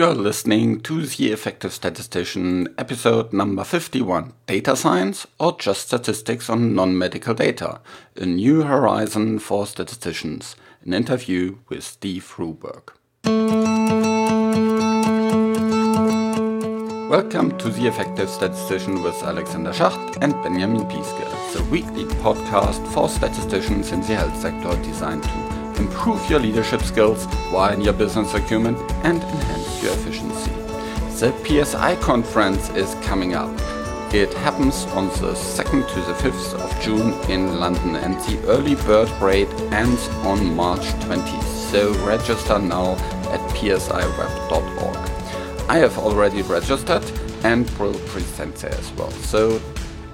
You're 0.00 0.14
listening 0.14 0.80
to 0.84 1.04
The 1.04 1.30
Effective 1.30 1.74
Statistician, 1.74 2.74
episode 2.78 3.34
number 3.34 3.64
51 3.64 4.32
Data 4.46 4.74
Science 4.74 5.26
or 5.38 5.58
Just 5.58 5.88
Statistics 5.88 6.48
on 6.48 6.74
Non 6.74 6.96
Medical 6.96 7.34
Data? 7.34 7.82
A 8.16 8.24
New 8.24 8.62
Horizon 8.62 9.38
for 9.38 9.66
Statisticians. 9.66 10.56
An 10.86 10.94
interview 10.94 11.58
with 11.68 11.84
Steve 11.84 12.32
Ruberg. 12.38 12.94
Welcome 17.10 17.58
to 17.58 17.68
The 17.68 17.86
Effective 17.86 18.30
Statistician 18.30 19.02
with 19.02 19.22
Alexander 19.22 19.74
Schacht 19.74 20.16
and 20.22 20.32
Benjamin 20.42 20.86
Piske, 20.88 21.52
the 21.52 21.62
weekly 21.64 22.06
podcast 22.22 22.90
for 22.94 23.06
statisticians 23.06 23.92
in 23.92 24.00
the 24.00 24.16
health 24.16 24.40
sector 24.40 24.82
designed 24.82 25.24
to 25.24 25.59
improve 25.80 26.28
your 26.28 26.40
leadership 26.40 26.82
skills, 26.82 27.26
widen 27.50 27.80
your 27.80 27.94
business 27.94 28.34
acumen, 28.34 28.76
and 29.02 29.22
enhance 29.22 29.82
your 29.82 29.92
efficiency. 29.94 30.52
The 31.18 31.32
PSI 31.44 31.96
conference 31.96 32.68
is 32.70 32.94
coming 33.06 33.34
up. 33.34 33.50
It 34.12 34.32
happens 34.34 34.84
on 34.98 35.08
the 35.20 35.32
2nd 35.34 35.88
to 35.94 36.00
the 36.00 36.14
5th 36.14 36.54
of 36.64 36.82
June 36.82 37.12
in 37.30 37.58
London, 37.58 37.96
and 37.96 38.14
the 38.26 38.36
early 38.48 38.74
bird 38.74 39.10
rate 39.22 39.52
ends 39.72 40.08
on 40.32 40.54
March 40.54 40.86
20th. 41.04 41.42
So 41.70 41.92
register 42.04 42.58
now 42.58 42.92
at 43.34 43.40
psiweb.org. 43.54 44.96
I 45.68 45.76
have 45.78 45.96
already 45.98 46.42
registered 46.42 47.04
and 47.44 47.70
will 47.78 47.98
present 48.08 48.56
there 48.56 48.74
as 48.74 48.92
well. 48.92 49.10
So 49.32 49.60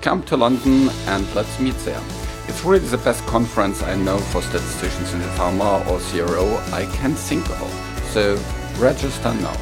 come 0.01 0.23
to 0.25 0.37
London 0.37 0.91
and 1.07 1.35
let's 1.35 1.59
meet 1.59 1.77
there. 1.79 2.26
It's 2.49 2.65
really 2.65 2.87
the 2.87 2.99
best 2.99 3.27
conference 3.27 3.83
I 3.83 3.97
know 3.97 4.19
for 4.19 4.41
statisticians 4.41 5.13
in 5.13 5.19
the 5.19 5.27
pharma 5.39 5.85
or 5.89 5.99
CRO 5.99 6.57
I 6.73 6.87
can 6.97 7.15
think 7.15 7.49
of. 7.51 8.03
So 8.13 8.37
register 8.79 9.35
now. 9.35 9.57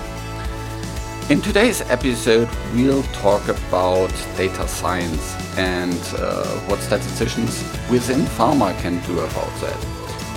In 1.31 1.41
today's 1.41 1.81
episode, 1.81 2.49
we'll 2.75 3.03
talk 3.05 3.49
about 3.49 4.11
data 4.37 4.69
science 4.69 5.35
and 5.57 5.99
uh, 6.19 6.45
what 6.69 6.79
statisticians 6.81 7.63
within 7.91 8.21
pharma 8.37 8.79
can 8.83 9.01
do 9.07 9.19
about 9.19 9.61
that. 9.63 9.87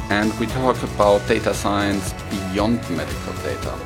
And 0.10 0.34
we 0.40 0.48
talk 0.48 0.82
about 0.84 1.28
data 1.28 1.54
science 1.54 2.14
beyond 2.30 2.80
medical 2.90 3.34
data. 3.44 3.78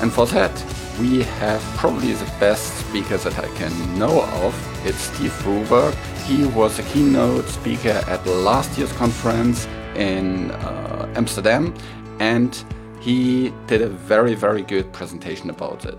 And 0.00 0.12
for 0.12 0.26
that, 0.26 0.54
we 1.00 1.22
have 1.22 1.62
probably 1.76 2.12
the 2.12 2.30
best 2.40 2.74
speaker 2.78 3.16
that 3.16 3.38
I 3.38 3.48
can 3.56 3.98
know 3.98 4.22
of. 4.44 4.86
It's 4.86 4.98
Steve 4.98 5.32
Ruberg, 5.44 5.94
he 6.26 6.44
was 6.46 6.78
a 6.78 6.82
keynote 6.84 7.46
speaker 7.48 8.02
at 8.06 8.26
last 8.26 8.76
year's 8.76 8.92
conference 8.92 9.66
in 9.94 10.50
uh, 10.50 11.12
Amsterdam, 11.16 11.72
and 12.18 12.64
he 13.00 13.52
did 13.66 13.82
a 13.82 13.88
very, 13.88 14.34
very 14.34 14.62
good 14.62 14.92
presentation 14.92 15.50
about 15.50 15.86
it. 15.86 15.96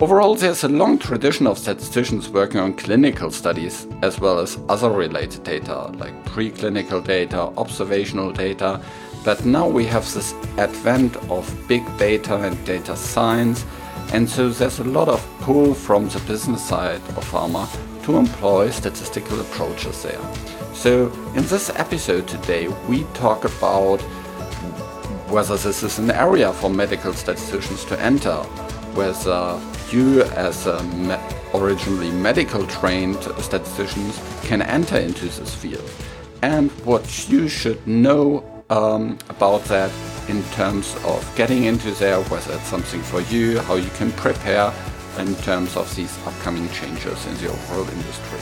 Overall, 0.00 0.34
there's 0.34 0.64
a 0.64 0.68
long 0.68 0.98
tradition 0.98 1.46
of 1.46 1.58
statisticians 1.58 2.30
working 2.30 2.58
on 2.58 2.74
clinical 2.74 3.30
studies 3.30 3.86
as 4.02 4.18
well 4.18 4.38
as 4.38 4.58
other 4.68 4.90
related 4.90 5.44
data 5.44 5.88
like 5.98 6.24
preclinical 6.24 7.04
data, 7.04 7.40
observational 7.58 8.32
data. 8.32 8.80
But 9.24 9.44
now 9.44 9.68
we 9.68 9.84
have 9.86 10.10
this 10.14 10.32
advent 10.56 11.16
of 11.30 11.44
big 11.68 11.84
data 11.98 12.36
and 12.36 12.62
data 12.64 12.96
science, 12.96 13.66
and 14.12 14.28
so 14.28 14.48
there's 14.48 14.80
a 14.80 14.84
lot 14.84 15.08
of 15.08 15.24
pull 15.40 15.74
from 15.74 16.08
the 16.08 16.18
business 16.20 16.66
side 16.68 16.96
of 17.16 17.24
pharma 17.30 17.68
to 18.04 18.16
employ 18.16 18.70
statistical 18.70 19.40
approaches 19.40 20.02
there. 20.02 20.20
So, 20.74 21.12
in 21.34 21.44
this 21.46 21.70
episode 21.70 22.26
today, 22.26 22.68
we 22.88 23.04
talk 23.14 23.44
about 23.44 24.00
whether 25.30 25.56
this 25.56 25.82
is 25.82 25.98
an 25.98 26.10
area 26.10 26.52
for 26.52 26.70
medical 26.70 27.12
statisticians 27.12 27.84
to 27.84 28.00
enter, 28.00 28.36
whether 28.94 29.60
you, 29.92 30.22
as 30.22 30.66
me 30.66 31.16
originally 31.54 32.10
medical 32.10 32.66
trained 32.66 33.22
statisticians, 33.38 34.20
can 34.42 34.62
enter 34.62 34.98
into 34.98 35.26
this 35.26 35.54
field, 35.54 35.88
and 36.42 36.70
what 36.84 37.28
you 37.28 37.48
should 37.48 37.86
know 37.86 38.44
um, 38.70 39.18
about 39.28 39.62
that 39.64 39.90
in 40.30 40.42
terms 40.54 40.94
of 41.04 41.20
getting 41.36 41.64
into 41.64 41.90
there, 41.92 42.20
whether 42.22 42.54
it's 42.54 42.68
something 42.68 43.02
for 43.02 43.20
you, 43.22 43.58
how 43.58 43.74
you 43.74 43.90
can 43.90 44.12
prepare, 44.12 44.72
in 45.18 45.34
terms 45.36 45.76
of 45.76 45.94
these 45.96 46.16
upcoming 46.26 46.68
changes 46.70 47.26
in 47.26 47.34
the 47.38 47.48
overall 47.48 47.88
industry. 47.90 48.38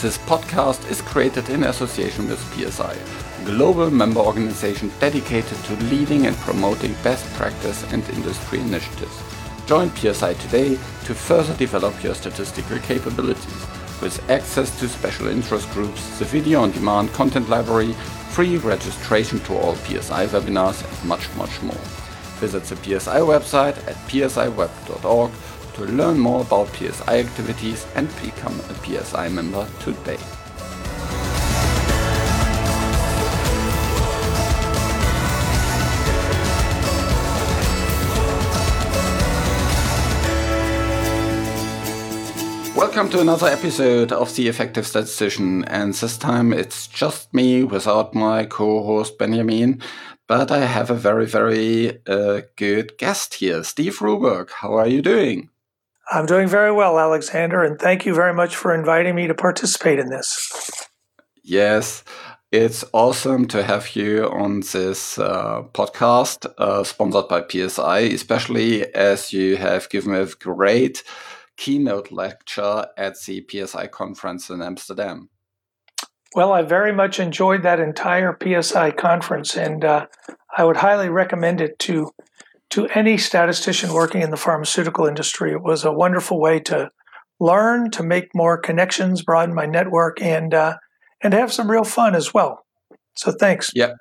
This 0.00 0.16
podcast 0.18 0.90
is 0.90 1.02
created 1.02 1.50
in 1.50 1.64
association 1.64 2.26
with 2.28 2.40
PSI, 2.54 2.94
a 2.94 3.44
global 3.44 3.90
member 3.90 4.20
organization 4.20 4.90
dedicated 4.98 5.58
to 5.64 5.76
leading 5.92 6.26
and 6.26 6.36
promoting 6.38 6.94
best 7.02 7.30
practice 7.34 7.84
and 7.92 8.08
industry 8.08 8.60
initiatives. 8.60 9.22
Join 9.66 9.94
PSI 9.94 10.32
today 10.34 10.70
to 11.04 11.14
further 11.14 11.54
develop 11.56 12.02
your 12.02 12.14
statistical 12.14 12.78
capabilities 12.78 13.66
with 14.00 14.18
access 14.30 14.76
to 14.80 14.88
special 14.88 15.28
interest 15.28 15.70
groups, 15.72 16.18
the 16.18 16.24
video 16.24 16.62
on 16.62 16.70
demand 16.70 17.12
content 17.12 17.50
library, 17.50 17.94
free 18.30 18.56
registration 18.58 19.40
to 19.40 19.56
all 19.56 19.74
PSI 19.74 20.26
webinars, 20.26 20.84
and 20.88 21.08
much, 21.08 21.28
much 21.36 21.62
more. 21.62 21.80
Visit 22.38 22.64
the 22.64 22.76
PSI 22.76 23.20
website 23.20 23.76
at 23.88 23.96
psiweb.org 24.08 25.30
to 25.74 25.84
learn 25.84 26.18
more 26.18 26.42
about 26.42 26.68
PSI 26.68 27.18
activities 27.18 27.86
and 27.94 28.08
become 28.22 28.58
a 28.60 28.74
PSI 28.84 29.28
member 29.28 29.66
today. 29.80 30.18
Welcome 43.00 43.16
to 43.16 43.22
another 43.22 43.46
episode 43.46 44.12
of 44.12 44.36
The 44.36 44.46
Effective 44.46 44.86
Statistician, 44.86 45.64
and 45.64 45.94
this 45.94 46.18
time 46.18 46.52
it's 46.52 46.86
just 46.86 47.32
me 47.32 47.64
without 47.64 48.14
my 48.14 48.44
co 48.44 48.82
host 48.82 49.16
Benjamin. 49.16 49.80
But 50.28 50.50
I 50.50 50.66
have 50.66 50.90
a 50.90 50.94
very, 50.94 51.24
very 51.24 51.98
uh, 52.06 52.42
good 52.56 52.98
guest 52.98 53.32
here, 53.32 53.64
Steve 53.64 54.00
Ruberg. 54.00 54.50
How 54.50 54.74
are 54.74 54.86
you 54.86 55.00
doing? 55.00 55.48
I'm 56.12 56.26
doing 56.26 56.46
very 56.46 56.72
well, 56.72 56.98
Alexander, 56.98 57.64
and 57.64 57.78
thank 57.80 58.04
you 58.04 58.14
very 58.14 58.34
much 58.34 58.54
for 58.54 58.74
inviting 58.74 59.14
me 59.14 59.26
to 59.28 59.34
participate 59.34 59.98
in 59.98 60.10
this. 60.10 60.70
Yes, 61.42 62.04
it's 62.52 62.84
awesome 62.92 63.46
to 63.46 63.62
have 63.62 63.96
you 63.96 64.28
on 64.28 64.60
this 64.60 65.18
uh, 65.18 65.62
podcast 65.72 66.52
uh, 66.58 66.84
sponsored 66.84 67.28
by 67.28 67.44
PSI, 67.48 68.00
especially 68.00 68.92
as 68.94 69.32
you 69.32 69.56
have 69.56 69.88
given 69.88 70.14
a 70.14 70.26
great 70.26 71.02
keynote 71.60 72.10
lecture 72.10 72.86
at 72.96 73.20
the 73.26 73.46
PSI 73.50 73.86
conference 73.88 74.48
in 74.48 74.62
Amsterdam. 74.62 75.28
Well, 76.34 76.52
I 76.52 76.62
very 76.62 76.92
much 76.92 77.20
enjoyed 77.20 77.62
that 77.64 77.78
entire 77.78 78.34
PSI 78.42 78.92
conference, 78.92 79.56
and 79.56 79.84
uh, 79.84 80.06
I 80.56 80.64
would 80.64 80.78
highly 80.78 81.10
recommend 81.10 81.60
it 81.60 81.78
to 81.80 82.10
to 82.70 82.86
any 82.88 83.18
statistician 83.18 83.92
working 83.92 84.22
in 84.22 84.30
the 84.30 84.36
pharmaceutical 84.36 85.06
industry. 85.06 85.52
It 85.52 85.62
was 85.62 85.84
a 85.84 85.92
wonderful 85.92 86.40
way 86.40 86.60
to 86.60 86.90
learn, 87.40 87.90
to 87.90 88.02
make 88.04 88.28
more 88.32 88.56
connections, 88.56 89.22
broaden 89.22 89.54
my 89.54 89.66
network, 89.66 90.22
and 90.22 90.54
uh, 90.54 90.76
and 91.22 91.34
have 91.34 91.52
some 91.52 91.70
real 91.70 91.84
fun 91.84 92.14
as 92.14 92.32
well. 92.32 92.64
So 93.16 93.32
thanks. 93.32 93.70
Yeah. 93.74 93.92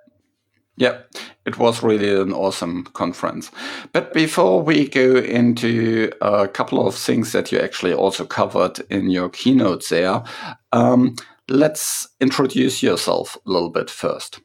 Yeah, 0.79 0.99
it 1.45 1.59
was 1.59 1.83
really 1.83 2.09
an 2.21 2.31
awesome 2.31 2.85
conference. 2.93 3.51
But 3.91 4.13
before 4.13 4.61
we 4.61 4.87
go 4.87 5.17
into 5.17 6.09
a 6.21 6.47
couple 6.47 6.87
of 6.87 6.95
things 6.95 7.33
that 7.33 7.51
you 7.51 7.59
actually 7.59 7.93
also 7.93 8.25
covered 8.25 8.79
in 8.89 9.09
your 9.09 9.27
keynote 9.27 9.89
there, 9.89 10.23
um, 10.71 11.17
let's 11.49 12.07
introduce 12.21 12.81
yourself 12.81 13.35
a 13.45 13.51
little 13.51 13.69
bit 13.69 13.89
first. 13.89 14.39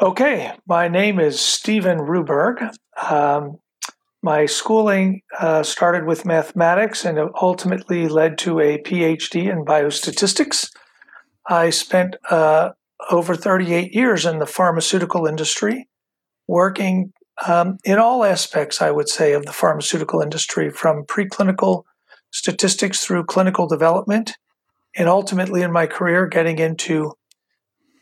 Okay, 0.00 0.52
my 0.66 0.88
name 0.88 1.20
is 1.20 1.38
Stephen 1.38 1.98
Ruberg. 1.98 2.74
Um, 3.10 3.58
my 4.22 4.46
schooling 4.46 5.20
uh, 5.38 5.64
started 5.64 6.06
with 6.06 6.24
mathematics 6.24 7.04
and 7.04 7.18
ultimately 7.42 8.08
led 8.08 8.38
to 8.38 8.60
a 8.60 8.78
PhD 8.78 9.52
in 9.52 9.66
biostatistics. 9.66 10.70
I 11.46 11.68
spent 11.68 12.16
uh, 12.30 12.70
over 13.10 13.34
38 13.34 13.94
years 13.94 14.24
in 14.26 14.38
the 14.38 14.46
pharmaceutical 14.46 15.26
industry, 15.26 15.88
working 16.48 17.12
um, 17.46 17.78
in 17.84 17.98
all 17.98 18.24
aspects, 18.24 18.80
I 18.80 18.90
would 18.90 19.08
say, 19.08 19.32
of 19.32 19.44
the 19.44 19.52
pharmaceutical 19.52 20.20
industry, 20.20 20.70
from 20.70 21.04
preclinical 21.04 21.82
statistics 22.30 23.04
through 23.04 23.24
clinical 23.24 23.66
development, 23.66 24.32
and 24.96 25.08
ultimately 25.08 25.62
in 25.62 25.72
my 25.72 25.86
career, 25.86 26.26
getting 26.26 26.58
into 26.58 27.12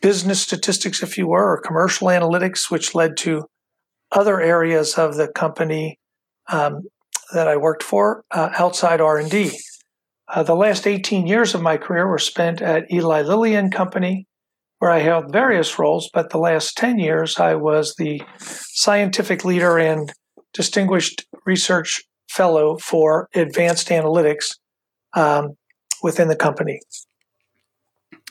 business 0.01 0.41
statistics, 0.41 1.03
if 1.03 1.17
you 1.17 1.27
were, 1.27 1.51
or 1.51 1.61
commercial 1.61 2.07
analytics, 2.07 2.71
which 2.71 2.95
led 2.95 3.17
to 3.17 3.45
other 4.11 4.39
areas 4.39 4.95
of 4.95 5.15
the 5.15 5.27
company 5.27 5.99
um, 6.47 6.83
that 7.33 7.47
I 7.47 7.57
worked 7.57 7.83
for 7.83 8.23
uh, 8.31 8.51
outside 8.57 9.01
R&D. 9.01 9.57
Uh, 10.27 10.43
the 10.43 10.55
last 10.55 10.87
18 10.87 11.27
years 11.27 11.53
of 11.53 11.61
my 11.61 11.77
career 11.77 12.07
were 12.07 12.19
spent 12.19 12.61
at 12.61 12.91
Eli 12.91 13.21
Lilly 13.21 13.55
and 13.55 13.71
Company, 13.71 14.27
where 14.79 14.91
I 14.91 14.99
held 14.99 15.31
various 15.31 15.79
roles, 15.79 16.09
but 16.13 16.29
the 16.29 16.37
last 16.37 16.77
10 16.77 16.99
years 16.99 17.39
I 17.39 17.55
was 17.55 17.95
the 17.95 18.21
scientific 18.39 19.45
leader 19.45 19.77
and 19.77 20.11
distinguished 20.53 21.25
research 21.45 22.03
fellow 22.29 22.77
for 22.77 23.29
advanced 23.35 23.89
analytics 23.89 24.57
um, 25.13 25.55
within 26.03 26.27
the 26.27 26.35
company. 26.35 26.79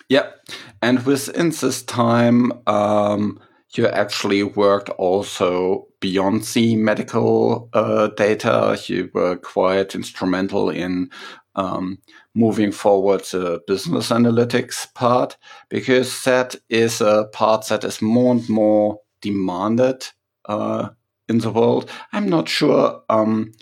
Yep. 0.08 0.41
And 0.82 1.05
within 1.06 1.50
this 1.50 1.82
time, 1.82 2.52
um, 2.67 3.40
you 3.75 3.87
actually 3.87 4.43
worked 4.43 4.90
also 4.90 5.87
beyond 6.00 6.44
the 6.44 6.76
medical 6.76 7.69
uh, 7.73 8.08
data. 8.08 8.79
You 8.87 9.11
were 9.14 9.37
quite 9.37 9.94
instrumental 9.94 10.70
in 10.70 11.11
um, 11.56 11.99
moving 12.35 12.73
forward 12.73 13.23
the 13.25 13.63
business 13.67 14.11
analytics 14.11 14.93
part 14.95 15.37
because 15.69 16.25
that 16.25 16.57
is 16.69 17.01
a 17.01 17.29
part 17.33 17.69
that 17.69 17.85
is 17.85 18.03
more 18.03 18.33
and 18.33 18.49
more 18.49 19.01
demanded 19.21 20.07
uh, 20.47 20.89
in 21.29 21.39
the 21.39 21.51
world. 21.51 21.91
I'm 22.13 22.29
not 22.29 22.49
sure. 22.49 23.03
Um, 23.09 23.53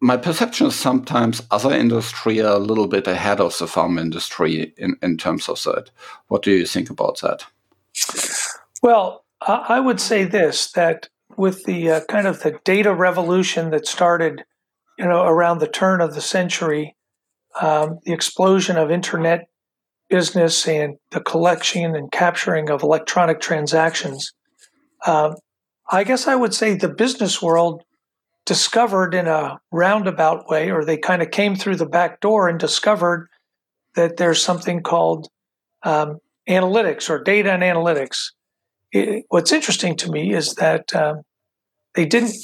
my 0.00 0.18
perception 0.18 0.66
is 0.66 0.76
sometimes 0.76 1.42
other 1.50 1.72
industry 1.72 2.40
are 2.42 2.56
a 2.56 2.58
little 2.58 2.86
bit 2.86 3.06
ahead 3.06 3.40
of 3.40 3.56
the 3.58 3.66
farm 3.66 3.98
industry 3.98 4.74
in, 4.76 4.96
in 5.02 5.16
terms 5.16 5.48
of 5.48 5.62
that. 5.64 5.90
What 6.28 6.42
do 6.42 6.50
you 6.50 6.66
think 6.66 6.90
about 6.90 7.20
that? 7.22 7.46
Well, 8.82 9.24
I 9.40 9.80
would 9.80 10.00
say 10.00 10.24
this 10.24 10.72
that 10.72 11.08
with 11.36 11.64
the 11.64 11.90
uh, 11.90 12.00
kind 12.08 12.26
of 12.26 12.42
the 12.42 12.58
data 12.64 12.94
revolution 12.94 13.70
that 13.70 13.86
started, 13.86 14.44
you 14.98 15.06
know, 15.06 15.22
around 15.24 15.58
the 15.58 15.68
turn 15.68 16.00
of 16.00 16.14
the 16.14 16.20
century, 16.20 16.96
um, 17.60 17.98
the 18.04 18.12
explosion 18.12 18.76
of 18.76 18.90
internet 18.90 19.48
business 20.08 20.66
and 20.68 20.96
the 21.10 21.20
collection 21.20 21.96
and 21.96 22.10
capturing 22.12 22.70
of 22.70 22.82
electronic 22.82 23.40
transactions, 23.40 24.32
um, 25.06 25.34
I 25.90 26.04
guess 26.04 26.26
I 26.26 26.34
would 26.34 26.54
say 26.54 26.74
the 26.74 26.88
business 26.88 27.42
world 27.42 27.82
discovered 28.46 29.14
in 29.14 29.26
a 29.26 29.58
roundabout 29.72 30.48
way, 30.48 30.70
or 30.70 30.84
they 30.84 30.96
kind 30.96 31.22
of 31.22 31.30
came 31.30 31.56
through 31.56 31.76
the 31.76 31.86
back 31.86 32.20
door 32.20 32.48
and 32.48 32.58
discovered 32.58 33.28
that 33.94 34.16
there's 34.16 34.42
something 34.42 34.82
called 34.82 35.28
um, 35.82 36.18
analytics 36.48 37.08
or 37.08 37.22
data 37.22 37.52
and 37.52 37.62
analytics. 37.62 38.32
It, 38.92 39.24
what's 39.28 39.52
interesting 39.52 39.96
to 39.96 40.10
me 40.10 40.34
is 40.34 40.54
that 40.54 40.94
um, 40.94 41.22
they 41.94 42.06
didn't 42.06 42.34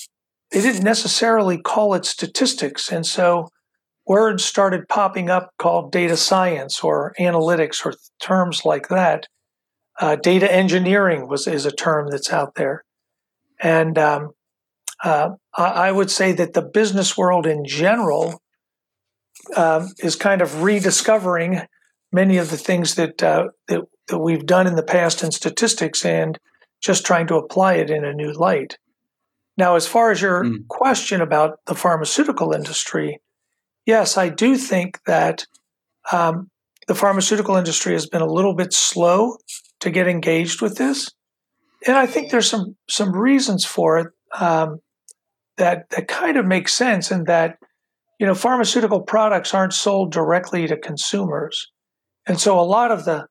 they 0.50 0.60
didn't 0.60 0.82
necessarily 0.82 1.58
call 1.58 1.94
it 1.94 2.04
statistics, 2.04 2.90
and 2.90 3.06
so 3.06 3.50
words 4.10 4.44
started 4.44 4.88
popping 4.88 5.30
up 5.30 5.52
called 5.56 5.92
data 5.92 6.16
science 6.16 6.82
or 6.82 7.14
analytics 7.20 7.86
or 7.86 7.94
terms 8.20 8.64
like 8.64 8.88
that. 8.88 9.28
Uh, 10.00 10.16
data 10.16 10.52
engineering 10.52 11.28
was 11.28 11.46
is 11.46 11.64
a 11.64 11.70
term 11.70 12.08
that's 12.10 12.32
out 12.32 12.56
there, 12.56 12.82
and 13.60 13.96
um, 13.96 14.30
uh, 15.04 15.28
I 15.56 15.92
would 15.92 16.10
say 16.10 16.32
that 16.32 16.54
the 16.54 16.62
business 16.62 17.16
world 17.16 17.46
in 17.46 17.64
general 17.64 18.42
um, 19.54 19.90
is 19.98 20.16
kind 20.16 20.42
of 20.42 20.64
rediscovering 20.64 21.60
many 22.10 22.36
of 22.38 22.50
the 22.50 22.56
things 22.56 22.96
that, 22.96 23.22
uh, 23.22 23.44
that, 23.68 23.82
that 24.08 24.18
we've 24.18 24.44
done 24.44 24.66
in 24.66 24.74
the 24.74 24.82
past 24.82 25.22
in 25.22 25.30
statistics 25.30 26.04
and 26.04 26.36
just 26.82 27.06
trying 27.06 27.28
to 27.28 27.36
apply 27.36 27.74
it 27.74 27.90
in 27.90 28.04
a 28.04 28.12
new 28.12 28.32
light. 28.32 28.76
Now, 29.56 29.76
as 29.76 29.86
far 29.86 30.10
as 30.10 30.20
your 30.20 30.42
mm. 30.42 30.66
question 30.68 31.20
about 31.20 31.58
the 31.66 31.74
pharmaceutical 31.74 32.52
industry, 32.52 33.20
yes, 33.90 34.16
I 34.16 34.28
do 34.28 34.56
think 34.56 35.00
that 35.06 35.46
um, 36.12 36.48
the 36.86 36.94
pharmaceutical 36.94 37.56
industry 37.56 37.92
has 37.92 38.06
been 38.06 38.22
a 38.22 38.32
little 38.38 38.54
bit 38.54 38.72
slow 38.72 39.36
to 39.80 39.90
get 39.90 40.06
engaged 40.06 40.62
with 40.62 40.76
this, 40.76 41.10
and 41.86 41.96
I 41.96 42.06
think 42.06 42.30
there's 42.30 42.48
some 42.48 42.76
some 42.88 43.12
reasons 43.12 43.64
for 43.64 43.98
it. 43.98 44.06
Um, 44.38 44.78
that 45.56 45.90
that 45.90 46.06
kind 46.06 46.36
of 46.36 46.46
makes 46.46 46.72
sense 46.72 47.10
in 47.10 47.24
that 47.24 47.58
you 48.20 48.26
know 48.26 48.34
pharmaceutical 48.34 49.02
products 49.02 49.52
aren't 49.54 49.74
sold 49.74 50.12
directly 50.12 50.68
to 50.68 50.76
consumers, 50.76 51.66
and 52.28 52.38
so 52.38 52.60
a 52.60 52.70
lot 52.76 52.92
of 52.92 53.04
the 53.04 53.26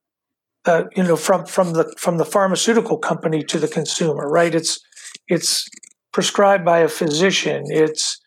uh, 0.66 0.84
you 0.94 1.02
know 1.02 1.16
from 1.16 1.46
from 1.46 1.72
the 1.72 1.84
from 1.96 2.18
the 2.18 2.26
pharmaceutical 2.26 2.98
company 2.98 3.42
to 3.44 3.58
the 3.58 3.68
consumer, 3.78 4.28
right? 4.28 4.54
It's 4.54 4.78
it's 5.26 5.66
prescribed 6.12 6.66
by 6.66 6.80
a 6.80 6.88
physician. 6.88 7.62
It's 7.68 8.20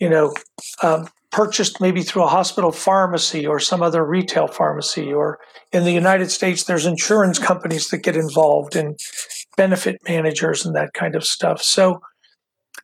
you 0.00 0.10
know 0.10 0.34
um, 0.82 1.06
purchased 1.30 1.80
maybe 1.80 2.02
through 2.02 2.24
a 2.24 2.28
hospital 2.28 2.72
pharmacy 2.72 3.46
or 3.46 3.60
some 3.60 3.82
other 3.82 4.04
retail 4.04 4.46
pharmacy, 4.46 5.12
or 5.12 5.38
in 5.72 5.84
the 5.84 5.92
United 5.92 6.30
States, 6.30 6.64
there's 6.64 6.86
insurance 6.86 7.38
companies 7.38 7.88
that 7.88 7.98
get 7.98 8.16
involved 8.16 8.74
and 8.76 8.98
benefit 9.56 9.96
managers 10.08 10.64
and 10.64 10.74
that 10.74 10.94
kind 10.94 11.14
of 11.14 11.24
stuff. 11.24 11.62
So 11.62 12.00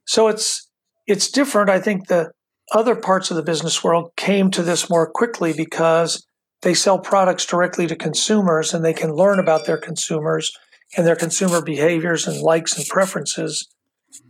so 0.06 0.28
it's 0.28 0.70
it's 1.06 1.30
different. 1.30 1.70
I 1.70 1.80
think 1.80 2.08
the 2.08 2.30
other 2.72 2.96
parts 2.96 3.30
of 3.30 3.36
the 3.36 3.42
business 3.42 3.84
world 3.84 4.10
came 4.16 4.50
to 4.50 4.62
this 4.62 4.88
more 4.88 5.10
quickly 5.10 5.52
because 5.52 6.26
they 6.62 6.74
sell 6.74 6.98
products 6.98 7.44
directly 7.44 7.86
to 7.86 7.96
consumers 7.96 8.72
and 8.72 8.84
they 8.84 8.94
can 8.94 9.12
learn 9.12 9.38
about 9.38 9.66
their 9.66 9.76
consumers 9.76 10.50
and 10.96 11.06
their 11.06 11.16
consumer 11.16 11.60
behaviors 11.62 12.26
and 12.26 12.40
likes 12.40 12.76
and 12.76 12.86
preferences. 12.86 13.68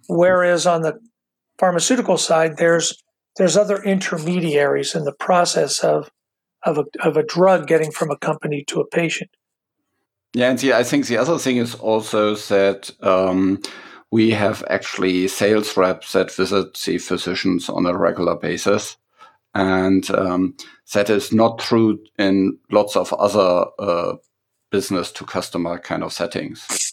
Whereas 0.08 0.66
on 0.66 0.82
the 0.82 0.98
pharmaceutical 1.58 2.18
side, 2.18 2.56
there's 2.56 3.03
there's 3.36 3.56
other 3.56 3.82
intermediaries 3.82 4.94
in 4.94 5.04
the 5.04 5.14
process 5.14 5.82
of 5.82 6.10
of 6.64 6.78
a, 6.78 6.84
of 7.02 7.16
a 7.16 7.22
drug 7.22 7.66
getting 7.66 7.90
from 7.90 8.10
a 8.10 8.16
company 8.16 8.64
to 8.66 8.80
a 8.80 8.86
patient. 8.86 9.30
Yeah, 10.32 10.50
and 10.50 10.58
see, 10.58 10.72
I 10.72 10.82
think 10.82 11.06
the 11.06 11.18
other 11.18 11.38
thing 11.38 11.58
is 11.58 11.74
also 11.74 12.34
that 12.34 12.90
um, 13.02 13.60
we 14.10 14.30
have 14.30 14.64
actually 14.70 15.28
sales 15.28 15.76
reps 15.76 16.12
that 16.12 16.32
visit 16.32 16.74
the 16.74 16.98
physicians 16.98 17.68
on 17.68 17.84
a 17.84 17.96
regular 17.96 18.34
basis. 18.34 18.96
And 19.54 20.10
um, 20.10 20.56
that 20.92 21.10
is 21.10 21.32
not 21.32 21.58
true 21.58 21.98
in 22.18 22.58
lots 22.70 22.96
of 22.96 23.12
other 23.12 23.66
uh, 23.78 24.16
business 24.70 25.12
to 25.12 25.24
customer 25.24 25.78
kind 25.78 26.02
of 26.02 26.12
settings. 26.12 26.92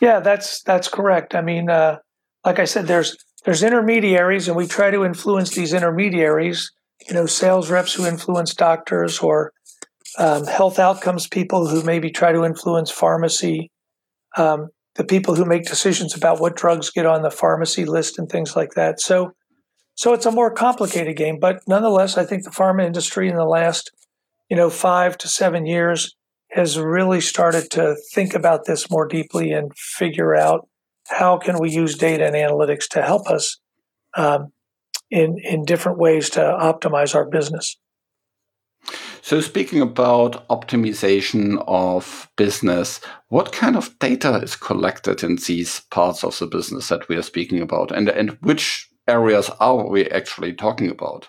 Yeah, 0.00 0.20
that's 0.20 0.62
that's 0.62 0.88
correct. 0.88 1.34
I 1.34 1.40
mean, 1.40 1.70
uh, 1.70 1.98
like 2.44 2.58
I 2.58 2.64
said, 2.64 2.86
there's 2.86 3.16
there's 3.46 3.62
intermediaries, 3.62 4.48
and 4.48 4.56
we 4.56 4.66
try 4.66 4.90
to 4.90 5.04
influence 5.04 5.54
these 5.54 5.72
intermediaries. 5.72 6.72
You 7.08 7.14
know, 7.14 7.26
sales 7.26 7.70
reps 7.70 7.94
who 7.94 8.04
influence 8.04 8.54
doctors, 8.54 9.20
or 9.20 9.52
um, 10.18 10.46
health 10.46 10.78
outcomes 10.78 11.28
people 11.28 11.68
who 11.68 11.82
maybe 11.84 12.10
try 12.10 12.32
to 12.32 12.44
influence 12.44 12.90
pharmacy. 12.90 13.70
Um, 14.36 14.68
the 14.96 15.04
people 15.04 15.34
who 15.34 15.44
make 15.44 15.66
decisions 15.66 16.16
about 16.16 16.40
what 16.40 16.56
drugs 16.56 16.90
get 16.90 17.06
on 17.06 17.22
the 17.22 17.30
pharmacy 17.30 17.84
list 17.84 18.18
and 18.18 18.28
things 18.28 18.56
like 18.56 18.72
that. 18.72 19.00
So, 19.00 19.32
so 19.94 20.12
it's 20.12 20.26
a 20.26 20.32
more 20.32 20.50
complicated 20.50 21.16
game, 21.16 21.38
but 21.38 21.60
nonetheless, 21.68 22.16
I 22.16 22.24
think 22.24 22.44
the 22.44 22.50
pharma 22.50 22.84
industry 22.84 23.28
in 23.28 23.36
the 23.36 23.44
last, 23.44 23.92
you 24.50 24.56
know, 24.56 24.70
five 24.70 25.16
to 25.18 25.28
seven 25.28 25.66
years 25.66 26.16
has 26.50 26.78
really 26.78 27.20
started 27.20 27.70
to 27.72 27.94
think 28.14 28.34
about 28.34 28.64
this 28.64 28.90
more 28.90 29.06
deeply 29.06 29.52
and 29.52 29.76
figure 29.76 30.34
out 30.34 30.66
how 31.08 31.38
can 31.38 31.58
we 31.58 31.70
use 31.70 31.96
data 31.96 32.26
and 32.26 32.34
analytics 32.34 32.88
to 32.88 33.02
help 33.02 33.28
us 33.28 33.58
um, 34.16 34.52
in 35.10 35.38
in 35.44 35.64
different 35.64 35.98
ways 35.98 36.30
to 36.30 36.40
optimize 36.40 37.14
our 37.14 37.28
business. 37.28 37.76
So, 39.22 39.40
speaking 39.40 39.80
about 39.80 40.46
optimization 40.48 41.62
of 41.66 42.30
business, 42.36 43.00
what 43.28 43.52
kind 43.52 43.76
of 43.76 43.98
data 43.98 44.36
is 44.36 44.54
collected 44.54 45.24
in 45.24 45.36
these 45.36 45.80
parts 45.90 46.22
of 46.22 46.38
the 46.38 46.46
business 46.46 46.88
that 46.88 47.08
we 47.08 47.16
are 47.16 47.22
speaking 47.22 47.60
about, 47.60 47.90
and 47.90 48.08
and 48.08 48.38
which 48.40 48.88
areas 49.08 49.50
are 49.60 49.88
we 49.88 50.08
actually 50.10 50.52
talking 50.52 50.90
about? 50.90 51.28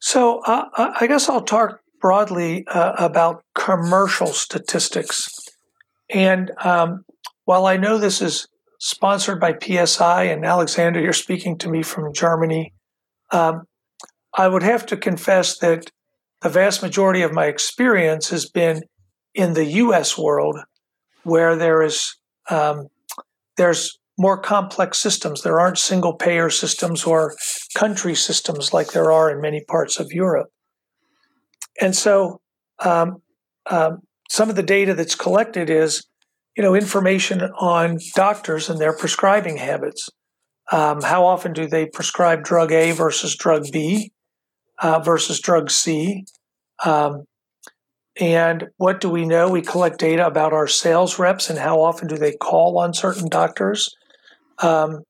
So, 0.00 0.40
uh, 0.40 0.64
I 1.00 1.06
guess 1.06 1.28
I'll 1.28 1.40
talk 1.44 1.80
broadly 2.00 2.66
uh, 2.66 2.92
about 2.98 3.42
commercial 3.54 4.26
statistics. 4.26 5.30
And 6.10 6.50
um, 6.62 7.03
while 7.44 7.66
I 7.66 7.76
know 7.76 7.98
this 7.98 8.20
is 8.22 8.48
sponsored 8.80 9.40
by 9.40 9.54
PSI, 9.58 10.24
and 10.24 10.44
Alexander, 10.44 11.00
you're 11.00 11.12
speaking 11.12 11.56
to 11.58 11.70
me 11.70 11.82
from 11.82 12.12
Germany, 12.12 12.72
um, 13.30 13.62
I 14.36 14.48
would 14.48 14.62
have 14.62 14.84
to 14.86 14.96
confess 14.96 15.58
that 15.58 15.90
the 16.42 16.48
vast 16.48 16.82
majority 16.82 17.22
of 17.22 17.32
my 17.32 17.46
experience 17.46 18.30
has 18.30 18.48
been 18.48 18.82
in 19.34 19.54
the 19.54 19.64
U.S. 19.64 20.18
world, 20.18 20.58
where 21.22 21.56
there 21.56 21.82
is 21.82 22.16
um, 22.50 22.88
there's 23.56 23.98
more 24.18 24.38
complex 24.38 24.98
systems. 24.98 25.42
There 25.42 25.58
aren't 25.58 25.78
single 25.78 26.14
payer 26.14 26.50
systems 26.50 27.04
or 27.04 27.34
country 27.76 28.14
systems 28.14 28.72
like 28.72 28.92
there 28.92 29.10
are 29.10 29.30
in 29.30 29.40
many 29.40 29.64
parts 29.64 29.98
of 29.98 30.12
Europe. 30.12 30.48
And 31.80 31.96
so, 31.96 32.40
um, 32.84 33.22
um, 33.66 33.98
some 34.30 34.50
of 34.50 34.56
the 34.56 34.62
data 34.62 34.94
that's 34.94 35.14
collected 35.14 35.70
is, 35.70 36.06
you 36.56 36.62
know, 36.62 36.74
information 36.74 37.42
on 37.42 37.98
doctors 38.14 38.70
and 38.70 38.80
their 38.80 38.96
prescribing 38.96 39.56
habits. 39.56 40.08
Um, 40.72 41.02
how 41.02 41.26
often 41.26 41.52
do 41.52 41.66
they 41.66 41.86
prescribe 41.86 42.42
drug 42.42 42.72
A 42.72 42.92
versus 42.92 43.36
drug 43.36 43.64
B? 43.72 44.12
uh, 44.78 45.00
versus 45.00 45.40
drug 45.40 45.70
C. 45.70 46.24
Um, 46.84 47.24
and 48.20 48.68
what 48.76 49.00
do 49.00 49.08
we 49.08 49.24
know? 49.24 49.50
We 49.50 49.62
collect 49.62 49.98
data 49.98 50.26
about 50.26 50.52
our 50.52 50.68
sales 50.68 51.18
reps 51.18 51.50
and 51.50 51.58
how 51.58 51.80
often 51.80 52.06
do 52.06 52.16
they 52.16 52.32
call 52.32 52.78
on 52.78 52.94
certain 52.94 53.28
doctors. 53.28 53.94
Um, 54.62 55.02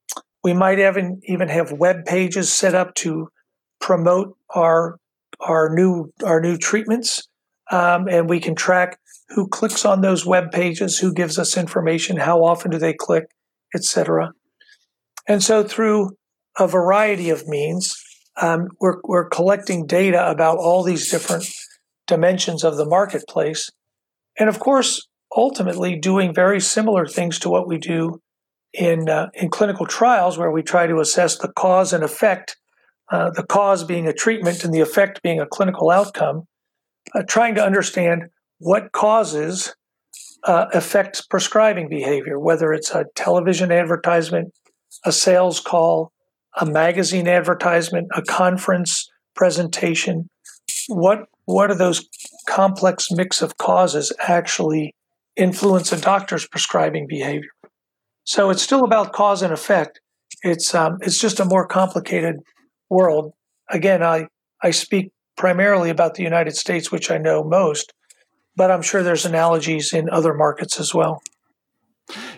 We 0.43 0.53
might 0.53 0.79
even 0.79 1.21
even 1.25 1.49
have 1.49 1.73
web 1.73 2.05
pages 2.05 2.53
set 2.53 2.75
up 2.75 2.95
to 2.97 3.29
promote 3.81 4.37
our 4.55 4.99
our 5.41 5.71
new 5.75 6.13
our 6.23 6.41
new 6.41 6.57
treatments, 6.59 7.29
um, 7.71 8.09
and 8.09 8.29
we 8.29 8.41
can 8.41 8.55
track 8.55 8.99
who 9.31 9.49
clicks 9.49 9.85
on 9.85 10.01
those 10.01 10.27
web 10.27 10.53
pages, 10.53 10.99
who 10.99 11.13
gives 11.13 11.39
us 11.39 11.57
information, 11.57 12.17
how 12.17 12.45
often 12.45 12.71
do 12.71 12.79
they 12.79 12.93
click, 12.93 13.25
etc. 13.75 14.33
And 15.27 15.43
so 15.43 15.65
through 15.65 16.11
a 16.59 16.69
variety 16.69 17.31
of 17.31 17.49
means, 17.49 17.97
um, 18.41 18.69
we're 18.81 19.01
we're 19.05 19.29
collecting 19.29 19.87
data 19.87 20.29
about 20.29 20.59
all 20.59 20.83
these 20.83 21.11
different 21.11 21.47
dimensions 22.07 22.65
of 22.65 22.77
the 22.77 22.87
marketplace, 22.87 23.71
and 24.39 24.49
of 24.49 24.59
course, 24.59 25.07
ultimately 25.37 25.97
doing 25.97 26.35
very 26.35 26.61
similar 26.61 27.07
things 27.07 27.39
to 27.41 27.49
what 27.49 27.69
we 27.69 27.79
do 27.79 28.21
in 28.73 29.09
uh, 29.09 29.29
in 29.35 29.51
clinical 29.51 29.87
trials, 29.87 30.37
where 30.37 30.51
we 30.51 30.63
try 30.63 30.87
to 30.87 31.01
assess 31.01 31.39
the 31.39 31.53
cause 31.53 31.93
and 31.93 32.03
effect, 32.03 32.57
uh, 33.11 33.31
the 33.31 33.45
cause 33.45 33.85
being 33.85 34.07
a 34.07 34.13
treatment 34.13 34.65
and 34.65 34.75
the 34.75 34.81
effect 34.81 35.23
being 35.23 35.41
a 35.41 35.47
clinical 35.47 35.91
outcome, 35.91 36.43
uh, 37.15 37.23
trying 37.23 37.55
to 37.55 37.65
understand 37.65 38.25
what 38.59 38.93
causes 38.93 39.75
uh, 40.45 40.67
affects 40.73 41.23
prescribing 41.23 41.89
behavior, 41.89 42.39
whether 42.39 42.73
it's 42.73 42.91
a 42.91 43.07
television 43.15 43.73
advertisement, 43.73 44.53
a 45.05 45.13
sales 45.13 45.61
call, 45.61 46.13
a 46.57 46.67
magazine 46.67 47.27
advertisement, 47.27 48.09
a 48.15 48.23
conference 48.23 49.09
presentation. 49.35 50.29
What 50.89 51.25
what 51.47 51.71
are 51.71 51.77
those 51.77 52.09
complex 52.49 53.11
mix 53.11 53.43
of 53.43 53.57
causes 53.59 54.13
actually 54.21 54.95
influence 55.37 55.93
a 55.93 56.01
doctor's 56.01 56.47
prescribing 56.47 57.07
behavior? 57.07 57.51
So 58.25 58.51
it's 58.51 58.63
still 58.63 58.85
about 58.85 59.13
cause 59.13 59.43
and 59.43 59.53
effect. 59.53 60.01
It's 60.43 60.75
um, 60.75 60.99
it's 61.01 61.19
just 61.19 61.41
a 61.41 61.45
more 61.45 61.67
complicated 61.67 62.37
world. 62.91 63.33
Again, 63.71 64.03
I 64.03 64.29
I 64.63 64.71
speak 64.71 65.11
primarily 65.37 65.91
about 65.91 66.15
the 66.15 66.23
United 66.23 66.57
States, 66.57 66.93
which 66.93 67.11
I 67.11 67.19
know 67.19 67.43
most, 67.43 67.93
but 68.57 68.71
I'm 68.71 68.83
sure 68.83 69.03
there's 69.03 69.27
analogies 69.27 69.93
in 69.93 70.11
other 70.11 70.35
markets 70.35 70.81
as 70.81 70.95
well. 70.95 71.23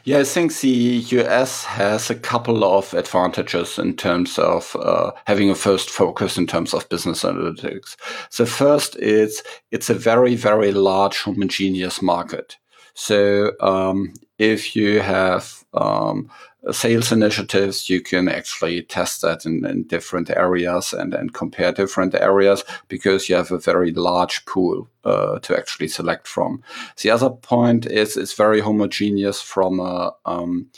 Yeah, 0.04 0.20
I 0.20 0.24
think 0.24 0.56
the 0.60 0.68
US 0.68 1.64
has 1.64 2.08
a 2.08 2.14
couple 2.14 2.64
of 2.64 2.94
advantages 2.94 3.78
in 3.78 3.96
terms 3.96 4.38
of 4.38 4.76
uh, 4.76 5.10
having 5.26 5.50
a 5.50 5.54
first 5.54 5.90
focus 5.90 6.38
in 6.38 6.46
terms 6.46 6.72
of 6.72 6.88
business 6.88 7.24
analytics. 7.24 7.96
The 8.36 8.46
first 8.46 8.96
is 8.96 9.42
it's 9.72 9.90
a 9.90 9.94
very, 9.94 10.36
very 10.36 10.70
large 10.70 11.22
homogeneous 11.22 12.00
market. 12.00 12.56
So 12.94 13.52
um, 13.60 14.14
if 14.38 14.76
you 14.76 15.00
have 15.00 15.64
um, 15.74 16.30
sales 16.72 17.12
initiatives, 17.12 17.88
you 17.88 18.00
can 18.00 18.28
actually 18.28 18.82
test 18.82 19.22
that 19.22 19.44
in, 19.44 19.64
in 19.66 19.84
different 19.84 20.30
areas 20.30 20.92
and, 20.92 21.14
compare 21.34 21.72
different 21.72 22.14
areas 22.14 22.64
because 22.88 23.28
you 23.28 23.34
have 23.36 23.50
a 23.50 23.58
very 23.58 23.92
large 23.92 24.44
pool 24.46 24.88
uh, 25.04 25.38
to 25.40 25.56
actually 25.56 25.88
select 25.88 26.26
from. 26.26 26.62
The 27.02 27.10
other 27.10 27.30
point 27.30 27.86
is 27.86 28.16
it's 28.16 28.32
very 28.32 28.60
homogeneous 28.60 29.40
from 29.40 29.80
a 29.80 30.12
um, 30.24 30.68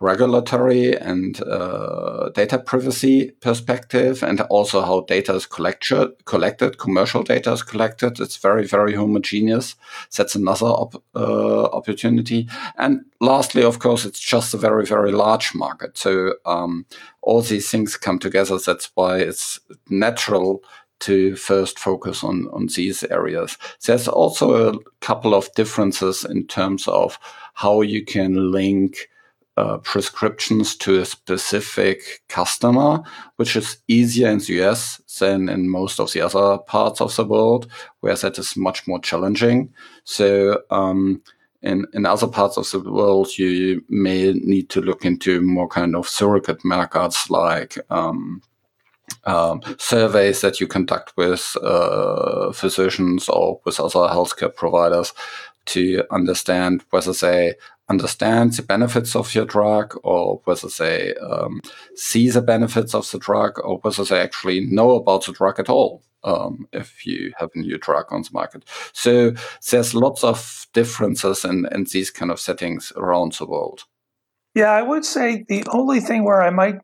regulatory 0.00 0.94
and 0.94 1.42
uh, 1.42 2.28
data 2.34 2.58
privacy 2.58 3.30
perspective, 3.40 4.22
and 4.22 4.40
also 4.42 4.82
how 4.82 5.00
data 5.00 5.34
is 5.34 5.46
collected, 5.46 6.24
collected, 6.26 6.78
commercial 6.78 7.22
data 7.22 7.52
is 7.52 7.62
collected. 7.62 8.20
It's 8.20 8.36
very, 8.36 8.66
very 8.66 8.94
homogeneous. 8.94 9.74
That's 10.14 10.34
another 10.34 10.66
op- 10.66 11.02
uh, 11.14 11.64
opportunity. 11.64 12.48
And 12.76 13.06
lastly, 13.20 13.62
of 13.62 13.78
course, 13.78 14.04
it's 14.04 14.20
just 14.20 14.52
a 14.52 14.58
very, 14.58 14.84
very 14.84 15.12
large 15.12 15.54
market. 15.54 15.96
So 15.96 16.34
um, 16.44 16.84
all 17.22 17.40
these 17.40 17.70
things 17.70 17.96
come 17.96 18.18
together. 18.18 18.58
That's 18.58 18.90
why 18.94 19.18
it's 19.18 19.60
natural 19.88 20.62
to 20.98 21.36
first 21.36 21.78
focus 21.78 22.22
on, 22.24 22.48
on 22.52 22.68
these 22.74 23.04
areas. 23.04 23.56
There's 23.84 24.08
also 24.08 24.72
a 24.72 24.78
couple 25.00 25.34
of 25.34 25.52
differences 25.54 26.24
in 26.24 26.46
terms 26.46 26.88
of 26.88 27.18
how 27.54 27.82
you 27.82 28.04
can 28.04 28.50
link 28.50 29.08
uh, 29.56 29.78
prescriptions 29.78 30.76
to 30.76 31.00
a 31.00 31.04
specific 31.04 32.22
customer, 32.28 33.02
which 33.36 33.56
is 33.56 33.78
easier 33.88 34.28
in 34.28 34.38
the 34.38 34.62
US 34.62 35.00
than 35.18 35.48
in 35.48 35.68
most 35.68 35.98
of 35.98 36.12
the 36.12 36.20
other 36.20 36.58
parts 36.58 37.00
of 37.00 37.14
the 37.16 37.24
world, 37.24 37.66
where 38.00 38.16
that 38.16 38.38
is 38.38 38.56
much 38.56 38.86
more 38.86 39.00
challenging. 39.00 39.72
So, 40.04 40.60
um, 40.70 41.22
in, 41.62 41.86
in 41.94 42.06
other 42.06 42.28
parts 42.28 42.56
of 42.58 42.70
the 42.70 42.92
world, 42.92 43.38
you 43.38 43.82
may 43.88 44.32
need 44.32 44.68
to 44.70 44.80
look 44.80 45.04
into 45.04 45.40
more 45.40 45.68
kind 45.68 45.96
of 45.96 46.06
surrogate 46.06 46.64
markets 46.64 47.30
like 47.30 47.78
um, 47.90 48.42
um, 49.24 49.60
surveys 49.78 50.40
that 50.42 50.60
you 50.60 50.66
conduct 50.66 51.16
with 51.16 51.56
uh, 51.62 52.52
physicians 52.52 53.28
or 53.28 53.60
with 53.64 53.80
other 53.80 54.08
healthcare 54.12 54.54
providers 54.54 55.12
to 55.66 56.04
understand 56.10 56.84
whether 56.90 57.12
they 57.12 57.54
understand 57.88 58.52
the 58.54 58.62
benefits 58.62 59.14
of 59.14 59.34
your 59.34 59.44
drug 59.44 59.98
or 60.02 60.40
whether 60.44 60.68
they 60.78 61.14
um, 61.16 61.60
see 61.94 62.28
the 62.28 62.42
benefits 62.42 62.94
of 62.94 63.10
the 63.10 63.18
drug 63.18 63.58
or 63.62 63.78
whether 63.78 64.04
they 64.04 64.20
actually 64.20 64.60
know 64.60 64.92
about 64.92 65.26
the 65.26 65.32
drug 65.32 65.60
at 65.60 65.68
all 65.68 66.02
um, 66.24 66.68
if 66.72 67.06
you 67.06 67.32
have 67.38 67.50
a 67.54 67.58
new 67.58 67.78
drug 67.78 68.06
on 68.10 68.22
the 68.22 68.30
market. 68.32 68.64
So 68.92 69.34
there's 69.70 69.94
lots 69.94 70.24
of 70.24 70.66
differences 70.72 71.44
in, 71.44 71.66
in 71.72 71.84
these 71.84 72.10
kind 72.10 72.30
of 72.30 72.40
settings 72.40 72.92
around 72.96 73.34
the 73.34 73.46
world. 73.46 73.84
Yeah, 74.54 74.70
I 74.70 74.82
would 74.82 75.04
say 75.04 75.44
the 75.48 75.64
only 75.70 76.00
thing 76.00 76.24
where 76.24 76.42
I 76.42 76.50
might 76.50 76.76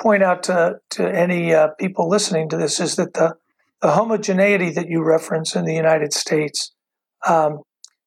point 0.00 0.22
out 0.22 0.42
to, 0.44 0.80
to 0.90 1.08
any 1.08 1.54
uh, 1.54 1.68
people 1.78 2.08
listening 2.08 2.48
to 2.48 2.56
this 2.56 2.80
is 2.80 2.96
that 2.96 3.14
the, 3.14 3.36
the 3.82 3.92
homogeneity 3.92 4.70
that 4.70 4.88
you 4.88 5.04
reference 5.04 5.54
in 5.54 5.64
the 5.64 5.74
United 5.74 6.12
States, 6.12 6.72
um, 7.26 7.60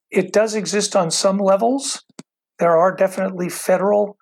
it 0.10 0.34
does 0.34 0.56
exist 0.56 0.96
on 0.96 1.12
some 1.12 1.38
levels, 1.38 2.04
there 2.64 2.78
are 2.78 2.96
definitely 2.96 3.50
federal 3.50 4.16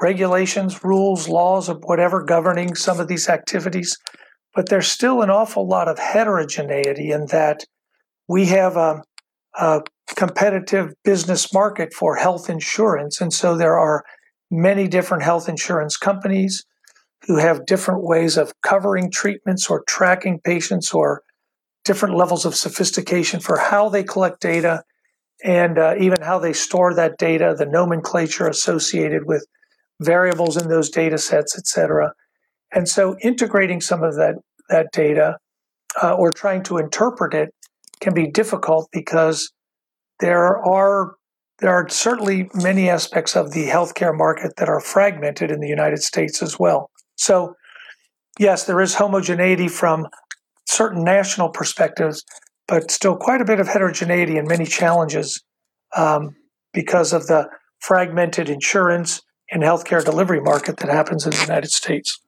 regulations, 0.00 0.84
rules, 0.84 1.28
laws, 1.28 1.68
of 1.68 1.82
whatever 1.82 2.22
governing 2.22 2.76
some 2.76 3.00
of 3.00 3.08
these 3.08 3.28
activities, 3.28 3.98
but 4.54 4.68
there's 4.68 4.86
still 4.86 5.20
an 5.20 5.30
awful 5.30 5.66
lot 5.66 5.88
of 5.88 5.98
heterogeneity 5.98 7.10
in 7.10 7.26
that 7.26 7.64
we 8.28 8.46
have 8.46 8.76
a, 8.76 9.02
a 9.58 9.82
competitive 10.14 10.94
business 11.02 11.52
market 11.52 11.92
for 11.92 12.14
health 12.14 12.48
insurance. 12.48 13.20
And 13.20 13.32
so 13.32 13.56
there 13.56 13.76
are 13.76 14.04
many 14.48 14.86
different 14.86 15.24
health 15.24 15.48
insurance 15.48 15.96
companies 15.96 16.64
who 17.26 17.38
have 17.38 17.66
different 17.66 18.04
ways 18.04 18.36
of 18.36 18.52
covering 18.62 19.10
treatments 19.10 19.68
or 19.68 19.82
tracking 19.88 20.38
patients 20.38 20.92
or 20.92 21.24
different 21.84 22.14
levels 22.14 22.44
of 22.44 22.54
sophistication 22.54 23.40
for 23.40 23.58
how 23.58 23.88
they 23.88 24.04
collect 24.04 24.40
data 24.40 24.84
and 25.44 25.78
uh, 25.78 25.94
even 25.98 26.20
how 26.22 26.38
they 26.38 26.52
store 26.52 26.94
that 26.94 27.18
data, 27.18 27.54
the 27.56 27.66
nomenclature 27.66 28.48
associated 28.48 29.26
with 29.26 29.46
variables 30.00 30.56
in 30.56 30.68
those 30.68 30.90
data 30.90 31.18
sets, 31.18 31.56
et 31.58 31.66
cetera. 31.66 32.12
And 32.72 32.88
so 32.88 33.16
integrating 33.22 33.80
some 33.80 34.02
of 34.02 34.16
that, 34.16 34.34
that 34.68 34.88
data 34.92 35.38
uh, 36.02 36.14
or 36.14 36.32
trying 36.32 36.62
to 36.64 36.78
interpret 36.78 37.34
it 37.34 37.50
can 38.00 38.14
be 38.14 38.30
difficult 38.30 38.88
because 38.92 39.52
there 40.20 40.58
are 40.58 41.14
there 41.58 41.70
are 41.70 41.88
certainly 41.88 42.50
many 42.54 42.90
aspects 42.90 43.34
of 43.34 43.52
the 43.52 43.66
healthcare 43.66 44.14
market 44.14 44.52
that 44.58 44.68
are 44.68 44.80
fragmented 44.80 45.50
in 45.50 45.60
the 45.60 45.68
United 45.68 46.02
States 46.02 46.42
as 46.42 46.58
well. 46.58 46.90
So, 47.16 47.54
yes, 48.38 48.64
there 48.64 48.82
is 48.82 48.94
homogeneity 48.94 49.68
from 49.68 50.06
certain 50.66 51.02
national 51.02 51.48
perspectives, 51.48 52.22
but 52.68 52.90
still 52.90 53.16
quite 53.16 53.40
a 53.40 53.44
bit 53.44 53.60
of 53.60 53.68
heterogeneity 53.68 54.38
and 54.38 54.48
many 54.48 54.64
challenges 54.64 55.42
um, 55.96 56.34
because 56.72 57.12
of 57.12 57.26
the 57.26 57.48
fragmented 57.80 58.48
insurance 58.48 59.22
and 59.50 59.62
healthcare 59.62 60.04
delivery 60.04 60.40
market 60.40 60.78
that 60.78 60.88
happens 60.88 61.24
in 61.24 61.30
the 61.30 61.40
United 61.40 61.70
States. 61.70 62.20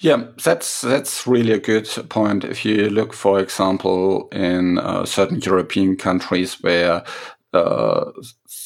Yeah, 0.00 0.24
that's 0.42 0.80
that's 0.80 1.26
really 1.26 1.52
a 1.52 1.58
good 1.58 1.88
point. 2.08 2.44
If 2.44 2.64
you 2.64 2.88
look, 2.88 3.12
for 3.12 3.38
example, 3.40 4.28
in 4.28 4.78
uh, 4.78 5.04
certain 5.04 5.40
European 5.40 5.96
countries 5.96 6.62
where 6.62 7.04
uh, 7.52 8.10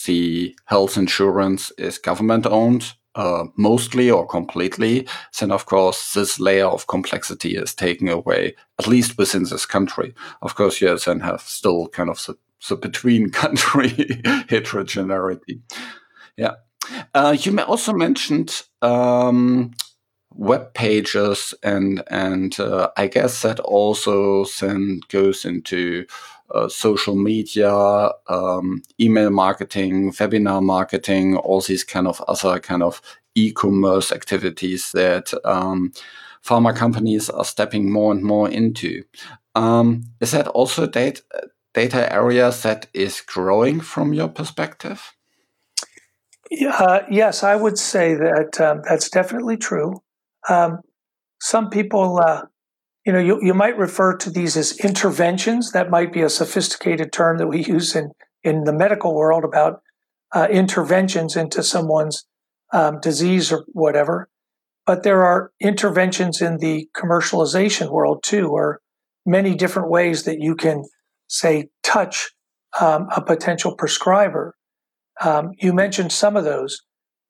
the 0.06 0.54
health 0.66 0.96
insurance 0.96 1.72
is 1.72 1.98
government 1.98 2.46
owned, 2.46 2.94
uh, 3.14 3.44
mostly 3.56 4.10
or 4.10 4.26
completely, 4.26 5.06
then 5.38 5.50
of 5.50 5.66
course 5.66 6.14
this 6.14 6.38
layer 6.38 6.66
of 6.66 6.86
complexity 6.86 7.56
is 7.56 7.74
taken 7.74 8.08
away, 8.08 8.54
at 8.78 8.86
least 8.86 9.18
within 9.18 9.44
this 9.44 9.66
country. 9.66 10.14
Of 10.42 10.54
course, 10.54 10.80
you 10.80 10.96
then 10.98 11.20
have 11.20 11.40
still 11.42 11.88
kind 11.88 12.08
of 12.08 12.24
the, 12.26 12.36
the 12.68 12.76
between 12.76 13.30
country 13.42 14.22
heterogeneity. 14.48 15.60
Yeah. 16.36 16.54
Uh, 17.14 17.36
you 17.38 17.58
also 17.60 17.92
mentioned 17.92 18.62
um, 18.82 19.72
web 20.34 20.72
pages 20.74 21.54
and 21.62 22.02
and 22.10 22.58
uh, 22.60 22.90
I 22.96 23.08
guess 23.08 23.42
that 23.42 23.60
also 23.60 24.44
then 24.60 25.00
goes 25.08 25.44
into 25.44 26.06
uh, 26.54 26.68
social 26.68 27.16
media, 27.16 27.72
um, 28.28 28.82
email 29.00 29.30
marketing, 29.30 30.12
webinar 30.12 30.62
marketing, 30.62 31.36
all 31.36 31.60
these 31.60 31.84
kind 31.84 32.06
of 32.06 32.20
other 32.28 32.58
kind 32.58 32.82
of 32.82 33.00
e-commerce 33.34 34.12
activities 34.12 34.92
that 34.92 35.32
um, 35.44 35.92
pharma 36.44 36.74
companies 36.74 37.30
are 37.30 37.44
stepping 37.44 37.92
more 37.92 38.12
and 38.12 38.22
more 38.22 38.48
into. 38.48 39.02
Um, 39.54 40.04
is 40.20 40.32
that 40.32 40.48
also 40.48 40.86
data 40.86 41.22
data 41.72 42.12
area 42.12 42.50
that 42.62 42.88
is 42.92 43.20
growing 43.20 43.80
from 43.80 44.12
your 44.12 44.28
perspective? 44.28 45.12
Uh, 46.68 47.00
yes, 47.08 47.44
I 47.44 47.54
would 47.54 47.78
say 47.78 48.14
that 48.14 48.60
um, 48.60 48.82
that's 48.88 49.08
definitely 49.08 49.56
true. 49.56 50.02
Um, 50.48 50.80
some 51.40 51.70
people, 51.70 52.18
uh, 52.18 52.42
you 53.06 53.12
know, 53.12 53.18
you, 53.18 53.38
you 53.42 53.54
might 53.54 53.78
refer 53.78 54.16
to 54.18 54.30
these 54.30 54.56
as 54.56 54.78
interventions. 54.78 55.72
That 55.72 55.90
might 55.90 56.12
be 56.12 56.22
a 56.22 56.28
sophisticated 56.28 57.12
term 57.12 57.38
that 57.38 57.46
we 57.46 57.64
use 57.64 57.96
in, 57.96 58.10
in 58.44 58.64
the 58.64 58.72
medical 58.72 59.14
world 59.14 59.44
about 59.44 59.82
uh, 60.32 60.48
interventions 60.50 61.36
into 61.36 61.62
someone's 61.62 62.24
um, 62.72 63.00
disease 63.00 63.50
or 63.50 63.64
whatever. 63.68 64.28
But 64.86 65.02
there 65.02 65.24
are 65.24 65.52
interventions 65.60 66.40
in 66.40 66.58
the 66.58 66.88
commercialization 66.96 67.90
world 67.90 68.22
too, 68.22 68.48
or 68.48 68.80
many 69.24 69.54
different 69.54 69.90
ways 69.90 70.24
that 70.24 70.40
you 70.40 70.54
can, 70.54 70.84
say, 71.28 71.68
touch 71.82 72.30
um, 72.80 73.08
a 73.14 73.22
potential 73.22 73.74
prescriber. 73.76 74.54
Um, 75.20 75.52
you 75.58 75.72
mentioned 75.72 76.12
some 76.12 76.36
of 76.36 76.44
those, 76.44 76.80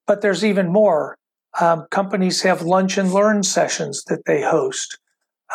but 0.06 0.20
there's 0.20 0.44
even 0.44 0.72
more. 0.72 1.16
Um, 1.60 1.86
companies 1.90 2.42
have 2.42 2.62
lunch 2.62 2.96
and 2.96 3.12
learn 3.12 3.42
sessions 3.42 4.04
that 4.04 4.24
they 4.26 4.42
host. 4.42 4.98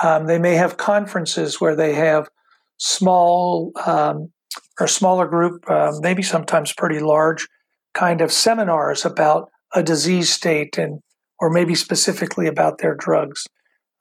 Um, 0.04 0.28
they 0.28 0.40
may 0.40 0.56
have 0.56 0.78
conferences 0.78 1.62
where 1.62 1.76
they 1.76 1.94
have 1.94 2.30
small 2.78 3.72
um, 3.86 4.32
or 4.80 4.88
smaller 4.88 5.28
group, 5.28 5.70
uh, 5.70 5.94
maybe 6.02 6.22
sometimes 6.22 6.74
pretty 6.74 7.00
large, 7.00 7.48
kind 7.94 8.22
of 8.22 8.32
seminars 8.32 9.06
about 9.06 9.50
a 9.74 9.82
disease 9.82 10.30
state 10.30 10.78
and 10.78 11.00
or 11.40 11.50
maybe 11.50 11.76
specifically 11.76 12.48
about 12.48 12.80
their 12.80 12.96
drugs. 12.96 13.46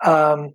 Um, 0.04 0.50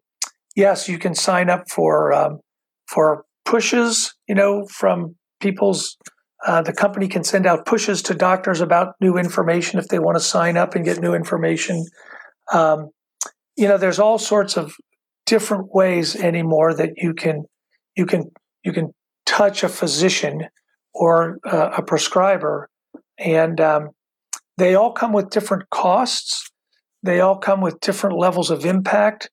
yes, 0.55 0.87
you 0.87 0.97
can 0.97 1.15
sign 1.15 1.49
up 1.49 1.69
for 1.69 2.13
um, 2.13 2.39
for 2.87 3.23
pushes, 3.45 4.13
you 4.27 4.35
know, 4.35 4.65
from 4.67 5.15
people's 5.39 5.97
uh, 6.45 6.61
the 6.61 6.73
company 6.73 7.07
can 7.07 7.23
send 7.23 7.45
out 7.45 7.65
pushes 7.65 8.01
to 8.03 8.13
doctors 8.13 8.61
about 8.61 8.95
new 9.01 9.17
information 9.17 9.79
if 9.79 9.87
they 9.87 9.99
want 9.99 10.15
to 10.17 10.23
sign 10.23 10.55
up 10.55 10.73
and 10.73 10.85
get 10.85 11.01
new 11.01 11.13
information. 11.13 11.85
Um, 12.53 12.89
you 13.57 13.67
know, 13.67 13.77
there's 13.77 13.99
all 13.99 14.17
sorts 14.17 14.55
of 14.55 14.73
different 15.29 15.67
ways 15.71 16.15
anymore 16.15 16.73
that 16.73 16.89
you 16.97 17.13
can 17.13 17.43
you 17.95 18.05
can 18.07 18.23
you 18.63 18.73
can 18.73 18.89
touch 19.27 19.63
a 19.63 19.69
physician 19.69 20.47
or 20.93 21.37
uh, 21.45 21.69
a 21.77 21.83
prescriber, 21.83 22.67
and 23.19 23.61
um, 23.61 23.89
they 24.57 24.73
all 24.73 24.91
come 24.91 25.13
with 25.13 25.29
different 25.29 25.69
costs. 25.69 26.49
They 27.03 27.19
all 27.19 27.37
come 27.37 27.61
with 27.61 27.79
different 27.79 28.17
levels 28.17 28.49
of 28.49 28.65
impact. 28.65 29.29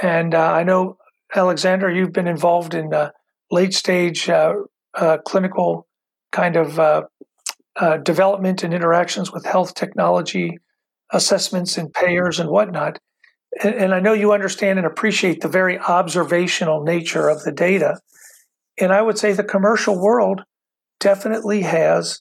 And 0.00 0.34
uh, 0.34 0.52
I 0.52 0.62
know, 0.62 0.98
Alexander, 1.34 1.90
you've 1.90 2.12
been 2.12 2.28
involved 2.28 2.74
in 2.74 2.92
uh, 2.92 3.10
late 3.50 3.72
stage 3.72 4.28
uh, 4.28 4.52
uh, 4.94 5.18
clinical 5.24 5.86
kind 6.32 6.56
of 6.56 6.78
uh, 6.78 7.96
development 8.02 8.62
and 8.62 8.74
interactions 8.74 9.32
with 9.32 9.46
health 9.46 9.74
technology 9.74 10.58
assessments 11.12 11.78
and 11.78 11.92
payers 11.92 12.38
and 12.38 12.50
whatnot. 12.50 12.98
And, 13.62 13.94
I 13.94 14.00
know 14.00 14.12
you 14.12 14.32
understand 14.32 14.78
and 14.78 14.86
appreciate 14.86 15.40
the 15.40 15.48
very 15.48 15.78
observational 15.78 16.82
nature 16.82 17.28
of 17.28 17.44
the 17.44 17.52
data. 17.52 18.00
And 18.80 18.92
I 18.92 19.00
would 19.00 19.18
say 19.18 19.32
the 19.32 19.44
commercial 19.44 20.00
world 20.00 20.42
definitely 20.98 21.62
has 21.62 22.20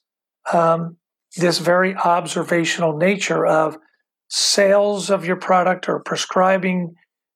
um, 0.51 0.97
this 1.37 1.57
very 1.57 1.95
observational 1.95 2.97
nature 2.97 3.45
of 3.45 3.77
sales 4.29 5.09
of 5.09 5.25
your 5.25 5.35
product 5.35 5.89
or 5.89 6.01
prescribing, 6.03 6.93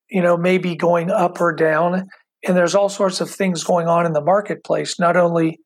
you 0.10 0.22
know, 0.22 0.38
maybe 0.38 0.76
going 0.76 1.10
up 1.10 1.42
or 1.42 1.54
down. 1.54 2.08
And 2.48 2.56
there's 2.56 2.76
all 2.76 2.90
sorts 2.90 3.22
of 3.22 3.30
things 3.30 3.64
going 3.64 3.88
on 3.88 4.06
in 4.06 4.14
the 4.14 4.22
marketplace, 4.22 5.00
not 5.00 5.18
only 5.18 5.60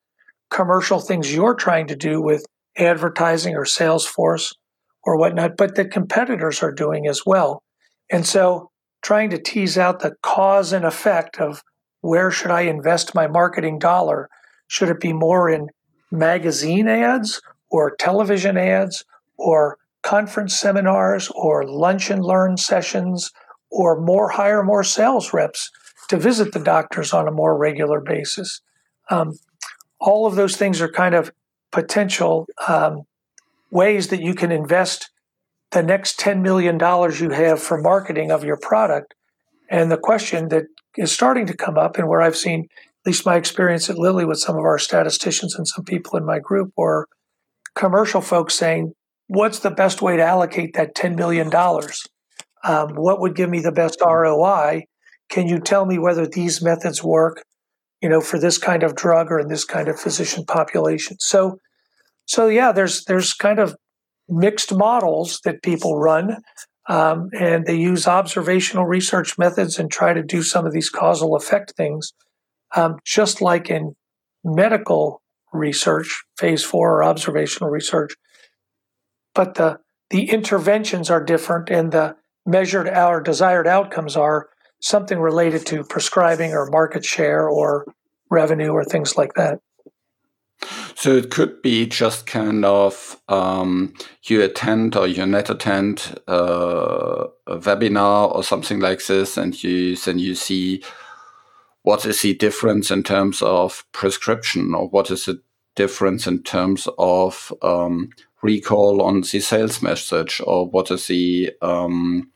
commercial 0.50 1.00
things 1.00 1.34
you're 1.34 1.54
trying 1.54 1.86
to 1.88 1.96
do 1.96 2.20
with 2.22 2.44
advertising 2.76 3.54
or 3.54 3.64
Salesforce 3.64 4.54
or 5.04 5.18
whatnot, 5.18 5.56
but 5.56 5.74
that 5.74 5.90
competitors 5.90 6.62
are 6.62 6.72
doing 6.72 7.06
as 7.06 7.22
well. 7.26 7.62
And 8.12 8.26
so 8.26 8.70
trying 9.02 9.30
to 9.30 9.38
tease 9.38 9.76
out 9.76 10.00
the 10.00 10.14
cause 10.22 10.72
and 10.72 10.84
effect 10.84 11.40
of 11.40 11.62
where 12.02 12.30
should 12.30 12.50
I 12.50 12.62
invest 12.62 13.14
my 13.14 13.26
marketing 13.26 13.78
dollar? 13.78 14.28
Should 14.68 14.90
it 14.90 15.00
be 15.00 15.12
more 15.12 15.48
in 15.48 15.68
magazine 16.10 16.88
ads 16.88 17.40
or 17.70 17.96
television 17.96 18.56
ads 18.58 19.04
or 19.38 19.78
conference 20.02 20.54
seminars 20.54 21.30
or 21.34 21.66
lunch 21.66 22.10
and 22.10 22.22
learn 22.22 22.56
sessions 22.56 23.32
or 23.70 24.00
more 24.00 24.28
hire 24.28 24.62
more 24.62 24.84
sales 24.84 25.32
reps 25.32 25.70
to 26.08 26.18
visit 26.18 26.52
the 26.52 26.60
doctors 26.60 27.12
on 27.12 27.26
a 27.26 27.32
more 27.32 27.56
regular 27.56 28.00
basis. 28.00 28.60
Um, 29.08 29.32
all 29.98 30.26
of 30.26 30.34
those 30.34 30.56
things 30.56 30.80
are 30.80 30.88
kind 30.88 31.14
of 31.14 31.32
potential 31.70 32.46
um, 32.68 33.02
ways 33.70 34.08
that 34.08 34.20
you 34.20 34.34
can 34.34 34.52
invest 34.52 35.08
the 35.72 35.82
next 35.82 36.18
$10 36.20 36.42
million 36.42 36.78
you 37.18 37.30
have 37.30 37.60
for 37.60 37.80
marketing 37.80 38.30
of 38.30 38.44
your 38.44 38.56
product. 38.56 39.14
And 39.70 39.90
the 39.90 39.98
question 39.98 40.48
that 40.48 40.64
is 40.96 41.10
starting 41.10 41.46
to 41.46 41.56
come 41.56 41.78
up, 41.78 41.96
and 41.96 42.08
where 42.08 42.20
I've 42.20 42.36
seen, 42.36 42.68
at 42.70 43.06
least 43.06 43.26
my 43.26 43.36
experience 43.36 43.88
at 43.88 43.98
Lilly 43.98 44.24
with 44.24 44.38
some 44.38 44.56
of 44.56 44.64
our 44.64 44.78
statisticians 44.78 45.54
and 45.56 45.66
some 45.66 45.84
people 45.84 46.18
in 46.18 46.26
my 46.26 46.38
group, 46.38 46.72
or 46.76 47.06
commercial 47.74 48.20
folks 48.20 48.54
saying, 48.54 48.92
What's 49.28 49.60
the 49.60 49.70
best 49.70 50.02
way 50.02 50.16
to 50.18 50.22
allocate 50.22 50.74
that 50.74 50.94
$10 50.94 51.16
million? 51.16 51.50
Um, 52.64 52.94
what 52.96 53.20
would 53.20 53.34
give 53.34 53.48
me 53.48 53.60
the 53.60 53.72
best 53.72 54.02
ROI? 54.04 54.82
Can 55.30 55.48
you 55.48 55.58
tell 55.58 55.86
me 55.86 55.98
whether 55.98 56.26
these 56.26 56.60
methods 56.60 57.02
work? 57.02 57.42
you 58.02 58.08
know, 58.08 58.20
for 58.20 58.38
this 58.38 58.58
kind 58.58 58.82
of 58.82 58.96
drug 58.96 59.30
or 59.30 59.38
in 59.38 59.48
this 59.48 59.64
kind 59.64 59.88
of 59.88 59.98
physician 59.98 60.44
population. 60.44 61.16
So, 61.20 61.58
so 62.26 62.48
yeah, 62.48 62.72
there's 62.72 63.04
there's 63.04 63.32
kind 63.32 63.60
of 63.60 63.76
mixed 64.32 64.74
models 64.74 65.40
that 65.44 65.62
people 65.62 65.98
run, 65.98 66.42
um, 66.88 67.30
and 67.38 67.66
they 67.66 67.76
use 67.76 68.08
observational 68.08 68.86
research 68.86 69.38
methods 69.38 69.78
and 69.78 69.90
try 69.90 70.12
to 70.12 70.22
do 70.22 70.42
some 70.42 70.66
of 70.66 70.72
these 70.72 70.90
causal 70.90 71.36
effect 71.36 71.74
things, 71.76 72.12
um, 72.74 72.96
just 73.04 73.40
like 73.40 73.70
in 73.70 73.94
medical 74.42 75.22
research, 75.52 76.24
phase 76.38 76.64
four 76.64 76.96
or 76.96 77.04
observational 77.04 77.70
research. 77.70 78.14
But 79.34 79.54
the 79.54 79.78
the 80.10 80.28
interventions 80.30 81.08
are 81.08 81.24
different, 81.24 81.70
and 81.70 81.92
the 81.92 82.16
measured 82.44 82.88
our 82.88 83.20
desired 83.20 83.66
outcomes 83.66 84.16
are 84.16 84.48
something 84.80 85.18
related 85.18 85.64
to 85.66 85.84
prescribing 85.84 86.52
or 86.52 86.66
market 86.66 87.04
share 87.04 87.48
or 87.48 87.86
revenue 88.30 88.72
or 88.72 88.84
things 88.84 89.16
like 89.16 89.34
that. 89.34 89.60
So 90.94 91.16
it 91.16 91.30
could 91.30 91.62
be 91.62 91.86
just 91.86 92.26
kind 92.26 92.64
of 92.64 93.20
um, 93.28 93.94
you 94.24 94.42
attend 94.42 94.96
or 94.96 95.06
you 95.06 95.26
net 95.26 95.50
attend 95.50 96.20
uh, 96.28 97.26
a 97.46 97.58
webinar 97.58 98.34
or 98.34 98.44
something 98.44 98.80
like 98.80 99.04
this, 99.06 99.36
and 99.36 99.60
you 99.62 99.96
then 99.96 100.18
you 100.18 100.34
see 100.34 100.82
what 101.82 102.06
is 102.06 102.22
the 102.22 102.34
difference 102.34 102.90
in 102.90 103.02
terms 103.02 103.42
of 103.42 103.84
prescription 103.92 104.74
or 104.74 104.88
what 104.88 105.10
is 105.10 105.26
the 105.26 105.42
difference 105.74 106.26
in 106.26 106.42
terms 106.42 106.88
of 106.98 107.52
um, 107.62 108.10
recall 108.42 109.02
on 109.02 109.22
the 109.22 109.40
sales 109.40 109.82
message 109.82 110.40
or 110.46 110.68
what 110.68 110.90
is 110.90 111.06
the 111.06 111.50
um, 111.62 112.30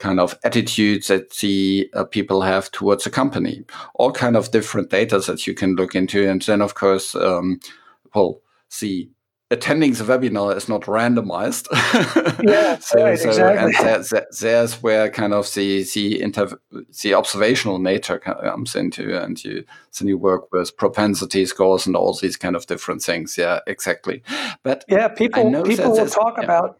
kind 0.00 0.18
of 0.18 0.36
attitudes 0.42 1.06
that 1.06 1.30
the 1.36 1.88
uh, 1.94 2.04
people 2.04 2.42
have 2.42 2.70
towards 2.72 3.06
a 3.06 3.10
company. 3.10 3.64
All 3.94 4.10
kind 4.10 4.36
of 4.36 4.50
different 4.50 4.90
data 4.90 5.20
that 5.20 5.46
you 5.46 5.54
can 5.54 5.76
look 5.76 5.94
into, 5.94 6.28
and 6.28 6.42
then 6.42 6.60
of 6.60 6.74
course, 6.74 7.14
um, 7.14 7.60
well, 8.14 8.40
see 8.68 9.10
attending 9.52 9.92
the 9.92 10.04
webinar 10.04 10.56
is 10.56 10.68
not 10.68 10.82
randomized. 10.82 11.66
yeah, 12.42 12.78
so, 12.78 13.02
right, 13.02 13.18
so, 13.18 13.28
exactly. 13.28 13.64
And 13.64 13.74
that, 13.74 14.08
that, 14.10 14.38
there's 14.38 14.82
where 14.82 15.10
kind 15.10 15.34
of 15.34 15.52
the 15.54 15.84
the 15.94 16.22
inter, 16.22 16.48
the 17.02 17.14
observational 17.14 17.78
nature 17.78 18.18
comes 18.18 18.76
into, 18.76 19.20
and 19.20 19.42
you 19.44 19.64
then 19.98 20.08
you 20.08 20.18
work 20.18 20.52
with 20.52 20.76
propensity 20.76 21.44
scores 21.46 21.86
and 21.86 21.96
all 21.96 22.14
these 22.14 22.36
kind 22.36 22.56
of 22.56 22.66
different 22.66 23.02
things. 23.02 23.36
Yeah, 23.36 23.60
exactly. 23.66 24.22
But 24.62 24.84
yeah, 24.88 25.08
people 25.08 25.62
people 25.64 25.92
will 25.92 26.06
talk 26.06 26.36
yeah. 26.38 26.44
about 26.44 26.78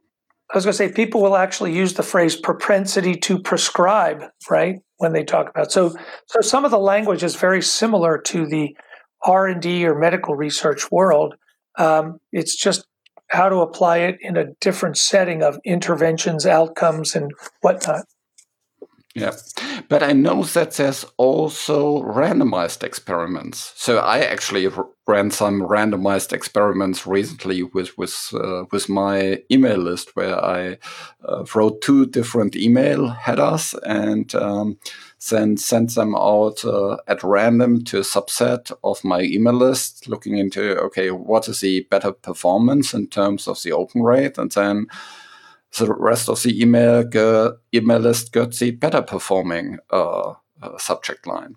I 0.53 0.57
was 0.57 0.65
going 0.65 0.73
to 0.73 0.79
say 0.79 0.93
people 0.93 1.23
will 1.23 1.37
actually 1.37 1.73
use 1.73 1.95
the 1.95 2.03
phrase 2.03 2.35
propensity 2.35 3.15
to 3.15 3.39
prescribe, 3.39 4.25
right? 4.51 4.77
When 4.97 5.13
they 5.13 5.25
talk 5.25 5.49
about 5.49 5.71
so 5.73 5.95
so 6.27 6.41
some 6.41 6.65
of 6.65 6.71
the 6.71 6.79
language 6.79 7.23
is 7.23 7.37
very 7.37 7.63
similar 7.63 8.19
to 8.19 8.47
the 8.47 8.77
R 9.23 9.47
and 9.47 9.63
D 9.63 9.87
or 9.87 9.99
medical 9.99 10.35
research 10.35 10.91
world. 10.91 11.35
Um, 11.79 12.19
it's 12.33 12.57
just 12.57 12.87
how 13.29 13.49
to 13.49 13.57
apply 13.61 13.99
it 13.99 14.19
in 14.21 14.37
a 14.37 14.53
different 14.61 14.97
setting 14.97 15.43
of 15.43 15.59
interventions, 15.65 16.47
outcomes, 16.47 17.15
and 17.15 17.31
whatnot. 17.61 18.05
Yeah, 19.15 19.33
But 19.89 20.05
I 20.05 20.13
know 20.13 20.45
that 20.45 20.75
there's 20.75 21.05
also 21.17 22.01
randomized 22.05 22.85
experiments. 22.85 23.73
So 23.75 23.99
I 23.99 24.21
actually 24.21 24.69
ran 25.09 25.33
some 25.33 25.63
randomized 25.63 26.33
experiments 26.33 27.09
recently 27.09 27.65
with 27.65 27.99
with 27.99 28.33
uh, 28.33 28.67
with 28.71 28.89
my 28.89 29.43
email 29.51 29.79
list, 29.79 30.15
where 30.15 30.37
I 30.37 30.79
uh, 31.25 31.45
wrote 31.53 31.81
two 31.81 32.07
different 32.07 32.55
email 32.55 33.09
headers 33.09 33.75
and 33.83 34.33
um, 34.37 34.79
then 35.29 35.57
sent 35.57 35.97
them 35.97 36.15
out 36.15 36.65
uh, 36.65 36.99
at 37.09 37.25
random 37.25 37.83
to 37.87 37.99
a 37.99 38.03
subset 38.03 38.71
of 38.85 39.03
my 39.03 39.23
email 39.23 39.55
list, 39.55 40.07
looking 40.07 40.39
into 40.39 40.79
okay, 40.83 41.11
what 41.11 41.49
is 41.49 41.63
the 41.63 41.81
better 41.91 42.13
performance 42.13 42.95
in 42.95 43.09
terms 43.09 43.49
of 43.49 43.61
the 43.65 43.73
open 43.73 44.03
rate, 44.03 44.39
and 44.39 44.53
then 44.53 44.87
the 45.79 45.93
rest 45.93 46.29
of 46.29 46.43
the 46.43 46.61
email 46.61 47.05
email 47.75 47.99
list 47.99 48.33
got 48.33 48.53
the 48.55 48.73
better 48.73 49.03
performing 49.03 49.79
uh, 49.91 50.35
uh, 50.63 50.79
subject 50.79 51.27
line. 51.27 51.55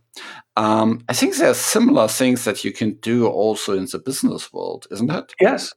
Um, 0.56 1.04
I 1.10 1.14
think 1.14 1.36
there 1.36 1.50
are 1.50 1.56
similar 1.56 2.08
things 2.08 2.46
that 2.46 2.64
you 2.64 2.72
can 2.72 2.94
do 2.96 3.28
also 3.28 3.74
in 3.78 3.88
the 3.92 4.00
business 4.00 4.54
world, 4.54 4.88
isn't 4.92 5.12
it? 5.12 5.34
Yes. 5.42 5.74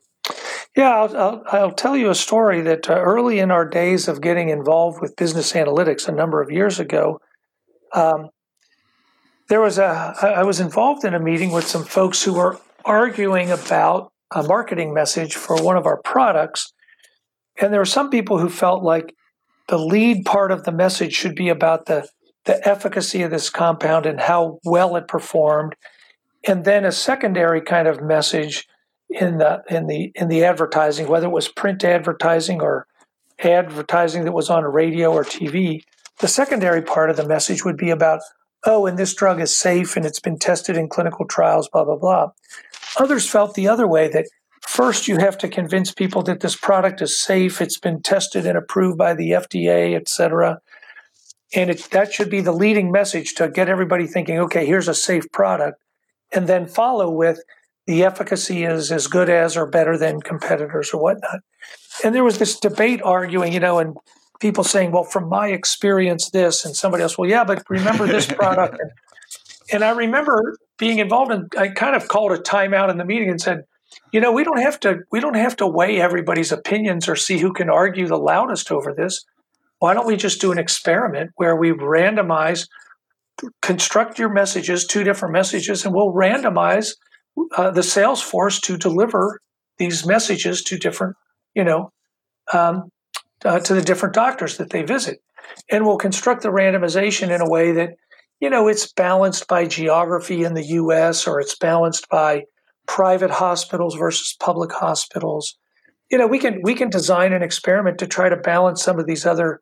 Yeah, 0.77 0.91
I'll, 0.91 1.17
I'll, 1.17 1.43
I'll 1.53 1.73
tell 1.73 1.97
you 1.97 2.11
a 2.11 2.15
story 2.15 2.61
that 2.63 2.91
uh, 2.91 2.95
early 2.95 3.39
in 3.39 3.51
our 3.51 3.67
days 3.67 4.09
of 4.09 4.21
getting 4.21 4.51
involved 4.51 5.01
with 5.01 5.17
business 5.17 5.53
analytics 5.53 6.09
a 6.09 6.13
number 6.13 6.43
of 6.43 6.51
years 6.51 6.79
ago, 6.79 7.21
um, 7.95 8.29
there 9.49 9.61
was 9.61 9.79
a 9.79 10.15
I 10.21 10.43
was 10.43 10.59
involved 10.59 11.05
in 11.05 11.15
a 11.15 11.21
meeting 11.21 11.53
with 11.53 11.67
some 11.67 11.85
folks 11.85 12.23
who 12.23 12.35
were 12.35 12.59
arguing 12.85 13.51
about 13.51 14.13
a 14.35 14.43
marketing 14.43 14.93
message 14.93 15.37
for 15.37 15.63
one 15.63 15.77
of 15.77 15.87
our 15.87 16.01
products 16.03 16.73
and 17.61 17.73
there 17.73 17.81
were 17.81 17.85
some 17.85 18.11
people 18.11 18.39
who 18.39 18.49
felt 18.49 18.83
like 18.83 19.15
the 19.69 19.79
lead 19.79 20.25
part 20.25 20.53
of 20.53 20.65
the 20.65 20.73
message 20.73 21.15
should 21.15 21.35
be 21.35 21.49
about 21.49 21.87
the, 21.87 22.09
the 22.45 22.67
efficacy 22.67 23.23
of 23.23 23.31
this 23.31 23.51
compound 23.51 24.07
and 24.07 24.21
how 24.21 24.59
well 24.65 24.97
it 24.97 25.09
performed. 25.09 25.75
And 26.47 26.65
then 26.65 26.85
a 26.85 26.93
secondary 26.93 27.61
kind 27.61 27.89
of 27.89 28.03
message 28.03 28.67
in 29.09 29.39
the 29.39 29.63
in 29.69 29.87
the 29.87 30.11
in 30.15 30.29
the 30.29 30.45
advertising, 30.45 31.09
whether 31.09 31.27
it 31.27 31.33
was 31.33 31.49
print 31.49 31.85
advertising 31.85 32.61
or 32.61 32.87
advertising 33.39 34.25
that 34.25 34.33
was 34.33 34.51
on 34.51 34.65
radio 34.65 35.13
or 35.13 35.25
TV, 35.25 35.83
the 36.21 36.29
secondary 36.29 36.83
part 36.83 37.11
of 37.11 37.17
the 37.17 37.27
message 37.27 37.65
would 37.65 37.77
be 37.77 37.91
about, 37.91 38.21
oh, 38.65 38.87
and 38.87 38.99
this 38.99 39.15
drug 39.15 39.41
is 39.41 39.55
safe 39.55 39.97
and 39.97 40.07
it's 40.07 40.21
been 40.21 40.39
tested 40.39 40.77
in 40.77 40.89
clinical 40.89 41.27
trials, 41.27 41.69
blah, 41.69 41.85
blah, 41.85 41.97
blah. 41.97 42.31
Others 42.99 43.29
felt 43.29 43.55
the 43.55 43.69
other 43.69 43.87
way 43.87 44.09
that 44.09 44.27
First, 44.67 45.07
you 45.07 45.19
have 45.19 45.39
to 45.39 45.49
convince 45.49 45.93
people 45.93 46.23
that 46.25 46.41
this 46.41 46.57
product 46.57 47.01
is 47.01 47.21
safe, 47.21 47.61
it's 47.61 47.79
been 47.79 48.03
tested 48.03 48.47
and 48.47 48.59
approved 48.59 48.99
by 48.99 49.15
the 49.15 49.31
FDA, 49.31 49.95
et 49.95 50.09
cetera. 50.09 50.61
And 51.55 51.71
it, 51.71 51.89
that 51.93 52.13
should 52.13 52.31
be 52.31 52.41
the 52.41 52.53
leading 52.53 52.91
message 52.91 53.35
to 53.35 53.49
get 53.49 53.69
everybody 53.69 54.07
thinking, 54.07 54.39
okay, 54.41 54.67
here's 54.67 54.89
a 54.89 54.95
safe 54.95 55.31
product. 55.33 55.81
And 56.33 56.49
then 56.49 56.67
follow 56.67 57.11
with 57.11 57.41
the 57.87 58.03
efficacy 58.03 58.65
is 58.65 58.91
as 58.91 59.07
good 59.07 59.31
as 59.31 59.57
or 59.57 59.67
better 59.67 59.97
than 59.97 60.21
competitors 60.21 60.91
or 60.93 61.01
whatnot. 61.01 61.41
And 62.05 62.13
there 62.15 62.25
was 62.25 62.39
this 62.39 62.59
debate 62.59 63.01
arguing, 63.03 63.53
you 63.53 63.61
know, 63.61 63.79
and 63.79 63.97
people 64.41 64.65
saying, 64.65 64.91
well, 64.91 65.05
from 65.05 65.29
my 65.29 65.49
experience, 65.49 66.31
this, 66.31 66.65
and 66.65 66.75
somebody 66.75 67.05
else, 67.05 67.17
well, 67.17 67.31
yeah, 67.31 67.45
but 67.45 67.63
remember 67.69 68.07
this 68.09 68.27
product. 68.33 68.79
and, 68.81 68.91
and 69.73 69.85
I 69.85 69.91
remember 69.91 70.57
being 70.77 70.99
involved 70.99 71.31
in, 71.31 71.49
I 71.57 71.69
kind 71.69 71.95
of 71.95 72.09
called 72.09 72.33
a 72.33 72.39
timeout 72.39 72.91
in 72.91 72.99
the 72.99 73.05
meeting 73.05 73.31
and 73.31 73.41
said, 73.41 73.65
you 74.17 74.23
know, 74.23 74.33
we 74.33 74.45
don't 74.45 74.63
have 74.63 74.81
to 74.81 75.01
we 75.13 75.21
don't 75.21 75.37
have 75.37 75.57
to 75.57 75.67
weigh 75.67 76.01
everybody's 76.01 76.51
opinions 76.51 77.07
or 77.07 77.17
see 77.17 77.37
who 77.37 77.53
can 77.53 77.69
argue 77.69 78.07
the 78.07 78.17
loudest 78.17 78.73
over 78.73 78.95
this. 78.95 79.27
Why 79.79 79.93
don't 79.93 80.07
we 80.07 80.17
just 80.17 80.41
do 80.41 80.53
an 80.53 80.59
experiment 80.59 81.33
where 81.35 81.55
we 81.55 81.73
randomize, 81.73 82.67
construct 83.61 84.19
your 84.19 84.33
messages, 84.33 84.87
two 84.87 85.05
different 85.05 85.35
messages, 85.35 85.85
and 85.85 85.95
we'll 85.95 86.15
randomize 86.15 86.95
uh, 87.59 87.71
the 87.73 87.83
sales 87.83 88.23
force 88.23 88.59
to 88.63 88.79
deliver 88.79 89.39
these 89.77 90.07
messages 90.07 90.63
to 90.63 90.79
different, 90.79 91.15
you 91.55 91.65
know, 91.65 91.93
um, 92.55 92.85
uh, 93.45 93.61
to 93.61 93.75
the 93.75 93.83
different 93.83 94.15
doctors 94.15 94.57
that 94.57 94.71
they 94.71 94.83
visit, 94.83 95.19
and 95.71 95.85
we'll 95.85 95.99
construct 95.99 96.41
the 96.41 96.49
randomization 96.49 97.29
in 97.29 97.43
a 97.43 97.51
way 97.51 97.71
that, 97.73 97.91
you 98.41 98.49
know, 98.49 98.67
it's 98.67 98.91
balanced 98.95 99.47
by 99.47 99.67
geography 99.67 100.43
in 100.43 100.55
the 100.55 100.69
U.S. 100.69 101.27
or 101.27 101.39
it's 101.39 101.59
balanced 101.59 102.09
by 102.09 102.45
private 102.87 103.31
hospitals 103.31 103.95
versus 103.95 104.37
public 104.41 104.73
hospitals. 104.73 105.57
You 106.11 106.19
know, 106.19 106.27
we 106.27 106.39
can 106.39 106.61
we 106.63 106.75
can 106.75 106.91
design 106.91 107.33
an 107.33 107.43
experiment 107.43 107.99
to 107.99 108.07
try 108.07 108.29
to 108.29 108.37
balance 108.37 108.83
some 108.83 108.99
of 108.99 109.07
these 109.07 109.27
other, 109.27 109.61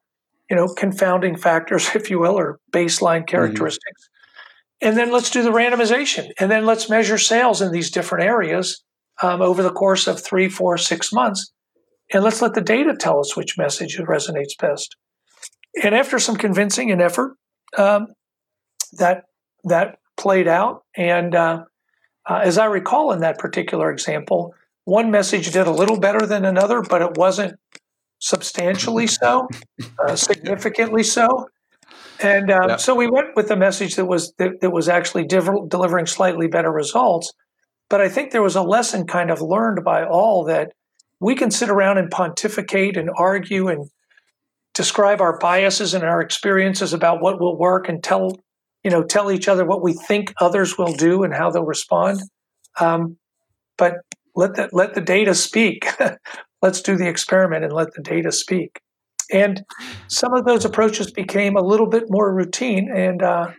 you 0.51 0.57
know, 0.57 0.69
confounding 0.69 1.37
factors, 1.37 1.91
if 1.95 2.11
you 2.11 2.19
will, 2.19 2.39
or 2.39 2.59
baseline 2.73 3.19
mm-hmm. 3.19 3.27
characteristics. 3.27 4.03
Mm-hmm. 4.03 4.89
And 4.89 4.99
then 4.99 5.13
let's 5.13 5.31
do 5.31 5.43
the 5.43 5.51
randomization, 5.51 6.29
and 6.39 6.51
then 6.51 6.67
let's 6.67 6.91
measure 6.91 7.17
sales 7.17 7.63
in 7.63 7.73
these 7.73 7.91
different 7.91 8.25
areas 8.25 8.83
um, 9.23 9.41
over 9.41 9.63
the 9.63 9.73
course 9.73 10.07
of 10.07 10.23
three, 10.23 10.49
four, 10.49 10.77
six 10.77 11.13
months, 11.13 11.53
and 12.13 12.23
let's 12.23 12.43
let 12.43 12.55
the 12.55 12.61
data 12.61 12.95
tell 12.99 13.21
us 13.21 13.37
which 13.37 13.57
message 13.57 13.97
resonates 13.97 14.59
best. 14.59 14.97
And 15.83 15.95
after 15.95 16.19
some 16.19 16.37
convincing 16.37 16.91
and 16.91 17.01
effort, 17.01 17.37
um, 17.79 18.09
that 18.99 19.23
that 19.65 19.97
played 20.17 20.49
out, 20.49 20.83
and 20.97 21.35
uh, 21.35 21.65
uh, 22.27 22.41
as 22.43 22.59
I 22.59 22.67
recall 22.67 23.13
in 23.13 23.21
that 23.21 23.39
particular 23.39 23.91
example, 23.91 24.55
one 24.85 25.11
message 25.11 25.51
did 25.53 25.67
a 25.67 25.71
little 25.71 25.99
better 25.99 26.27
than 26.27 26.45
another, 26.45 26.83
but 26.83 27.03
it 27.03 27.17
wasn't 27.17 27.55
substantially 28.19 29.07
so, 29.07 29.49
uh, 30.07 30.17
significantly 30.17 31.03
so. 31.03 31.49
And 32.21 32.51
um, 32.51 32.71
yeah. 32.71 32.77
so 32.77 32.95
we 32.95 33.11
went 33.11 33.37
with 33.37 33.49
the 33.49 33.57
message 33.57 33.97
that 33.97 34.07
was 34.07 34.33
that, 34.39 34.61
that 34.61 34.71
was 34.71 34.89
actually 34.89 35.27
div- 35.27 35.69
delivering 35.69 36.07
slightly 36.07 36.47
better 36.47 36.71
results. 36.71 37.33
But 37.91 38.01
I 38.01 38.09
think 38.09 38.31
there 38.31 38.43
was 38.43 38.57
a 38.57 38.63
lesson 38.63 39.07
kind 39.07 39.31
of 39.31 39.43
learned 39.43 39.85
by 39.85 40.05
all 40.05 40.45
that 40.45 40.73
we 41.21 41.35
can 41.35 41.51
sit 41.51 41.69
around 41.69 41.99
and 41.99 42.11
pontificate 42.11 42.97
and 42.97 43.11
argue 43.17 43.69
and 43.69 43.91
describe 44.75 45.21
our 45.21 45.39
biases 45.39 45.95
and 45.95 46.05
our 46.05 46.21
experiences 46.21 46.93
about 46.93 47.21
what 47.21 47.41
will 47.41 47.59
work 47.59 47.89
and 47.89 48.03
tell 48.03 48.37
you 48.85 48.91
know 48.91 49.03
tell 49.03 49.33
each 49.33 49.49
other 49.49 49.65
what 49.65 49.83
we 49.83 49.95
think 49.95 50.33
others 50.41 50.79
will 50.79 50.93
do 50.93 51.25
and 51.25 51.35
how 51.35 51.51
they'll 51.51 51.65
respond. 51.65 52.21
Um, 52.79 53.17
but 53.77 53.97
let 54.37 54.55
the 54.55 54.69
let 54.73 54.95
the 54.95 55.01
data 55.01 55.35
speak. 55.35 55.87
Let's 56.63 56.81
do 56.81 56.97
the 56.97 57.09
experiment 57.09 57.65
and 57.65 57.73
let 57.73 57.93
the 57.95 58.03
data 58.03 58.33
speak. 58.33 58.81
And 59.31 59.65
some 60.09 60.33
of 60.35 60.45
those 60.45 60.65
approaches 60.65 61.11
became 61.11 61.57
a 61.57 61.63
little 61.63 61.89
bit 61.89 62.05
more 62.09 62.33
routine 62.35 62.91
and 62.95 63.23
uh, 63.23 63.51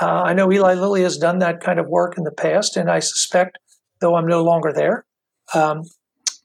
uh, 0.00 0.22
i 0.22 0.32
know 0.32 0.52
eli 0.52 0.74
lilly 0.74 1.02
has 1.02 1.16
done 1.16 1.38
that 1.38 1.60
kind 1.60 1.78
of 1.78 1.86
work 1.88 2.18
in 2.18 2.24
the 2.24 2.32
past 2.32 2.76
and 2.76 2.90
i 2.90 2.98
suspect 2.98 3.58
though 4.00 4.16
i'm 4.16 4.26
no 4.26 4.42
longer 4.42 4.72
there 4.72 5.04
um, 5.54 5.82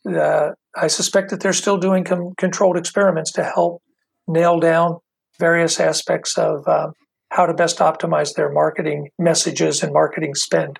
uh, 0.07 0.51
i 0.75 0.87
suspect 0.87 1.29
that 1.29 1.41
they're 1.41 1.53
still 1.53 1.77
doing 1.77 2.03
com- 2.03 2.33
controlled 2.37 2.77
experiments 2.77 3.31
to 3.31 3.43
help 3.43 3.81
nail 4.27 4.59
down 4.59 4.97
various 5.39 5.79
aspects 5.79 6.37
of 6.37 6.67
uh, 6.67 6.91
how 7.29 7.45
to 7.45 7.53
best 7.53 7.79
optimize 7.79 8.33
their 8.33 8.51
marketing 8.51 9.09
messages 9.17 9.83
and 9.83 9.93
marketing 9.93 10.35
spend. 10.35 10.79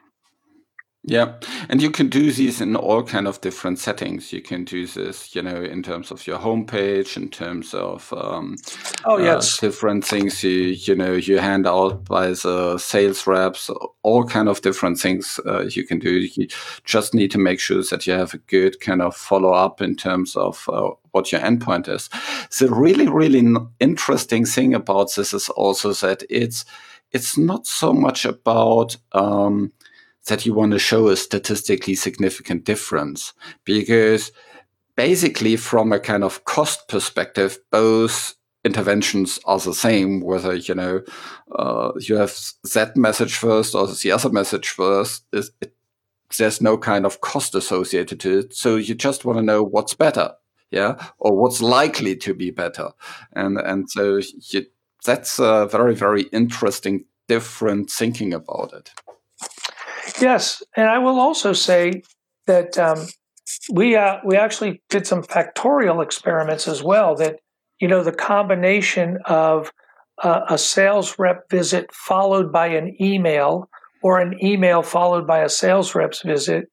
Yeah, 1.03 1.35
and 1.69 1.81
you 1.81 1.91
can 1.91 2.09
do 2.09 2.29
these 2.29 2.59
in 2.59 2.75
all 2.75 3.03
kind 3.03 3.25
of 3.25 3.39
different 3.39 3.79
settings. 3.79 4.33
You 4.33 4.41
can 4.41 4.65
do 4.65 4.85
this, 4.85 5.33
you 5.33 5.41
know, 5.41 5.55
in 5.55 5.81
terms 5.81 6.12
of 6.12 6.27
your 6.27 6.38
homepage, 6.38 7.15
in 7.15 7.29
terms 7.29 7.73
of 7.73 8.12
um, 8.12 8.57
oh 9.05 9.17
yes, 9.17 9.57
uh, 9.57 9.67
different 9.67 10.03
things 10.03 10.43
you 10.43 10.51
you 10.51 10.95
know 10.95 11.13
you 11.13 11.38
hand 11.38 11.65
out 11.65 12.03
by 12.03 12.27
the 12.27 12.77
sales 12.77 13.25
reps. 13.25 13.69
All 14.03 14.25
kind 14.25 14.49
of 14.49 14.59
different 14.59 14.99
things 14.99 15.39
uh, 15.45 15.62
you 15.69 15.85
can 15.85 15.99
do. 15.99 16.27
You 16.33 16.47
just 16.83 17.13
need 17.13 17.31
to 17.31 17.38
make 17.38 17.62
sure 17.62 17.81
that 17.81 18.05
you 18.05 18.12
have 18.12 18.33
a 18.33 18.39
good 18.39 18.81
kind 18.81 19.01
of 19.01 19.15
follow 19.15 19.53
up 19.53 19.81
in 19.81 19.95
terms 19.95 20.35
of 20.35 20.67
uh, 20.67 20.89
what 21.12 21.31
your 21.31 21.39
endpoint 21.39 21.88
is. 21.88 22.09
The 22.59 22.67
really 22.69 23.07
really 23.07 23.41
interesting 23.79 24.43
thing 24.43 24.73
about 24.75 25.15
this 25.15 25.33
is 25.33 25.47
also 25.47 25.93
that 25.93 26.23
it's 26.29 26.65
it's 27.13 27.38
not 27.38 27.65
so 27.65 27.93
much 27.93 28.25
about 28.25 28.97
um, 29.13 29.71
that 30.29 30.45
you 30.45 30.53
want 30.53 30.71
to 30.71 30.79
show 30.79 31.09
a 31.09 31.17
statistically 31.17 31.95
significant 31.95 32.63
difference. 32.63 33.33
Because 33.65 34.31
basically 34.99 35.55
from 35.55 35.93
a 35.93 35.99
kind 35.99 36.25
of 36.25 36.43
cost 36.43 36.89
perspective 36.89 37.57
both 37.71 38.35
interventions 38.65 39.39
are 39.45 39.57
the 39.59 39.73
same 39.73 40.19
whether 40.19 40.53
you 40.53 40.75
know 40.75 41.01
uh, 41.55 41.93
you 42.01 42.15
have 42.17 42.37
that 42.73 42.97
message 42.97 43.35
first 43.35 43.73
or 43.73 43.87
the 43.87 44.11
other 44.11 44.29
message 44.29 44.67
first 44.67 45.23
it, 45.31 45.45
it, 45.61 45.73
there's 46.37 46.59
no 46.59 46.77
kind 46.77 47.05
of 47.05 47.21
cost 47.21 47.55
associated 47.55 48.19
to 48.19 48.39
it. 48.39 48.53
So 48.53 48.75
you 48.75 48.93
just 48.93 49.23
want 49.23 49.39
to 49.39 49.41
know 49.41 49.63
what's 49.63 49.93
better 49.93 50.33
yeah 50.69 51.01
or 51.17 51.33
what's 51.33 51.61
likely 51.61 52.17
to 52.17 52.33
be 52.33 52.51
better. 52.51 52.89
And 53.31 53.57
and 53.57 53.89
so 53.89 54.19
you, 54.51 54.65
that's 55.05 55.39
a 55.39 55.65
very 55.67 55.95
very 55.95 56.23
interesting 56.23 57.05
different 57.29 57.89
thinking 57.89 58.33
about 58.33 58.73
it 58.73 58.91
Yes, 60.21 60.63
and 60.75 60.89
I 60.89 60.97
will 60.99 61.19
also 61.19 61.53
say 61.53 62.03
that 62.47 62.77
um, 62.77 63.08
we 63.71 63.95
uh, 63.95 64.17
we 64.25 64.36
actually 64.36 64.82
did 64.89 65.08
some 65.08 65.23
factorial 65.23 66.03
experiments 66.03 66.67
as 66.67 66.84
well. 66.84 67.15
That 67.15 67.39
you 67.79 67.88
know 67.88 68.03
the 68.03 68.12
combination 68.12 69.19
of 69.25 69.71
uh, 70.23 70.41
a 70.49 70.58
sales 70.58 71.17
rep 71.17 71.49
visit 71.49 71.93
followed 71.93 72.51
by 72.51 72.67
an 72.67 72.95
email 73.01 73.69
or 74.01 74.19
an 74.19 74.43
email 74.43 74.82
followed 74.82 75.27
by 75.27 75.39
a 75.39 75.49
sales 75.49 75.95
rep's 75.95 76.21
visit 76.21 76.65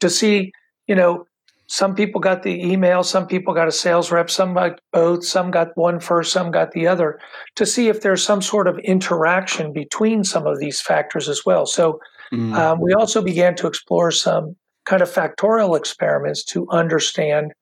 to 0.00 0.10
see, 0.10 0.52
you 0.86 0.94
know, 0.94 1.26
some 1.68 1.94
people 1.94 2.20
got 2.20 2.42
the 2.42 2.62
email, 2.62 3.02
some 3.02 3.26
people 3.26 3.52
got 3.52 3.66
a 3.66 3.72
sales 3.72 4.12
rep, 4.12 4.30
some 4.30 4.54
got 4.54 4.80
both, 4.92 5.24
some 5.24 5.50
got 5.50 5.68
one 5.74 5.98
first, 5.98 6.32
some 6.32 6.50
got 6.50 6.72
the 6.72 6.86
other, 6.86 7.18
to 7.56 7.66
see 7.66 7.88
if 7.88 8.02
there's 8.02 8.22
some 8.22 8.40
sort 8.40 8.68
of 8.68 8.78
interaction 8.78 9.72
between 9.72 10.22
some 10.22 10.46
of 10.46 10.60
these 10.60 10.80
factors 10.80 11.28
as 11.28 11.44
well. 11.44 11.66
So 11.66 11.98
mm. 12.32 12.54
um, 12.54 12.80
we 12.80 12.92
also 12.92 13.22
began 13.22 13.54
to 13.56 13.66
explore 13.66 14.10
some 14.10 14.56
kind 14.84 15.02
of 15.02 15.10
factorial 15.10 15.76
experiments 15.76 16.44
to 16.44 16.68
understand 16.70 17.52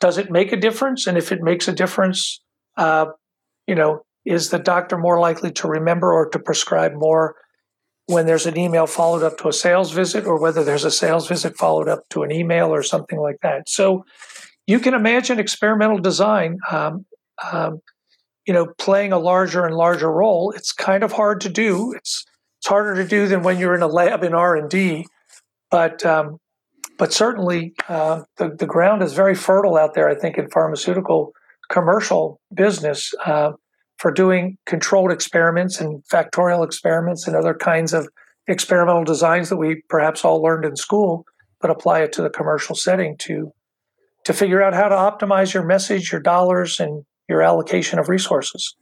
does 0.00 0.16
it 0.16 0.30
make 0.30 0.50
a 0.50 0.56
difference? 0.56 1.06
And 1.06 1.18
if 1.18 1.30
it 1.30 1.42
makes 1.42 1.68
a 1.68 1.72
difference, 1.72 2.40
uh, 2.76 3.06
you 3.66 3.74
know, 3.74 4.02
is 4.24 4.50
the 4.50 4.58
doctor 4.58 4.98
more 4.98 5.20
likely 5.20 5.52
to 5.52 5.68
remember 5.68 6.12
or 6.12 6.28
to 6.30 6.38
prescribe 6.38 6.92
more 6.94 7.36
when 8.06 8.26
there's 8.26 8.46
an 8.46 8.58
email 8.58 8.86
followed 8.86 9.22
up 9.22 9.38
to 9.38 9.48
a 9.48 9.52
sales 9.52 9.92
visit 9.92 10.26
or 10.26 10.40
whether 10.40 10.64
there's 10.64 10.84
a 10.84 10.90
sales 10.90 11.28
visit 11.28 11.56
followed 11.56 11.88
up 11.88 12.02
to 12.10 12.22
an 12.22 12.32
email 12.32 12.74
or 12.74 12.82
something 12.82 13.20
like 13.20 13.36
that. 13.42 13.68
So 13.68 14.04
you 14.66 14.80
can 14.80 14.94
imagine 14.94 15.38
experimental 15.38 15.98
design, 15.98 16.58
um, 16.70 17.06
um, 17.52 17.80
you 18.46 18.52
know, 18.52 18.72
playing 18.78 19.12
a 19.12 19.18
larger 19.18 19.64
and 19.64 19.76
larger 19.76 20.10
role. 20.10 20.50
It's 20.52 20.72
kind 20.72 21.04
of 21.04 21.12
hard 21.12 21.40
to 21.42 21.48
do. 21.48 21.92
It's 21.92 22.24
it's 22.60 22.68
harder 22.68 22.94
to 22.94 23.08
do 23.08 23.26
than 23.26 23.42
when 23.42 23.58
you're 23.58 23.74
in 23.74 23.82
a 23.82 23.88
lab 23.88 24.22
in 24.22 24.34
R 24.34 24.54
and 24.54 24.68
D, 24.68 25.06
but 25.70 26.04
um, 26.04 26.38
but 26.98 27.12
certainly 27.12 27.74
uh, 27.88 28.22
the 28.36 28.54
the 28.56 28.66
ground 28.66 29.02
is 29.02 29.14
very 29.14 29.34
fertile 29.34 29.76
out 29.76 29.94
there. 29.94 30.08
I 30.08 30.14
think 30.14 30.38
in 30.38 30.48
pharmaceutical 30.50 31.32
commercial 31.68 32.40
business. 32.54 33.12
Uh, 33.24 33.52
for 34.00 34.10
doing 34.10 34.56
controlled 34.64 35.12
experiments 35.12 35.78
and 35.78 36.02
factorial 36.10 36.64
experiments 36.64 37.26
and 37.26 37.36
other 37.36 37.52
kinds 37.52 37.92
of 37.92 38.08
experimental 38.48 39.04
designs 39.04 39.50
that 39.50 39.58
we 39.58 39.82
perhaps 39.90 40.24
all 40.24 40.42
learned 40.42 40.64
in 40.64 40.74
school, 40.74 41.26
but 41.60 41.70
apply 41.70 42.00
it 42.00 42.10
to 42.14 42.22
the 42.22 42.30
commercial 42.30 42.74
setting 42.74 43.14
to 43.18 43.52
to 44.24 44.32
figure 44.32 44.62
out 44.62 44.74
how 44.74 44.88
to 44.88 44.94
optimize 44.94 45.52
your 45.52 45.64
message, 45.64 46.12
your 46.12 46.20
dollars, 46.20 46.80
and 46.80 47.04
your 47.28 47.42
allocation 47.42 47.98
of 47.98 48.08
resources. 48.08 48.74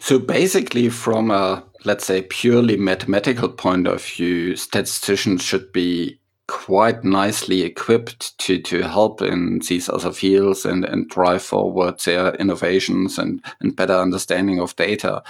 So 0.00 0.18
basically, 0.18 0.88
from 0.88 1.30
a 1.30 1.64
let's 1.84 2.06
say 2.06 2.22
purely 2.22 2.76
mathematical 2.76 3.48
point 3.48 3.86
of 3.86 4.04
view, 4.04 4.56
statisticians 4.56 5.42
should 5.42 5.72
be 5.72 6.18
quite 6.48 7.02
nicely 7.02 7.62
equipped 7.62 8.36
to, 8.38 8.60
to 8.60 8.82
help 8.82 9.22
in 9.22 9.60
these 9.68 9.88
other 9.88 10.12
fields 10.12 10.64
and, 10.64 10.84
and 10.84 11.08
drive 11.08 11.42
forward 11.42 11.98
their 12.00 12.34
innovations 12.34 13.18
and, 13.18 13.42
and 13.60 13.76
better 13.76 13.94
understanding 13.94 14.60
of 14.60 14.76
data. 14.76 15.22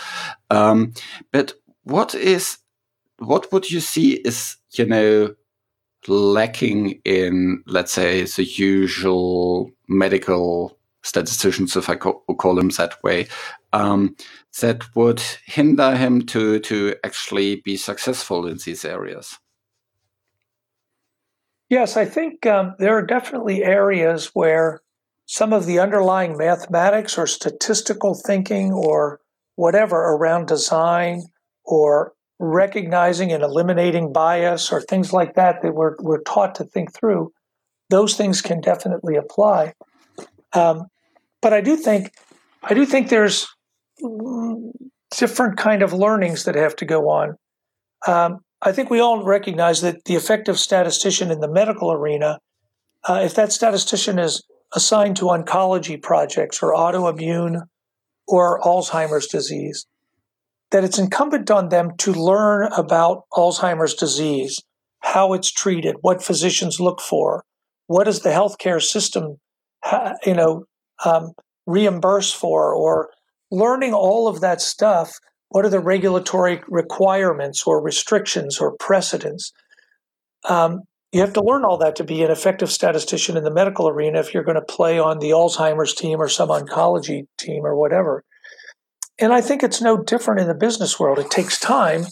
Um, 0.51 0.95
but 1.31 1.55
what 1.85 2.15
is 2.15 2.59
what 3.19 3.53
would 3.53 3.71
you 3.71 3.81
see 3.81 4.15
is 4.15 4.57
you 4.73 4.87
know 4.87 5.35
lacking 6.09 7.01
in 7.05 7.63
let's 7.67 7.93
say 7.93 8.25
the 8.25 8.45
usual 8.45 9.71
medical 9.89 10.77
statisticians, 11.03 11.77
if 11.77 11.89
I 11.89 11.97
call, 11.97 12.25
call 12.39 12.55
them 12.55 12.71
that 12.71 13.03
way, 13.03 13.29
um, 13.73 14.17
that 14.61 14.85
would 14.95 15.23
hinder 15.47 15.97
him 15.97 16.23
to 16.27 16.61
to 16.61 16.95
actually 17.05 17.57
be 17.65 17.77
successful 17.77 18.47
in 18.47 18.59
these 18.65 18.85
areas? 18.85 19.39
Yes, 21.69 21.97
I 21.97 22.05
think 22.05 22.45
um, 22.45 22.75
there 22.79 22.97
are 22.97 23.07
definitely 23.07 23.65
areas 23.65 24.31
where 24.35 24.81
some 25.27 25.55
of 25.55 25.65
the 25.65 25.79
underlying 25.79 26.37
mathematics 26.37 27.17
or 27.17 27.27
statistical 27.27 28.15
thinking 28.15 28.73
or 28.73 29.21
whatever 29.57 29.97
around 29.97 30.47
design 30.47 31.23
or 31.65 32.13
recognizing 32.39 33.33
and 33.33 33.43
eliminating 33.43 34.13
bias 34.13 34.71
or 34.73 34.83
things 34.83 35.13
like 35.13 35.35
that 35.35 35.63
that 35.63 35.75
we're, 35.75 35.97
we're 36.01 36.23
taught 36.23 36.55
to 36.57 36.65
think 36.65 36.93
through, 36.93 37.33
those 37.89 38.17
things 38.17 38.43
can 38.43 38.61
definitely 38.61 39.17
apply. 39.17 39.73
Um, 40.53 40.89
but 41.41 41.53
I 41.53 41.61
do 41.61 41.77
think 41.77 42.13
I 42.63 42.75
do 42.75 42.87
think 42.87 43.09
there's 43.09 43.49
different 45.17 45.57
kind 45.57 45.83
of 45.83 45.93
learnings 45.93 46.45
that 46.45 46.55
have 46.55 46.77
to 46.77 46.85
go 46.85 47.09
on. 47.09 47.37
Um, 48.07 48.39
I 48.61 48.73
think 48.73 48.91
we 48.91 49.01
all 49.01 49.25
recognize 49.25 49.81
that 49.81 50.05
the 50.05 50.15
effective 50.15 50.59
statistician 50.59 51.31
in 51.31 51.41
the 51.41 51.51
medical 51.51 51.93
arena, 51.93 52.39
uh, 53.05 53.21
if 53.23 53.35
that 53.35 53.53
statistician 53.53 54.19
is 54.19 54.43
assigned 54.75 55.17
to 55.17 55.27
oncology 55.27 56.01
projects 56.01 56.63
or 56.63 56.73
autoimmune 56.73 57.63
or 58.27 58.61
Alzheimer's 58.61 59.27
disease, 59.27 59.87
that 60.71 60.85
it's 60.85 60.99
incumbent 60.99 61.51
on 61.51 61.69
them 61.69 61.91
to 61.99 62.13
learn 62.13 62.73
about 62.73 63.25
Alzheimer's 63.35 63.95
disease, 63.95 64.61
how 65.01 65.35
it's 65.35 65.51
treated, 65.51 65.97
what 66.01 66.23
physicians 66.23 66.81
look 66.81 67.01
for, 67.01 67.45
what 67.89 68.05
does 68.05 68.21
the 68.21 68.31
healthcare 68.31 68.83
system, 68.83 69.37
you 70.25 70.35
know, 70.35 70.65
um, 71.05 71.33
reimburse 71.67 72.33
for, 72.33 72.73
or 72.75 73.11
learning 73.53 73.95
all 73.95 74.27
of 74.27 74.41
that 74.41 74.61
stuff 74.61 75.13
what 75.53 75.67
are 75.67 75.71
the 75.71 75.81
regulatory 75.81 76.63
requirements 76.67 77.65
or 77.67 77.83
restrictions 77.83 78.59
or 78.59 78.75
precedents? 78.79 79.53
Um, 80.49 80.81
you 81.13 81.21
have 81.21 81.35
to 81.35 81.43
learn 81.43 81.65
all 81.65 81.77
that 81.79 81.95
to 81.97 82.05
be 82.05 82.23
an 82.23 82.31
effective 82.31 82.73
statistician 82.73 83.37
in 83.37 83.45
the 83.45 83.53
medical 83.53 83.87
arena 83.87 84.19
if 84.19 84.33
you're 84.33 84.45
going 84.45 84.57
to 84.57 84.63
play 84.63 84.99
on 84.99 85.19
the 85.19 85.31
Alzheimer's 85.31 85.95
team 85.95 86.21
or 86.23 86.29
some 86.29 86.49
oncology 86.49 87.27
team 87.37 87.67
or 87.67 87.77
whatever. 87.77 88.25
And 89.19 89.31
I 89.31 89.43
think 89.43 89.63
it's 89.63 89.83
no 89.83 89.99
different 89.99 90.41
in 90.41 90.49
the 90.49 90.55
business 90.55 90.99
world. 90.99 91.19
It 91.19 91.31
takes 91.31 91.61
time, 91.61 92.07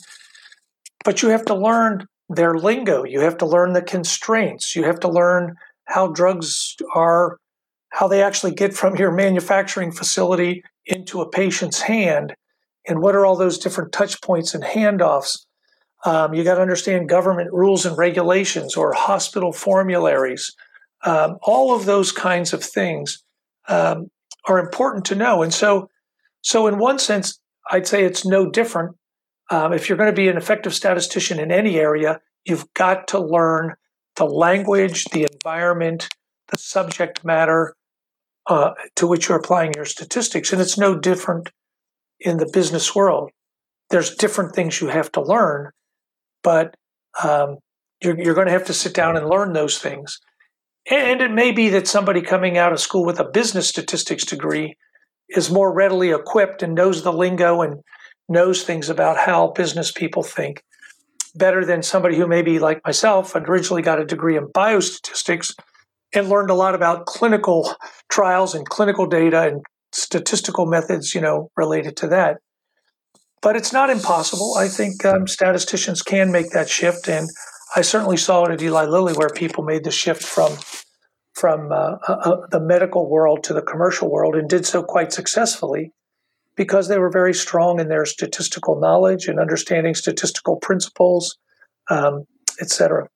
but 1.02 1.22
you 1.22 1.30
have 1.30 1.46
to 1.46 1.54
learn 1.54 2.06
their 2.28 2.56
lingo. 2.56 3.04
You 3.04 3.20
have 3.20 3.38
to 3.38 3.46
learn 3.46 3.72
the 3.72 3.82
constraints. 3.82 4.76
You 4.76 4.84
have 4.84 5.00
to 5.00 5.08
learn 5.08 5.56
how 5.86 6.08
drugs 6.08 6.76
are, 6.94 7.38
how 7.90 8.08
they 8.08 8.22
actually 8.22 8.54
get 8.54 8.74
from 8.74 8.96
your 8.96 9.12
manufacturing 9.12 9.92
facility 9.92 10.62
into 10.86 11.20
a 11.20 11.28
patient's 11.28 11.82
hand 11.82 12.34
and 12.88 13.00
what 13.00 13.14
are 13.14 13.26
all 13.26 13.36
those 13.36 13.58
different 13.58 13.92
touch 13.92 14.20
points 14.22 14.54
and 14.54 14.64
handoffs. 14.64 15.44
Um, 16.04 16.32
you 16.32 16.44
got 16.44 16.54
to 16.54 16.62
understand 16.62 17.08
government 17.08 17.52
rules 17.52 17.84
and 17.84 17.98
regulations 17.98 18.76
or 18.76 18.92
hospital 18.92 19.52
formularies. 19.52 20.50
Um, 21.04 21.36
all 21.42 21.74
of 21.74 21.84
those 21.84 22.10
kinds 22.10 22.52
of 22.52 22.62
things 22.62 23.22
um, 23.68 24.10
are 24.46 24.58
important 24.58 25.04
to 25.06 25.14
know. 25.14 25.42
And 25.42 25.52
so, 25.52 25.90
so 26.40 26.66
in 26.68 26.78
one 26.78 26.98
sense, 26.98 27.38
I'd 27.70 27.86
say 27.86 28.04
it's 28.04 28.24
no 28.24 28.48
different. 28.48 28.96
Um, 29.50 29.72
if 29.72 29.88
you're 29.88 29.98
going 29.98 30.10
to 30.10 30.16
be 30.16 30.28
an 30.28 30.36
effective 30.36 30.74
statistician 30.74 31.38
in 31.38 31.50
any 31.50 31.78
area, 31.78 32.20
you've 32.44 32.72
got 32.72 33.08
to 33.08 33.20
learn 33.20 33.74
the 34.16 34.24
language, 34.24 35.04
the 35.06 35.26
environment, 35.30 36.08
the 36.48 36.58
subject 36.58 37.24
matter 37.24 37.74
uh, 38.46 38.70
to 38.96 39.06
which 39.06 39.28
you're 39.28 39.38
applying 39.38 39.72
your 39.74 39.84
statistics. 39.84 40.52
And 40.52 40.60
it's 40.60 40.78
no 40.78 40.98
different 40.98 41.50
in 42.18 42.38
the 42.38 42.50
business 42.52 42.94
world. 42.94 43.30
There's 43.90 44.14
different 44.14 44.54
things 44.54 44.80
you 44.80 44.88
have 44.88 45.10
to 45.12 45.22
learn, 45.22 45.70
but 46.42 46.76
um, 47.22 47.58
you're, 48.02 48.18
you're 48.18 48.34
going 48.34 48.46
to 48.46 48.52
have 48.52 48.66
to 48.66 48.74
sit 48.74 48.94
down 48.94 49.16
and 49.16 49.28
learn 49.28 49.52
those 49.52 49.78
things. 49.78 50.20
And 50.90 51.20
it 51.20 51.30
may 51.30 51.52
be 51.52 51.68
that 51.70 51.86
somebody 51.86 52.22
coming 52.22 52.56
out 52.56 52.72
of 52.72 52.80
school 52.80 53.04
with 53.04 53.20
a 53.20 53.28
business 53.28 53.68
statistics 53.68 54.24
degree 54.24 54.76
is 55.28 55.50
more 55.50 55.72
readily 55.72 56.10
equipped 56.10 56.62
and 56.62 56.74
knows 56.74 57.02
the 57.02 57.12
lingo 57.12 57.60
and 57.62 57.80
knows 58.28 58.62
things 58.62 58.88
about 58.88 59.18
how 59.18 59.48
business 59.48 59.92
people 59.92 60.22
think 60.22 60.62
better 61.34 61.64
than 61.64 61.82
somebody 61.82 62.16
who 62.16 62.26
maybe 62.26 62.58
like 62.58 62.80
myself 62.84 63.34
originally 63.34 63.82
got 63.82 64.00
a 64.00 64.04
degree 64.04 64.36
in 64.36 64.46
biostatistics 64.46 65.54
and 66.14 66.28
learned 66.28 66.50
a 66.50 66.54
lot 66.54 66.74
about 66.74 67.06
clinical 67.06 67.74
trials 68.08 68.54
and 68.54 68.68
clinical 68.68 69.06
data 69.06 69.42
and 69.42 69.62
statistical 69.92 70.66
methods, 70.66 71.14
you 71.14 71.20
know, 71.20 71.50
related 71.56 71.96
to 71.98 72.08
that. 72.08 72.38
But 73.42 73.56
it's 73.56 73.72
not 73.72 73.90
impossible. 73.90 74.54
I 74.58 74.68
think 74.68 75.04
um, 75.04 75.26
statisticians 75.26 76.02
can 76.02 76.30
make 76.30 76.50
that 76.50 76.68
shift, 76.68 77.08
and 77.08 77.28
I 77.74 77.80
certainly 77.80 78.18
saw 78.18 78.44
it 78.44 78.52
at 78.52 78.62
Eli 78.62 78.84
Lilly 78.84 79.14
where 79.14 79.30
people 79.30 79.64
made 79.64 79.84
the 79.84 79.90
shift 79.90 80.22
from 80.22 80.56
from 81.32 81.72
uh, 81.72 81.96
uh, 82.06 82.12
uh, 82.12 82.46
the 82.50 82.60
medical 82.60 83.08
world 83.08 83.42
to 83.44 83.54
the 83.54 83.62
commercial 83.62 84.10
world 84.10 84.34
and 84.34 84.48
did 84.48 84.66
so 84.66 84.82
quite 84.82 85.12
successfully 85.12 85.92
because 86.56 86.88
they 86.88 86.98
were 86.98 87.08
very 87.08 87.32
strong 87.32 87.80
in 87.80 87.88
their 87.88 88.04
statistical 88.04 88.78
knowledge 88.78 89.26
and 89.26 89.40
understanding 89.40 89.94
statistical 89.94 90.56
principles, 90.56 91.38
um, 91.88 92.26
etc. 92.60 93.08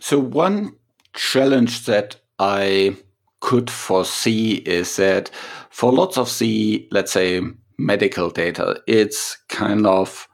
So 0.00 0.18
one 0.18 0.72
challenge 1.14 1.86
that 1.86 2.16
I 2.38 2.96
could 3.40 3.70
foresee 3.70 4.56
is 4.56 4.96
that 4.96 5.30
for 5.70 5.92
lots 5.92 6.18
of 6.18 6.36
the, 6.38 6.86
let's 6.90 7.12
say, 7.12 7.40
medical 7.78 8.30
data, 8.30 8.80
it's 8.86 9.36
kind 9.48 9.86
of 9.86 10.28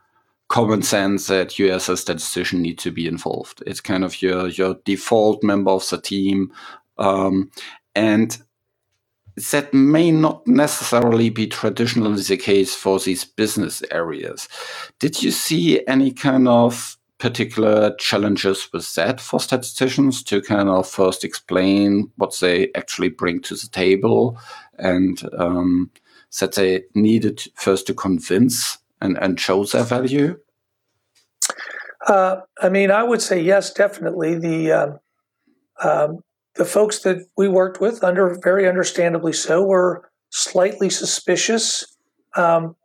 common 0.49 0.83
sense 0.83 1.27
that 1.27 1.59
you 1.59 1.71
as 1.73 1.89
a 1.89 1.97
statistician 1.97 2.63
need 2.63 2.79
to 2.79 2.91
be 2.91 3.07
involved. 3.07 3.63
It's 3.67 3.81
kind 3.81 4.05
of 4.05 4.21
your 4.23 4.49
your 4.49 4.77
default 4.85 5.43
member 5.43 5.71
of 5.71 5.89
the 5.89 6.01
team, 6.01 6.53
um, 6.99 7.51
and 7.95 8.39
that 9.51 9.75
may 9.75 10.11
not 10.11 10.47
necessarily 10.47 11.29
be 11.29 11.47
traditionally 11.47 12.23
the 12.23 12.37
case 12.37 12.75
for 12.75 13.01
these 13.01 13.25
business 13.25 13.83
areas. 13.91 14.49
Did 15.01 15.23
you 15.23 15.31
see 15.31 15.85
any 15.89 16.13
kind 16.13 16.47
of 16.47 16.97
particular 17.19 17.95
challenges 17.97 18.69
with 18.73 18.95
that 18.95 19.21
for 19.21 19.41
statisticians 19.41 20.23
to 20.25 20.43
kind 20.43 20.69
of 20.69 20.89
first 20.89 21.25
explain 21.25 22.11
what 22.17 22.37
they 22.41 22.71
actually 22.75 23.09
bring 23.09 23.41
to 23.41 23.55
the 23.55 23.69
table 23.69 24.39
and 24.79 25.23
um, 25.39 25.91
that 26.41 26.55
they 26.55 26.83
needed 26.95 27.43
first 27.55 27.87
to 27.87 27.95
convince 27.95 28.79
and, 29.01 29.17
and 29.19 29.39
show 29.39 29.65
their 29.65 29.85
value? 29.85 30.39
Uh, 32.07 32.41
I 32.61 32.69
mean, 32.69 32.91
I 32.91 33.03
would 33.03 33.23
say 33.23 33.41
yes, 33.41 33.73
definitely. 33.73 34.39
The 34.39 34.73
um, 34.73 34.99
um, 35.83 36.19
the 36.55 36.65
folks 36.65 37.01
that 37.01 37.27
we 37.37 37.49
worked 37.49 37.81
with, 37.81 38.05
under 38.05 38.39
very 38.43 38.69
understandably 38.69 39.33
so, 39.33 39.65
were 39.65 40.09
slightly 40.31 40.91
suspicious. 40.91 41.85
Um, 42.37 42.77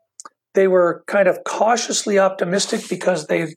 they 0.54 0.68
were 0.68 1.04
kind 1.08 1.28
of 1.28 1.44
cautiously 1.44 2.18
optimistic 2.18 2.90
because 2.90 3.28
they, 3.28 3.56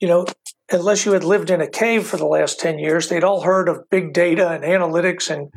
you 0.00 0.08
know, 0.08 0.26
unless 0.70 1.04
you 1.04 1.12
had 1.12 1.24
lived 1.24 1.50
in 1.50 1.60
a 1.60 1.68
cave 1.68 2.06
for 2.06 2.16
the 2.16 2.26
last 2.26 2.60
ten 2.60 2.78
years, 2.78 3.08
they'd 3.08 3.24
all 3.24 3.42
heard 3.42 3.68
of 3.68 3.88
big 3.90 4.12
data 4.12 4.48
and 4.48 4.64
analytics, 4.64 5.30
and 5.30 5.52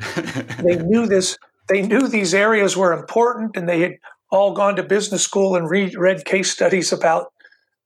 they 0.65 0.77
knew 0.77 1.05
this. 1.05 1.37
They 1.67 1.81
knew 1.81 2.07
these 2.07 2.33
areas 2.33 2.75
were 2.75 2.93
important, 2.93 3.55
and 3.55 3.67
they 3.67 3.81
had 3.81 3.93
all 4.31 4.53
gone 4.53 4.75
to 4.77 4.83
business 4.83 5.23
school 5.23 5.55
and 5.55 5.69
read, 5.69 5.95
read 5.95 6.25
case 6.25 6.49
studies 6.49 6.93
about, 6.93 7.27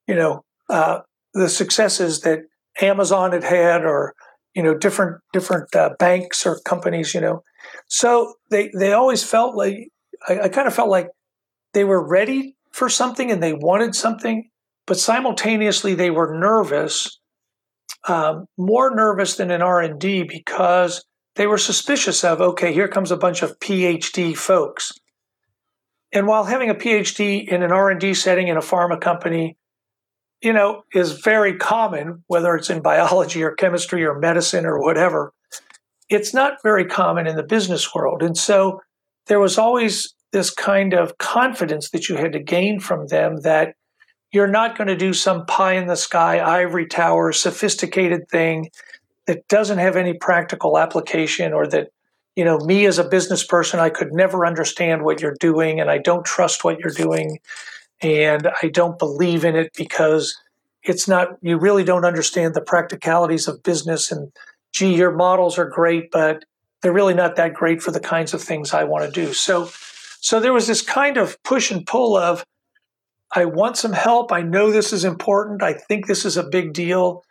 you 0.08 0.16
know, 0.16 0.44
uh, 0.70 1.00
the 1.34 1.50
successes 1.50 2.22
that 2.22 2.42
Amazon 2.82 3.32
had 3.32 3.44
had, 3.44 3.84
or 3.84 4.14
you 4.56 4.64
know, 4.64 4.78
different 4.78 5.22
different 5.34 5.76
uh, 5.76 5.92
banks 6.00 6.46
or 6.46 6.60
companies, 6.66 7.14
you 7.14 7.22
know. 7.22 7.44
So 7.88 8.36
they 8.50 8.72
they 8.78 8.94
always 8.94 9.24
felt 9.24 9.56
like 9.56 9.90
I, 10.28 10.42
I 10.42 10.50
kind 10.50 10.68
of 10.68 10.74
felt 10.74 10.90
like 10.90 11.10
they 11.74 11.84
were 11.84 12.06
ready 12.06 12.56
for 12.72 12.90
something 12.90 13.32
and 13.32 13.44
they 13.44 13.54
wanted 13.54 13.96
something, 13.96 14.50
but 14.88 15.00
simultaneously 15.00 15.96
they 15.96 16.12
were 16.12 16.38
nervous, 16.38 17.20
um, 18.08 18.46
more 18.58 18.96
nervous 18.96 19.36
than 19.36 19.52
in 19.52 19.62
R 19.62 19.82
and 19.82 20.00
D 20.00 20.24
because 20.24 21.04
they 21.36 21.48
were 21.48 21.58
suspicious 21.58 22.24
of 22.24 22.42
okay, 22.42 22.74
here 22.74 22.88
comes 22.88 23.12
a 23.12 23.18
bunch 23.18 23.42
of 23.42 23.60
PhD 23.60 24.36
folks. 24.36 24.92
And 26.12 26.28
while 26.28 26.46
having 26.46 26.70
a 26.70 26.76
PhD 26.76 27.46
in 27.46 27.62
an 27.62 27.74
R&D 27.74 28.14
setting 28.14 28.48
in 28.48 28.56
a 28.56 28.62
pharma 28.62 29.02
company 29.02 29.58
you 30.42 30.54
know, 30.54 30.84
is 30.94 31.14
very 31.14 31.58
common, 31.58 32.24
whether 32.28 32.56
it's 32.56 32.70
in 32.70 32.82
biology 32.82 33.42
or 33.42 33.56
chemistry 33.56 34.06
or 34.06 34.20
medicine 34.20 34.66
or 34.66 34.80
whatever. 34.80 35.34
It's 36.10 36.36
not 36.36 36.62
very 36.62 36.86
common 36.86 37.26
in 37.26 37.36
the 37.36 37.44
business 37.44 37.96
world. 37.96 38.22
And 38.22 38.38
so 38.38 38.80
there 39.26 39.40
was 39.40 39.58
always 39.58 40.14
this 40.34 40.52
kind 40.52 40.94
of 40.94 41.18
confidence 41.18 41.90
that 41.90 42.10
you 42.10 42.18
had 42.18 42.34
to 42.34 42.40
gain 42.40 42.80
from 42.80 43.08
them 43.08 43.38
that 43.42 43.74
you're 44.36 44.48
not 44.48 44.78
going 44.78 44.90
to 44.90 44.98
do 44.98 45.14
some 45.14 45.46
pie 45.46 45.74
in 45.74 45.88
the 45.88 45.96
sky, 45.96 46.42
ivory 46.42 46.86
tower, 46.86 47.32
sophisticated 47.32 48.28
thing 48.28 48.70
that 49.28 49.48
doesn't 49.48 49.78
have 49.78 49.96
any 49.96 50.14
practical 50.14 50.78
application 50.78 51.54
or 51.54 51.66
that, 51.66 51.88
you 52.36 52.44
know, 52.44 52.58
me 52.60 52.86
as 52.86 53.00
a 53.00 53.08
business 53.08 53.46
person, 53.46 53.80
I 53.80 53.90
could 53.90 54.12
never 54.12 54.46
understand 54.46 55.06
what 55.06 55.22
you're 55.22 55.38
doing 55.40 55.80
and 55.80 55.90
I 55.90 56.00
don't 56.00 56.26
trust 56.26 56.66
what 56.66 56.80
you're 56.80 56.92
doing 56.92 57.40
and 58.02 58.50
I 58.62 58.68
don't 58.68 59.00
believe 59.00 59.46
in 59.46 59.56
it 59.56 59.72
because 59.78 60.38
it's 60.84 61.08
not, 61.08 61.30
you 61.42 61.58
really 61.58 61.86
don't 61.86 62.04
understand 62.04 62.56
the 62.56 62.62
practicalities 62.62 63.48
of 63.48 63.64
business. 63.64 64.12
And 64.12 64.34
gee, 64.74 64.96
your 64.96 65.12
models 65.12 65.58
are 65.58 65.70
great, 65.70 66.12
but 66.12 66.44
they're 66.82 66.92
really 66.92 67.14
not 67.14 67.38
that 67.38 67.54
great 67.54 67.82
for 67.82 67.92
the 67.92 68.02
kinds 68.02 68.34
of 68.34 68.44
things 68.44 68.74
I 68.74 68.84
want 68.84 69.06
to 69.06 69.12
do. 69.12 69.34
So, 69.34 69.70
so 70.20 70.42
there 70.42 70.54
was 70.54 70.68
this 70.68 70.82
kind 70.82 71.16
of 71.16 71.42
push 71.44 71.72
and 71.72 71.88
pull 71.88 72.18
of, 72.18 72.44
I 73.36 73.46
want 73.46 73.76
some 73.78 73.92
help. 73.94 74.32
I 74.32 74.42
know 74.42 74.72
this 74.72 74.94
is 74.94 75.04
important. 75.04 75.62
I 75.62 75.74
think 75.74 76.08
this 76.08 76.24
is 76.24 76.38
a 76.38 76.50
big 76.50 76.74
deal, 76.74 77.24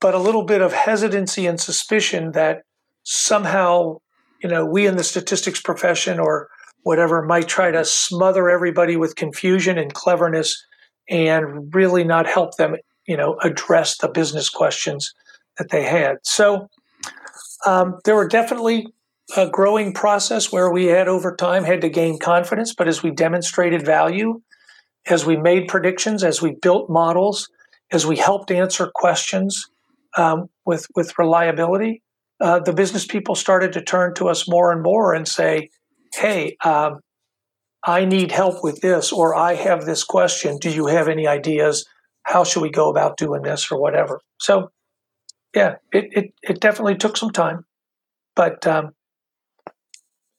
but 0.00 0.14
a 0.14 0.18
little 0.18 0.44
bit 0.44 0.60
of 0.60 0.74
hesitancy 0.74 1.46
and 1.46 1.58
suspicion 1.58 2.32
that 2.32 2.62
somehow, 3.02 3.96
you 4.42 4.48
know, 4.48 4.66
we 4.66 4.86
in 4.86 4.96
the 4.96 5.04
statistics 5.04 5.60
profession 5.60 6.20
or 6.20 6.48
whatever 6.82 7.22
might 7.22 7.48
try 7.48 7.70
to 7.70 7.84
smother 7.84 8.50
everybody 8.50 8.96
with 8.96 9.16
confusion 9.16 9.78
and 9.78 9.94
cleverness 9.94 10.64
and 11.08 11.74
really 11.74 12.04
not 12.04 12.26
help 12.26 12.56
them, 12.56 12.76
you 13.06 13.16
know, 13.16 13.36
address 13.42 13.96
the 13.96 14.08
business 14.08 14.50
questions 14.50 15.14
that 15.56 15.70
they 15.70 15.84
had. 15.84 16.18
So 16.22 16.68
um, 17.64 17.98
there 18.04 18.14
were 18.14 18.28
definitely 18.28 18.86
a 19.36 19.48
growing 19.48 19.92
process 19.92 20.52
where 20.52 20.70
we 20.70 20.86
had 20.86 21.08
over 21.08 21.34
time 21.34 21.64
had 21.64 21.80
to 21.80 21.88
gain 21.88 22.18
confidence, 22.18 22.74
but 22.74 22.86
as 22.86 23.02
we 23.02 23.10
demonstrated 23.10 23.84
value, 23.84 24.40
as 25.08 25.24
we 25.24 25.36
made 25.36 25.68
predictions, 25.68 26.24
as 26.24 26.42
we 26.42 26.52
built 26.52 26.90
models, 26.90 27.48
as 27.92 28.06
we 28.06 28.16
helped 28.16 28.50
answer 28.50 28.90
questions 28.94 29.68
um, 30.16 30.48
with 30.64 30.86
with 30.94 31.18
reliability, 31.18 32.02
uh, 32.40 32.58
the 32.60 32.72
business 32.72 33.06
people 33.06 33.34
started 33.34 33.72
to 33.72 33.82
turn 33.82 34.14
to 34.14 34.28
us 34.28 34.48
more 34.48 34.72
and 34.72 34.82
more 34.82 35.14
and 35.14 35.26
say, 35.26 35.70
hey, 36.14 36.56
um, 36.64 37.00
I 37.84 38.04
need 38.04 38.32
help 38.32 38.64
with 38.64 38.80
this, 38.80 39.12
or 39.12 39.34
I 39.34 39.54
have 39.54 39.84
this 39.84 40.02
question. 40.02 40.58
Do 40.58 40.70
you 40.70 40.86
have 40.86 41.08
any 41.08 41.26
ideas? 41.26 41.86
How 42.24 42.42
should 42.42 42.62
we 42.62 42.70
go 42.70 42.90
about 42.90 43.16
doing 43.16 43.42
this, 43.42 43.70
or 43.70 43.80
whatever? 43.80 44.20
So, 44.40 44.72
yeah, 45.54 45.76
it, 45.92 46.06
it, 46.10 46.34
it 46.42 46.60
definitely 46.60 46.96
took 46.96 47.16
some 47.16 47.30
time, 47.30 47.64
but 48.34 48.66
um, 48.66 48.90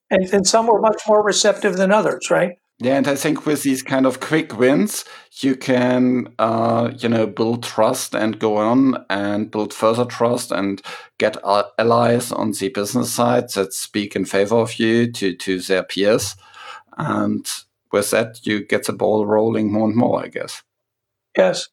and, 0.10 0.26
and 0.34 0.46
some 0.46 0.68
were 0.68 0.82
much 0.82 1.02
more 1.08 1.24
receptive 1.24 1.78
than 1.78 1.92
others, 1.92 2.30
right? 2.30 2.58
Yeah, 2.80 2.98
and 2.98 3.08
I 3.08 3.16
think 3.16 3.48
with 3.48 3.64
these 3.64 3.82
kind 3.82 4.06
of 4.06 4.20
quick 4.20 4.56
wins, 4.56 5.04
you 5.40 5.56
can, 5.56 6.32
uh, 6.38 6.92
you 7.00 7.10
know, 7.10 7.26
build 7.26 7.64
trust 7.64 8.14
and 8.14 8.40
go 8.40 8.58
on 8.58 9.04
and 9.10 9.50
build 9.50 9.74
further 9.74 10.06
trust 10.06 10.52
and 10.52 10.80
get 11.18 11.38
allies 11.44 12.32
on 12.32 12.52
the 12.52 12.70
business 12.70 13.12
side 13.12 13.50
that 13.56 13.74
speak 13.74 14.16
in 14.16 14.26
favor 14.26 14.58
of 14.58 14.78
you 14.80 15.12
to 15.14 15.36
to 15.36 15.60
their 15.60 15.82
peers, 15.82 16.36
and 16.98 17.50
with 17.92 18.12
that, 18.12 18.46
you 18.46 18.64
get 18.64 18.86
the 18.86 18.94
ball 18.94 19.26
rolling 19.26 19.72
more 19.72 19.88
and 19.88 19.96
more, 19.96 20.24
I 20.24 20.28
guess. 20.28 20.62
Yes, 21.36 21.70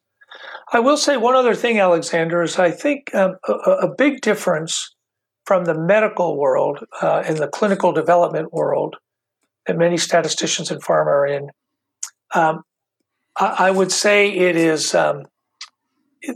I 0.73 0.79
will 0.79 0.97
say 0.97 1.17
one 1.17 1.35
other 1.35 1.55
thing, 1.55 1.79
Alexander, 1.79 2.41
is 2.41 2.57
I 2.57 2.71
think 2.71 3.13
um, 3.13 3.37
a, 3.47 3.53
a, 3.53 3.95
big 3.95 4.21
difference 4.21 4.95
from 5.45 5.65
the 5.65 5.75
medical 5.75 6.37
world 6.37 6.79
uh, 7.01 7.23
and 7.25 7.37
the 7.37 7.47
clinical 7.47 7.91
development 7.91 8.51
world 8.51 8.95
that 9.67 9.77
many 9.77 9.97
statisticians 9.97 10.71
and 10.71 10.81
pharma 10.81 11.07
are 11.07 11.25
in. 11.25 11.49
Um, 12.33 12.63
I, 13.37 13.67
I, 13.67 13.71
would 13.71 13.91
say 13.91 14.31
it 14.31 14.55
is 14.55 14.93
um, 14.93 15.23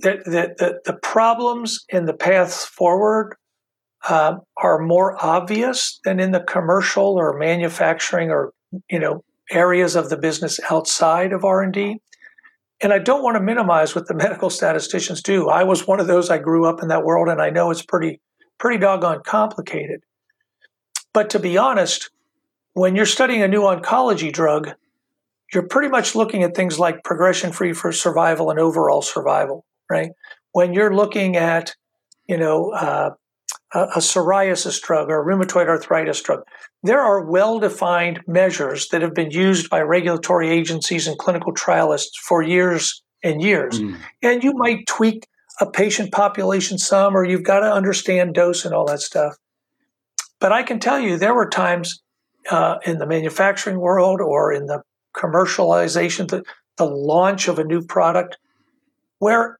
that 0.02 0.24
the, 0.26 0.54
the, 0.58 0.80
the, 0.86 0.94
problems 0.94 1.86
and 1.92 2.08
the 2.08 2.14
paths 2.14 2.66
forward 2.66 3.36
um, 4.08 4.42
are 4.58 4.80
more 4.80 5.24
obvious 5.24 6.00
than 6.06 6.20
in 6.20 6.32
the 6.32 6.40
commercial 6.42 7.18
or 7.18 7.38
manufacturing 7.38 8.30
or 8.30 8.54
you 8.90 9.00
know 9.00 9.24
areas 9.52 9.96
of 9.96 10.10
the 10.10 10.18
business 10.18 10.60
outside 10.70 11.34
of 11.34 11.44
R&D. 11.44 12.00
And 12.82 12.94
I 12.94 13.00
don't 13.00 13.24
want 13.24 13.36
to 13.36 13.42
minimize 13.42 13.96
what 13.96 14.08
the 14.08 14.14
medical 14.16 14.50
statisticians 14.50 15.22
do. 15.22 15.50
I 15.50 15.64
was 15.64 15.88
one 15.88 16.00
of 16.00 16.08
those. 16.08 16.30
I 16.30 16.38
grew 16.38 16.66
up 16.66 16.82
in 16.82 16.88
that 16.90 17.04
world, 17.04 17.28
and 17.28 17.42
I 17.42 17.50
know 17.50 17.72
it's 17.72 17.84
pretty 17.84 18.22
pretty 18.58 18.78
doggone 18.78 19.22
complicated. 19.26 20.02
But 21.14 21.30
to 21.32 21.40
be 21.40 21.58
honest, 21.58 22.10
when 22.80 22.96
you're 22.96 23.06
studying 23.06 23.42
a 23.42 23.48
new 23.48 23.64
oncology 23.64 24.32
drug, 24.32 24.72
you're 25.54 25.68
pretty 25.68 25.90
much 25.90 26.16
looking 26.16 26.44
at 26.44 26.56
things 26.56 26.80
like 26.80 27.04
progression 27.04 27.52
free 27.52 27.74
for 27.74 27.92
survival 27.92 28.50
and 28.50 28.58
overall 28.58 29.02
survival, 29.02 29.66
right? 29.90 30.12
When 30.54 30.74
you're 30.74 30.96
looking 30.96 31.36
at, 31.36 31.76
you 32.28 32.38
know, 32.38 32.72
uh, 32.72 33.12
a, 33.74 33.80
a 33.80 33.98
psoriasis 33.98 34.82
drug 34.82 35.10
or 35.10 35.22
a 35.22 35.26
rheumatoid 35.26 35.68
arthritis 35.68 36.22
drug, 36.22 36.44
there 36.82 37.02
are 37.02 37.30
well 37.30 37.60
defined 37.60 38.22
measures 38.28 38.88
that 38.90 39.02
have 39.02 39.14
been 39.14 39.32
used 39.32 39.70
by 39.70 39.82
regulatory 39.82 40.50
agencies 40.50 41.06
and 41.06 41.18
clinical 41.18 41.54
trialists 41.54 42.16
for 42.24 42.42
years 42.42 43.04
and 43.22 43.42
years. 43.42 43.82
Mm. 43.82 44.00
And 44.22 44.42
you 44.42 44.54
might 44.54 44.88
tweak 44.88 45.28
a 45.60 45.70
patient 45.70 46.14
population 46.14 46.78
some, 46.78 47.14
or 47.14 47.26
you've 47.26 47.44
got 47.44 47.60
to 47.60 47.74
understand 47.74 48.36
dose 48.36 48.64
and 48.64 48.74
all 48.74 48.86
that 48.86 49.02
stuff. 49.02 49.36
But 50.40 50.54
I 50.54 50.64
can 50.64 50.80
tell 50.80 50.98
you, 50.98 51.18
there 51.18 51.34
were 51.34 51.50
times 51.50 52.02
uh, 52.50 52.78
in 52.86 52.98
the 52.98 53.06
manufacturing 53.06 53.80
world 53.80 54.22
or 54.22 54.52
in 54.52 54.66
the 54.66 54.82
commercialization, 55.16 56.30
the, 56.30 56.44
the 56.78 56.86
launch 56.86 57.48
of 57.48 57.60
a 57.60 57.64
new 57.64 57.84
product, 57.84 58.38
where 59.20 59.60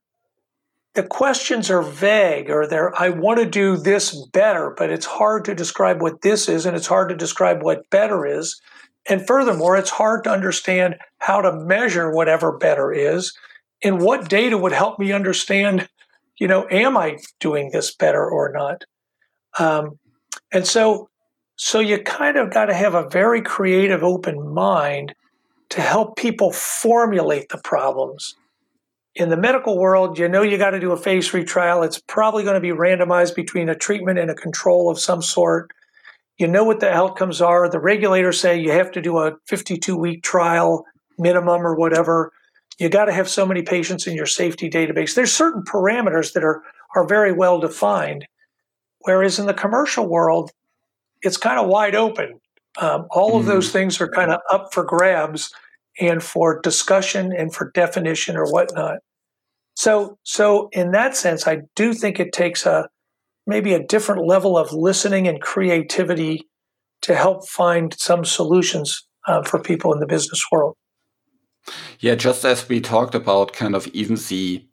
the 0.94 1.02
questions 1.02 1.70
are 1.70 1.82
vague 1.82 2.50
or 2.50 2.66
they're, 2.66 2.98
I 3.00 3.10
want 3.10 3.38
to 3.38 3.46
do 3.46 3.76
this 3.76 4.14
better, 4.32 4.74
but 4.76 4.90
it's 4.90 5.06
hard 5.06 5.44
to 5.44 5.54
describe 5.54 6.02
what 6.02 6.22
this 6.22 6.48
is 6.48 6.66
and 6.66 6.76
it's 6.76 6.86
hard 6.86 7.10
to 7.10 7.16
describe 7.16 7.62
what 7.62 7.88
better 7.90 8.26
is. 8.26 8.60
And 9.08 9.26
furthermore, 9.26 9.76
it's 9.76 9.90
hard 9.90 10.24
to 10.24 10.30
understand 10.30 10.96
how 11.18 11.40
to 11.40 11.52
measure 11.52 12.10
whatever 12.10 12.56
better 12.56 12.92
is 12.92 13.36
and 13.82 14.00
what 14.00 14.28
data 14.28 14.58
would 14.58 14.72
help 14.72 14.98
me 14.98 15.12
understand, 15.12 15.88
you 16.38 16.48
know, 16.48 16.66
am 16.70 16.96
I 16.96 17.18
doing 17.38 17.70
this 17.70 17.94
better 17.94 18.28
or 18.28 18.52
not? 18.52 18.84
Um, 19.58 19.98
and 20.52 20.66
so 20.66 21.09
So 21.62 21.78
you 21.78 21.98
kind 21.98 22.38
of 22.38 22.50
got 22.50 22.66
to 22.66 22.74
have 22.74 22.94
a 22.94 23.06
very 23.10 23.42
creative, 23.42 24.02
open 24.02 24.54
mind 24.54 25.14
to 25.68 25.82
help 25.82 26.16
people 26.16 26.52
formulate 26.52 27.50
the 27.50 27.58
problems. 27.58 28.34
In 29.14 29.28
the 29.28 29.36
medical 29.36 29.78
world, 29.78 30.18
you 30.18 30.26
know 30.26 30.40
you 30.40 30.56
got 30.56 30.70
to 30.70 30.80
do 30.80 30.92
a 30.92 30.96
phase 30.96 31.28
three 31.28 31.44
trial. 31.44 31.82
It's 31.82 32.00
probably 32.00 32.44
going 32.44 32.54
to 32.54 32.60
be 32.60 32.70
randomized 32.70 33.34
between 33.34 33.68
a 33.68 33.74
treatment 33.74 34.18
and 34.18 34.30
a 34.30 34.34
control 34.34 34.90
of 34.90 34.98
some 34.98 35.20
sort. 35.20 35.70
You 36.38 36.48
know 36.48 36.64
what 36.64 36.80
the 36.80 36.90
outcomes 36.90 37.42
are. 37.42 37.68
The 37.68 37.78
regulators 37.78 38.40
say 38.40 38.58
you 38.58 38.72
have 38.72 38.90
to 38.92 39.02
do 39.02 39.18
a 39.18 39.36
52 39.46 39.94
week 39.94 40.22
trial 40.22 40.86
minimum 41.18 41.66
or 41.66 41.74
whatever. 41.74 42.32
You 42.78 42.88
got 42.88 43.04
to 43.04 43.12
have 43.12 43.28
so 43.28 43.44
many 43.44 43.60
patients 43.60 44.06
in 44.06 44.16
your 44.16 44.24
safety 44.24 44.70
database. 44.70 45.14
There's 45.14 45.36
certain 45.36 45.62
parameters 45.64 46.32
that 46.32 46.42
are, 46.42 46.62
are 46.96 47.06
very 47.06 47.32
well 47.32 47.60
defined. 47.60 48.26
Whereas 49.00 49.38
in 49.38 49.44
the 49.44 49.52
commercial 49.52 50.08
world, 50.08 50.52
it's 51.22 51.36
kind 51.36 51.58
of 51.58 51.68
wide 51.68 51.94
open. 51.94 52.40
Um, 52.80 53.06
all 53.10 53.38
of 53.38 53.46
those 53.46 53.66
mm-hmm. 53.66 53.72
things 53.72 54.00
are 54.00 54.08
kind 54.08 54.30
of 54.30 54.40
up 54.50 54.72
for 54.72 54.84
grabs 54.84 55.52
and 56.00 56.22
for 56.22 56.60
discussion 56.60 57.32
and 57.36 57.54
for 57.54 57.70
definition 57.72 58.36
or 58.36 58.50
whatnot. 58.50 58.98
So, 59.74 60.18
so 60.24 60.68
in 60.72 60.92
that 60.92 61.16
sense, 61.16 61.46
I 61.46 61.62
do 61.74 61.92
think 61.92 62.20
it 62.20 62.32
takes 62.32 62.66
a 62.66 62.88
maybe 63.46 63.74
a 63.74 63.84
different 63.84 64.26
level 64.26 64.56
of 64.56 64.72
listening 64.72 65.26
and 65.26 65.40
creativity 65.40 66.46
to 67.02 67.14
help 67.14 67.48
find 67.48 67.94
some 67.98 68.24
solutions 68.24 69.06
uh, 69.26 69.42
for 69.42 69.60
people 69.60 69.92
in 69.92 70.00
the 70.00 70.06
business 70.06 70.42
world. 70.52 70.76
Yeah, 71.98 72.14
just 72.14 72.44
as 72.44 72.68
we 72.68 72.80
talked 72.80 73.14
about, 73.14 73.52
kind 73.52 73.74
of 73.74 73.86
even 73.88 74.16
the 74.16 74.66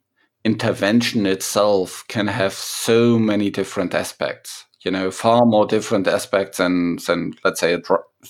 intervention 0.44 1.26
itself 1.26 2.04
can 2.08 2.28
have 2.28 2.52
so 2.52 3.18
many 3.18 3.50
different 3.50 3.94
aspects 3.94 4.64
you 4.82 4.90
know, 4.90 5.10
far 5.10 5.44
more 5.44 5.66
different 5.66 6.06
aspects 6.06 6.58
than, 6.58 6.96
than 7.06 7.34
let's 7.44 7.60
say, 7.60 7.80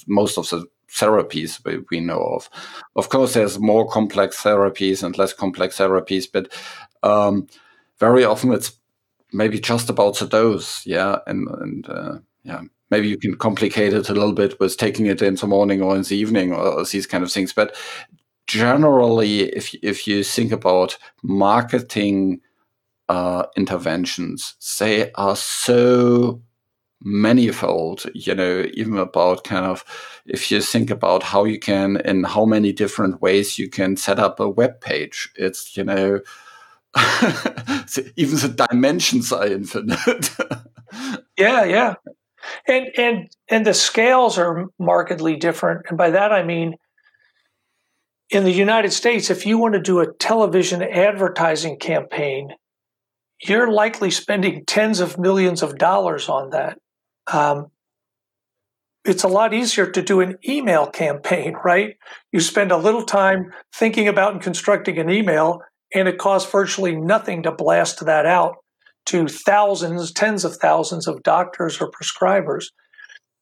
most 0.07 0.38
of 0.38 0.49
the 0.51 0.66
therapies 0.90 1.62
we, 1.64 1.84
we 1.90 2.01
know 2.01 2.20
of. 2.20 2.49
Of 2.96 3.09
course, 3.09 3.34
there's 3.34 3.59
more 3.59 3.86
complex 3.88 4.42
therapies 4.42 5.03
and 5.03 5.16
less 5.18 5.32
complex 5.32 5.76
therapies, 5.76 6.26
but 6.30 6.53
um, 7.03 7.46
very 7.99 8.24
often 8.24 8.53
it's 8.53 8.72
maybe 9.32 9.59
just 9.59 9.90
about 9.90 10.18
the 10.18 10.26
dose, 10.26 10.86
yeah, 10.86 11.18
and 11.26 11.49
and 11.49 11.88
uh, 11.88 12.18
yeah, 12.44 12.62
maybe 12.90 13.09
you 13.09 13.18
can 13.18 13.36
complicate 13.36 13.92
it 13.92 14.09
a 14.09 14.14
little 14.14 14.32
bit 14.32 14.59
with 14.61 14.76
taking 14.76 15.07
it 15.07 15.22
in 15.22 15.34
the 15.34 15.46
morning 15.46 15.82
or 15.82 15.96
in 15.96 16.03
the 16.03 16.16
evening 16.16 16.53
or 16.53 16.84
these 16.84 17.07
kind 17.07 17.22
of 17.22 17.30
things. 17.30 17.53
But 17.53 17.76
generally, 18.46 19.42
if 19.42 19.74
if 19.82 20.07
you 20.07 20.24
think 20.24 20.53
about 20.53 20.96
marketing 21.22 22.40
uh, 23.09 23.46
interventions. 23.56 24.54
They 24.78 25.12
are 25.12 25.36
so 25.36 26.42
manifold, 27.00 28.06
you 28.14 28.34
know, 28.34 28.66
even 28.74 28.96
about 28.96 29.44
kind 29.44 29.64
of 29.64 29.84
if 30.26 30.50
you 30.50 30.61
think 30.61 30.90
about 30.90 31.22
how 31.22 31.44
you 31.44 31.59
can 31.59 31.98
in 31.98 32.24
how 32.24 32.44
many 32.44 32.72
different 32.72 33.22
ways 33.22 33.59
you 33.59 33.68
can 33.68 33.96
set 33.96 34.18
up 34.18 34.40
a 34.40 34.48
web 34.48 34.80
page. 34.80 35.30
It's, 35.36 35.76
you 35.76 35.84
know, 35.84 36.20
even 38.16 38.36
the 38.38 38.66
dimensions 38.68 39.32
are 39.32 39.46
infinite. 39.46 40.30
yeah, 41.38 41.64
yeah. 41.64 41.94
And 42.66 42.86
and 42.96 43.28
and 43.48 43.66
the 43.66 43.74
scales 43.74 44.38
are 44.38 44.66
markedly 44.78 45.36
different. 45.36 45.86
And 45.88 45.98
by 45.98 46.11
that 46.11 46.32
I 46.32 46.42
mean 46.42 46.76
in 48.30 48.44
the 48.44 48.52
United 48.52 48.92
States, 48.92 49.30
if 49.30 49.46
you 49.46 49.59
want 49.59 49.74
to 49.74 49.80
do 49.80 50.00
a 50.00 50.12
television 50.14 50.82
advertising 50.82 51.78
campaign, 51.78 52.50
you're 53.43 53.70
likely 53.72 54.11
spending 54.11 54.64
tens 54.66 55.01
of 55.01 55.18
millions 55.18 55.62
of 55.62 55.78
dollars 55.78 56.28
on 56.28 56.51
that. 56.51 56.78
Um, 57.26 57.66
it's 59.05 59.24
a 59.24 59.28
lot 59.28 59.55
easier 59.55 59.91
to 59.91 60.03
do 60.03 60.20
an 60.20 60.36
email 60.47 60.86
campaign, 60.86 61.57
right? 61.64 61.97
You 62.32 62.41
spend 62.41 62.72
a 62.72 62.76
little 62.76 63.05
time 63.05 63.53
thinking 63.74 64.09
about 64.09 64.32
and 64.32 64.43
constructing 64.43 64.99
an 64.99 65.09
email, 65.09 65.62
and 65.95 66.09
it 66.09 66.18
costs 66.18 66.51
virtually 66.51 66.95
nothing 66.95 67.43
to 67.45 67.53
blast 67.53 68.05
that 68.05 68.26
out 68.26 68.57
to 69.07 69.26
thousands, 69.26 70.12
tens 70.12 70.45
of 70.45 70.57
thousands 70.57 71.07
of 71.07 71.22
doctors 71.22 71.80
or 71.80 71.91
prescribers. 71.91 72.66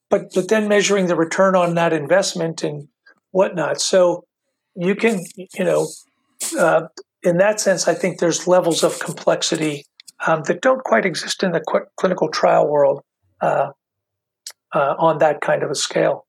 But 0.08 0.26
but 0.34 0.48
then 0.48 0.68
measuring 0.68 1.06
the 1.06 1.16
return 1.16 1.56
on 1.56 1.74
that 1.74 1.92
investment 1.92 2.62
and 2.62 2.86
whatnot. 3.32 3.80
So 3.80 4.24
you 4.76 4.94
can, 4.94 5.24
you 5.36 5.64
know, 5.64 5.88
uh, 6.56 6.82
in 7.26 7.38
that 7.38 7.60
sense, 7.60 7.88
I 7.88 7.94
think 7.94 8.20
there's 8.20 8.46
levels 8.46 8.84
of 8.84 9.00
complexity 9.00 9.84
um, 10.26 10.44
that 10.44 10.62
don't 10.62 10.82
quite 10.84 11.04
exist 11.04 11.42
in 11.42 11.50
the 11.52 11.60
qu- 11.60 11.86
clinical 11.96 12.28
trial 12.28 12.68
world 12.68 13.02
uh, 13.40 13.70
uh, 14.72 14.94
on 14.98 15.18
that 15.18 15.40
kind 15.40 15.62
of 15.62 15.70
a 15.70 15.74
scale. 15.74 16.26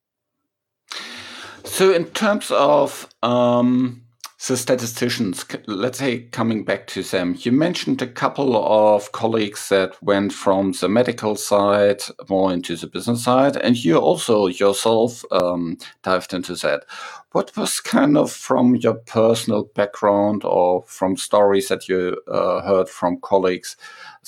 So, 1.64 1.92
in 1.92 2.06
terms 2.06 2.50
of 2.50 3.08
um, 3.22 4.02
the 4.46 4.56
statisticians, 4.56 5.44
let's 5.66 5.98
say 5.98 6.20
coming 6.20 6.64
back 6.64 6.86
to 6.86 7.02
them, 7.02 7.34
you 7.40 7.50
mentioned 7.50 8.00
a 8.00 8.06
couple 8.06 8.56
of 8.56 9.10
colleagues 9.10 9.68
that 9.68 10.00
went 10.00 10.32
from 10.32 10.72
the 10.72 10.88
medical 10.88 11.34
side 11.34 12.00
more 12.28 12.52
into 12.52 12.76
the 12.76 12.86
business 12.86 13.24
side, 13.24 13.56
and 13.56 13.84
you 13.84 13.96
also 13.96 14.46
yourself 14.46 15.24
um, 15.32 15.76
dived 16.04 16.32
into 16.32 16.54
that. 16.54 16.84
What 17.32 17.56
was 17.56 17.80
kind 17.80 18.16
of 18.16 18.30
from 18.30 18.76
your 18.76 18.94
personal 18.94 19.64
background 19.74 20.44
or 20.44 20.84
from 20.84 21.16
stories 21.16 21.66
that 21.68 21.88
you 21.88 22.22
uh, 22.28 22.62
heard 22.62 22.88
from 22.88 23.20
colleagues? 23.20 23.76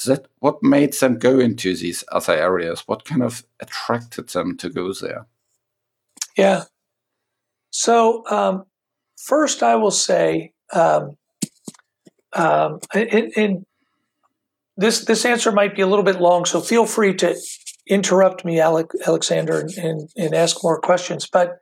That 0.07 0.27
what 0.41 0.61
made 0.61 0.93
them 0.95 1.19
go 1.19 1.39
into 1.39 1.77
these 1.77 2.03
other 2.11 2.33
areas? 2.33 2.81
What 2.87 3.05
kind 3.05 3.23
of 3.23 3.45
attracted 3.61 4.31
them 4.31 4.57
to 4.57 4.71
go 4.71 4.93
there? 4.93 5.27
Yeah. 6.37 6.65
So 7.71 8.27
um, 8.27 8.65
first, 9.25 9.63
I 9.63 9.77
will 9.77 9.91
say, 9.91 10.53
um, 10.73 11.17
um, 12.33 12.81
in, 12.95 13.31
in 13.37 13.67
this 14.77 15.05
this 15.05 15.25
answer 15.25 15.53
might 15.53 15.75
be 15.75 15.83
a 15.83 15.87
little 15.87 16.05
bit 16.05 16.21
long, 16.21 16.45
so 16.45 16.61
feel 16.61 16.87
free 16.87 17.15
to 17.15 17.37
interrupt 17.87 18.45
me, 18.45 18.61
Alec, 18.61 18.87
Alexander, 19.07 19.61
and, 19.61 19.71
and, 19.77 20.09
and 20.17 20.35
ask 20.35 20.63
more 20.63 20.81
questions. 20.81 21.29
But 21.31 21.59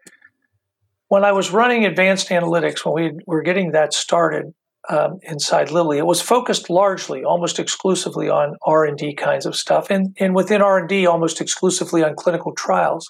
when 1.08 1.24
I 1.24 1.32
was 1.32 1.50
running 1.50 1.84
advanced 1.84 2.28
analytics, 2.28 2.84
when 2.84 2.94
we 2.94 3.18
were 3.26 3.42
getting 3.42 3.72
that 3.72 3.94
started 3.94 4.54
um, 4.90 5.18
inside 5.22 5.70
Lilly, 5.70 5.98
it 5.98 6.06
was 6.06 6.20
focused 6.20 6.70
largely, 6.70 7.24
almost 7.24 7.58
exclusively 7.58 8.28
on 8.28 8.56
R 8.62 8.84
and 8.84 8.96
D 8.96 9.14
kinds 9.14 9.46
of 9.46 9.56
stuff, 9.56 9.90
and 9.90 10.14
and 10.20 10.34
within 10.34 10.62
R 10.62 10.78
and 10.78 10.88
D, 10.88 11.06
almost 11.06 11.40
exclusively 11.40 12.04
on 12.04 12.14
clinical 12.14 12.52
trials, 12.52 13.08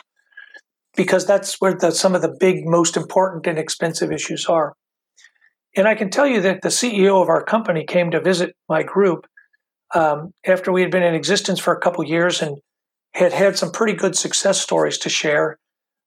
because 0.99 1.25
that's 1.25 1.59
where 1.61 1.75
the, 1.75 1.91
some 1.91 2.15
of 2.15 2.21
the 2.21 2.37
big, 2.39 2.67
most 2.67 2.95
important 2.95 3.47
and 3.47 3.59
expensive 3.59 4.13
issues 4.13 4.45
are. 4.47 4.75
And 5.75 5.89
I 5.89 5.95
can 5.95 6.11
tell 6.11 6.27
you 6.27 6.43
that 6.43 6.61
the 6.61 6.69
CEO 6.69 7.23
of 7.23 7.31
our 7.31 7.43
company 7.43 7.87
came 7.87 8.11
to 8.11 8.21
visit 8.21 8.55
my 8.69 8.83
group 8.83 9.27
um, 9.95 10.33
after 10.45 10.71
we 10.71 10.83
had 10.83 10.91
been 10.91 11.03
in 11.03 11.15
existence 11.15 11.61
for 11.61 11.73
a 11.73 11.81
couple 11.81 12.05
years 12.05 12.43
and 12.43 12.59
had 13.15 13.33
had 13.33 13.57
some 13.57 13.71
pretty 13.71 13.95
good 13.95 14.15
success 14.17 14.61
stories 14.61 14.99
to 14.99 15.09
share 15.09 15.57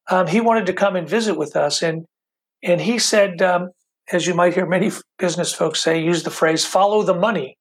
um, 0.10 0.28
he 0.28 0.42
wanted 0.42 0.66
to 0.66 0.74
come 0.74 0.96
and 0.96 1.08
visit 1.08 1.38
with 1.38 1.56
us, 1.56 1.82
and 1.82 2.06
and 2.64 2.82
he 2.82 3.00
said, 3.00 3.42
um, 3.42 3.70
as 4.12 4.28
you 4.28 4.34
might 4.34 4.54
hear 4.54 4.68
many 4.68 4.92
business 5.18 5.54
folks 5.54 5.82
say, 5.82 6.04
use 6.04 6.24
the 6.24 6.32
phrase 6.32 6.66
"follow 6.66 7.04
the 7.04 7.14
money." 7.14 7.58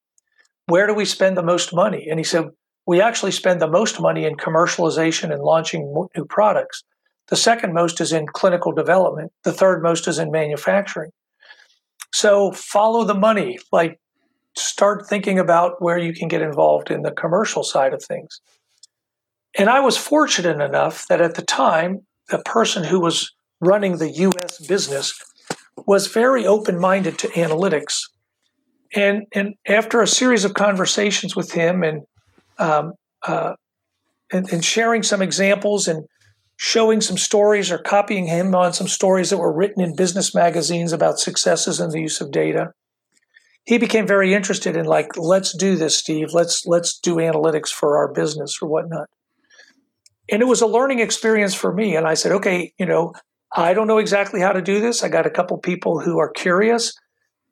Where 0.66 0.86
do 0.86 0.94
we 0.94 1.04
spend 1.04 1.36
the 1.36 1.42
most 1.42 1.74
money? 1.74 2.06
And 2.08 2.18
he 2.18 2.24
said, 2.24 2.44
we 2.86 3.00
actually 3.00 3.32
spend 3.32 3.60
the 3.60 3.70
most 3.70 4.00
money 4.00 4.24
in 4.24 4.36
commercialization 4.36 5.32
and 5.32 5.42
launching 5.42 5.82
new 6.16 6.24
products. 6.24 6.84
The 7.30 7.36
second 7.36 7.72
most 7.72 8.00
is 8.00 8.12
in 8.12 8.26
clinical 8.26 8.72
development. 8.72 9.32
The 9.44 9.52
third 9.52 9.82
most 9.82 10.08
is 10.08 10.18
in 10.18 10.30
manufacturing. 10.30 11.12
So 12.12 12.50
follow 12.52 13.04
the 13.04 13.14
money. 13.14 13.58
Like 13.70 14.00
start 14.56 15.08
thinking 15.08 15.38
about 15.38 15.80
where 15.80 15.96
you 15.96 16.12
can 16.12 16.26
get 16.26 16.42
involved 16.42 16.90
in 16.90 17.02
the 17.02 17.12
commercial 17.12 17.62
side 17.62 17.94
of 17.94 18.02
things. 18.02 18.40
And 19.56 19.70
I 19.70 19.80
was 19.80 19.96
fortunate 19.96 20.60
enough 20.60 21.06
that 21.08 21.20
at 21.20 21.36
the 21.36 21.42
time 21.42 22.00
the 22.28 22.38
person 22.38 22.84
who 22.84 23.00
was 23.00 23.32
running 23.60 23.98
the 23.98 24.10
US 24.10 24.66
business 24.66 25.18
was 25.86 26.08
very 26.08 26.46
open 26.46 26.80
minded 26.80 27.18
to 27.20 27.28
analytics. 27.28 28.00
And, 28.94 29.24
and 29.32 29.54
after 29.68 30.00
a 30.00 30.06
series 30.06 30.44
of 30.44 30.54
conversations 30.54 31.36
with 31.36 31.52
him 31.52 31.84
and, 31.84 32.02
um, 32.58 32.92
uh, 33.22 33.54
and, 34.32 34.52
and 34.52 34.64
sharing 34.64 35.04
some 35.04 35.22
examples 35.22 35.86
and 35.86 36.04
showing 36.62 37.00
some 37.00 37.16
stories 37.16 37.72
or 37.72 37.78
copying 37.78 38.26
him 38.26 38.54
on 38.54 38.70
some 38.70 38.86
stories 38.86 39.30
that 39.30 39.38
were 39.38 39.50
written 39.50 39.82
in 39.82 39.96
business 39.96 40.34
magazines 40.34 40.92
about 40.92 41.18
successes 41.18 41.80
in 41.80 41.88
the 41.88 41.98
use 41.98 42.20
of 42.20 42.30
data, 42.30 42.74
he 43.64 43.78
became 43.78 44.06
very 44.06 44.34
interested 44.34 44.76
in 44.76 44.84
like, 44.84 45.16
let's 45.16 45.56
do 45.56 45.74
this, 45.74 45.96
Steve. 45.96 46.34
Let's 46.34 46.66
let's 46.66 46.98
do 46.98 47.14
analytics 47.14 47.70
for 47.70 47.96
our 47.96 48.12
business 48.12 48.58
or 48.61 48.68
whatnot. 48.68 49.08
And 50.30 50.42
it 50.42 50.44
was 50.44 50.61
a 50.61 50.66
learning 50.66 51.00
experience 51.00 51.54
for 51.54 51.72
me. 51.72 51.96
And 51.96 52.06
I 52.06 52.12
said, 52.12 52.32
okay, 52.32 52.74
you 52.78 52.84
know, 52.84 53.14
I 53.56 53.72
don't 53.72 53.88
know 53.88 53.96
exactly 53.96 54.42
how 54.42 54.52
to 54.52 54.61
do 54.61 54.80
this. 54.80 55.02
I 55.02 55.08
got 55.08 55.24
a 55.24 55.30
couple 55.30 55.56
people 55.56 56.00
who 56.00 56.18
are 56.18 56.30
curious, 56.30 56.92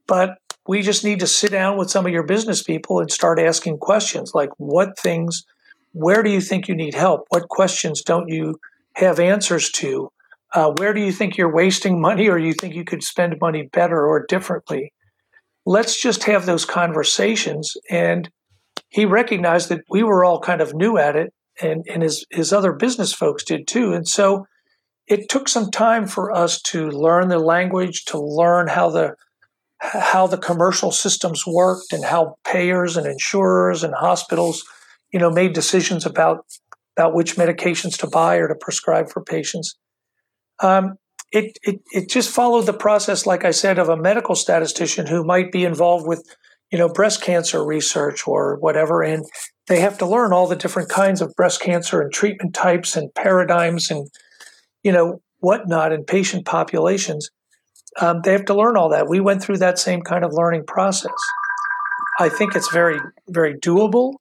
but 0.06 0.36
we 0.66 0.82
just 0.82 1.02
need 1.02 1.20
to 1.20 1.26
sit 1.26 1.50
down 1.50 1.78
with 1.78 1.88
some 1.88 2.04
of 2.04 2.12
your 2.12 2.24
business 2.26 2.62
people 2.62 3.00
and 3.00 3.11
start 3.11 3.40
asking 3.40 3.78
questions 3.78 4.32
like 4.34 4.50
what 4.59 4.98
things 4.98 5.46
where 5.94 6.22
do 6.22 6.28
you 6.28 6.42
think 6.42 6.68
you 6.68 6.76
need 6.76 6.92
help? 6.92 7.24
What 7.30 7.48
questions 7.48 8.02
don't 8.02 8.28
you 8.28 8.61
have 8.99 9.20
answers 9.20 9.70
to? 9.70 10.11
Uh, 10.55 10.72
where 10.76 10.94
do 10.94 11.01
you 11.01 11.12
think 11.12 11.36
you're 11.36 11.55
wasting 11.55 12.01
money 12.01 12.28
or 12.28 12.38
you 12.38 12.53
think 12.53 12.74
you 12.74 12.84
could 12.84 13.03
spend 13.03 13.36
money 13.40 13.68
better 13.72 14.07
or 14.07 14.26
differently? 14.26 14.92
Let's 15.66 16.01
just 16.01 16.24
have 16.24 16.46
those 16.46 16.64
conversations. 16.64 17.76
And 17.90 18.30
he 18.88 19.05
recognized 19.05 19.68
that 19.68 19.82
we 19.90 20.03
were 20.03 20.24
all 20.24 20.40
kind 20.40 20.61
of 20.61 20.74
new 20.74 20.96
at 20.96 21.16
it, 21.16 21.32
and, 21.61 21.84
and 21.92 22.03
his, 22.03 22.24
his 22.30 22.53
other 22.53 22.72
business 22.72 23.12
folks 23.12 23.44
did 23.44 23.66
too. 23.66 23.92
And 23.92 24.09
so 24.09 24.46
it 25.07 25.28
took 25.28 25.49
some 25.49 25.70
time 25.70 26.07
for 26.07 26.32
us 26.32 26.61
to 26.62 26.88
learn 26.90 27.28
the 27.28 27.38
language, 27.38 28.05
to 28.07 28.18
learn 28.18 28.68
how 28.68 28.90
the 28.90 29.14
how 29.80 30.26
the 30.26 30.38
commercial 30.38 30.90
systems 30.90 31.46
worked 31.46 31.92
and 31.92 32.05
how 32.05 32.34
payers 32.44 32.96
and 32.96 33.07
insurers 33.07 33.84
and 33.84 33.94
hospitals, 33.94 34.64
you 35.12 35.20
know, 35.20 35.30
made 35.30 35.53
decisions 35.53 36.05
about 36.05 36.44
about 36.99 37.14
which 37.14 37.36
medications 37.36 37.96
to 37.99 38.07
buy 38.09 38.36
or 38.36 38.49
to 38.49 38.55
prescribe 38.55 39.11
for 39.11 39.22
patients. 39.22 39.76
Um, 40.61 40.94
it, 41.30 41.57
it 41.62 41.80
it 41.92 42.09
just 42.09 42.30
followed 42.30 42.66
the 42.66 42.72
process, 42.72 43.26
like 43.26 43.44
I 43.44 43.51
said, 43.51 43.78
of 43.78 43.88
a 43.88 43.96
medical 43.96 44.34
statistician 44.34 45.07
who 45.07 45.24
might 45.24 45.53
be 45.53 45.64
involved 45.64 46.07
with, 46.07 46.24
you 46.72 46.78
know, 46.78 46.88
breast 46.88 47.22
cancer 47.22 47.64
research 47.64 48.26
or 48.26 48.57
whatever, 48.59 49.03
and 49.03 49.24
they 49.68 49.80
have 49.80 49.99
to 49.99 50.07
learn 50.07 50.32
all 50.32 50.46
the 50.46 50.57
different 50.57 50.88
kinds 50.88 51.20
of 51.20 51.34
breast 51.36 51.61
cancer 51.61 52.01
and 52.01 52.12
treatment 52.12 52.55
types 52.55 52.96
and 52.96 53.14
paradigms 53.14 53.90
and, 53.90 54.09
you 54.82 54.90
know, 54.90 55.20
whatnot 55.40 55.92
in 55.92 56.05
patient 56.05 56.46
populations 56.46 57.30
um, 58.01 58.20
they 58.22 58.32
have 58.32 58.44
to 58.46 58.55
learn 58.55 58.76
all 58.76 58.90
that. 58.90 59.09
We 59.09 59.20
went 59.20 59.42
through 59.42 59.59
that 59.59 59.78
same 59.78 60.03
kind 60.03 60.24
of 60.24 60.32
learning 60.32 60.64
process. 60.66 61.18
I 62.18 62.28
think 62.28 62.55
it's 62.55 62.70
very, 62.72 62.99
very 63.28 63.55
doable. 63.55 64.14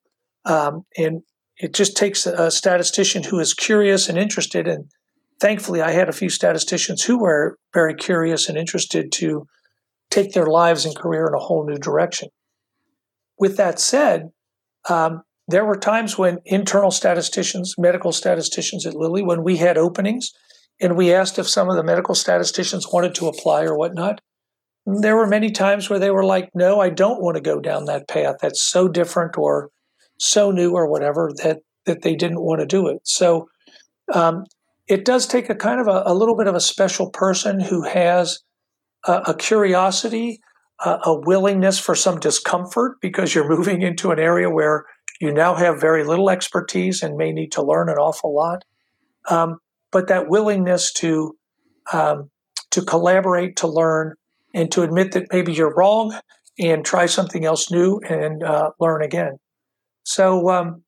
Um, 0.45 0.83
and 0.97 1.21
it 1.59 1.73
just 1.73 1.97
takes 1.97 2.25
a 2.25 2.51
statistician 2.51 3.23
who 3.23 3.39
is 3.39 3.53
curious 3.53 4.09
and 4.09 4.17
interested. 4.17 4.67
And 4.67 4.85
thankfully, 5.41 5.81
I 5.81 5.91
had 5.91 6.09
a 6.09 6.13
few 6.13 6.29
statisticians 6.29 7.03
who 7.03 7.19
were 7.19 7.57
very 7.73 7.95
curious 7.95 8.47
and 8.47 8.57
interested 8.57 9.11
to 9.13 9.47
take 10.09 10.33
their 10.33 10.45
lives 10.45 10.85
and 10.85 10.95
career 10.95 11.27
in 11.27 11.33
a 11.33 11.39
whole 11.39 11.65
new 11.65 11.77
direction. 11.77 12.29
With 13.39 13.57
that 13.57 13.79
said, 13.79 14.29
um, 14.89 15.23
there 15.47 15.65
were 15.65 15.77
times 15.77 16.17
when 16.17 16.39
internal 16.45 16.91
statisticians, 16.91 17.75
medical 17.77 18.11
statisticians 18.11 18.85
at 18.85 18.95
Lilly, 18.95 19.23
when 19.23 19.43
we 19.43 19.57
had 19.57 19.77
openings, 19.77 20.31
and 20.79 20.95
we 20.95 21.13
asked 21.13 21.39
if 21.39 21.47
some 21.47 21.69
of 21.69 21.75
the 21.75 21.83
medical 21.83 22.15
statisticians 22.15 22.91
wanted 22.91 23.15
to 23.15 23.27
apply 23.27 23.63
or 23.63 23.77
whatnot. 23.77 24.21
There 24.85 25.15
were 25.15 25.27
many 25.27 25.51
times 25.51 25.89
where 25.89 25.99
they 25.99 26.11
were 26.11 26.23
like, 26.23 26.49
no, 26.53 26.79
I 26.79 26.89
don't 26.89 27.21
want 27.21 27.35
to 27.35 27.41
go 27.41 27.59
down 27.59 27.85
that 27.85 28.07
path. 28.07 28.37
That's 28.41 28.65
so 28.65 28.87
different 28.87 29.37
or 29.37 29.69
so 30.17 30.51
new 30.51 30.73
or 30.73 30.89
whatever 30.89 31.31
that, 31.43 31.59
that 31.85 32.01
they 32.01 32.15
didn't 32.15 32.41
want 32.41 32.59
to 32.59 32.65
do 32.65 32.87
it. 32.87 32.99
So 33.03 33.47
um, 34.13 34.43
it 34.87 35.05
does 35.05 35.27
take 35.27 35.49
a 35.49 35.55
kind 35.55 35.79
of 35.79 35.87
a, 35.87 36.03
a, 36.05 36.13
little 36.13 36.35
bit 36.35 36.47
of 36.47 36.55
a 36.55 36.59
special 36.59 37.09
person 37.09 37.59
who 37.59 37.83
has 37.83 38.39
a, 39.05 39.13
a 39.27 39.35
curiosity, 39.35 40.39
a, 40.83 40.99
a 41.05 41.19
willingness 41.19 41.79
for 41.79 41.95
some 41.95 42.19
discomfort 42.19 42.97
because 43.01 43.35
you're 43.35 43.49
moving 43.55 43.81
into 43.81 44.11
an 44.11 44.19
area 44.19 44.49
where 44.49 44.85
you 45.19 45.33
now 45.33 45.55
have 45.55 45.81
very 45.81 46.03
little 46.03 46.29
expertise 46.29 47.01
and 47.01 47.17
may 47.17 47.31
need 47.31 47.51
to 47.53 47.63
learn 47.63 47.89
an 47.89 47.97
awful 47.97 48.35
lot. 48.35 48.63
Um, 49.29 49.57
but 49.91 50.07
that 50.07 50.29
willingness 50.29 50.93
to 50.93 51.35
um, 51.91 52.29
to 52.71 52.81
collaborate, 52.81 53.55
to 53.57 53.67
learn, 53.67 54.13
and 54.53 54.71
to 54.71 54.83
admit 54.83 55.13
that 55.13 55.27
maybe 55.31 55.53
you're 55.53 55.73
wrong 55.73 56.19
and 56.59 56.83
try 56.83 57.05
something 57.05 57.45
else 57.45 57.71
new 57.71 57.99
and 58.09 58.43
uh, 58.43 58.71
learn 58.79 59.01
again. 59.01 59.37
So, 60.07 60.49
um, 60.49 60.83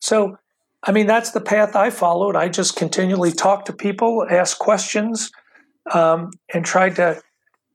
so 0.00 0.36
I 0.84 0.92
mean, 0.92 1.08
that's 1.08 1.32
the 1.32 1.40
path 1.40 1.74
I 1.74 1.90
followed. 1.90 2.36
I 2.36 2.48
just 2.48 2.76
continually 2.76 3.32
talked 3.32 3.66
to 3.66 3.72
people, 3.72 4.24
asked 4.30 4.60
questions, 4.60 5.32
um, 5.92 6.30
and 6.52 6.64
tried 6.64 6.94
to 6.96 7.20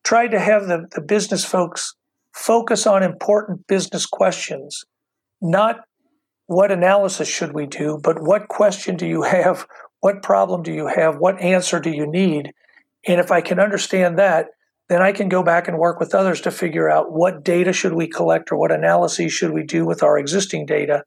tried 0.06 0.30
to 0.30 0.40
have 0.40 0.68
the, 0.68 0.88
the 0.96 1.02
business 1.02 1.44
folks 1.44 1.96
focus 2.34 2.88
on 2.88 3.04
important 3.04 3.68
business 3.68 4.06
questions, 4.06 4.86
not 5.42 5.82
what 6.46 6.72
analysis 6.72 7.28
should 7.28 7.54
we 7.54 7.66
do, 7.66 8.00
but 8.02 8.22
what 8.22 8.48
question 8.48 8.96
do 8.96 9.06
you 9.06 9.24
have? 9.24 9.68
What 10.00 10.24
problem 10.24 10.64
do 10.64 10.72
you 10.72 10.88
have? 10.88 11.18
What 11.18 11.42
answer 11.42 11.82
do 11.82 11.92
you 11.92 12.08
need? 12.08 12.54
And 13.06 13.20
if 13.20 13.32
I 13.32 13.42
can 13.42 13.60
understand 13.60 14.18
that, 14.18 14.48
then 14.90 15.02
I 15.02 15.12
can 15.12 15.30
go 15.30 15.44
back 15.44 15.68
and 15.68 15.78
work 15.78 16.00
with 16.00 16.14
others 16.14 16.42
to 16.42 16.52
figure 16.52 16.90
out 16.90 17.12
what 17.12 17.44
data 17.44 17.72
should 17.72 17.94
we 17.94 18.08
collect 18.08 18.52
or 18.52 18.58
what 18.58 18.72
analyses 18.72 19.32
should 19.32 19.52
we 19.52 19.64
do 19.64 19.86
with 19.86 20.04
our 20.04 20.18
existing 20.18 20.66
data 20.66 21.04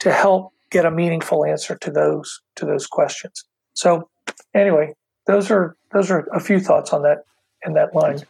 to 0.00 0.12
help 0.12 0.52
get 0.70 0.84
a 0.84 0.90
meaningful 0.90 1.44
answer 1.44 1.76
to 1.76 1.90
those 1.90 2.40
to 2.56 2.64
those 2.66 2.86
questions. 2.86 3.44
So 3.74 4.08
anyway, 4.54 4.94
those 5.26 5.50
are 5.50 5.76
those 5.92 6.10
are 6.10 6.26
a 6.34 6.40
few 6.40 6.58
thoughts 6.58 6.92
on 6.92 7.02
that 7.02 7.18
in 7.64 7.74
that 7.74 7.94
line. 7.94 8.22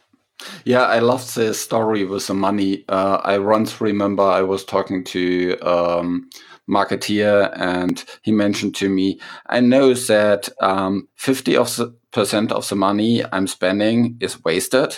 Yeah, 0.63 0.83
I 0.83 0.99
love 0.99 1.33
the 1.33 1.53
story 1.53 2.05
with 2.05 2.27
the 2.27 2.33
money. 2.33 2.85
Uh, 2.87 3.19
I 3.23 3.39
once 3.39 3.81
remember 3.81 4.23
I 4.23 4.41
was 4.41 4.63
talking 4.63 5.03
to 5.05 5.57
um, 5.59 6.29
marketeer 6.69 7.51
and 7.59 8.05
he 8.21 8.31
mentioned 8.31 8.75
to 8.75 8.89
me, 8.89 9.19
I 9.47 9.59
know 9.59 9.93
that 9.93 10.47
um, 10.61 11.09
50 11.15 11.57
of 11.57 11.75
the 11.75 11.98
percent 12.11 12.51
of 12.51 12.67
the 12.67 12.75
money 12.75 13.23
I'm 13.31 13.47
spending 13.47 14.17
is 14.19 14.43
wasted. 14.43 14.97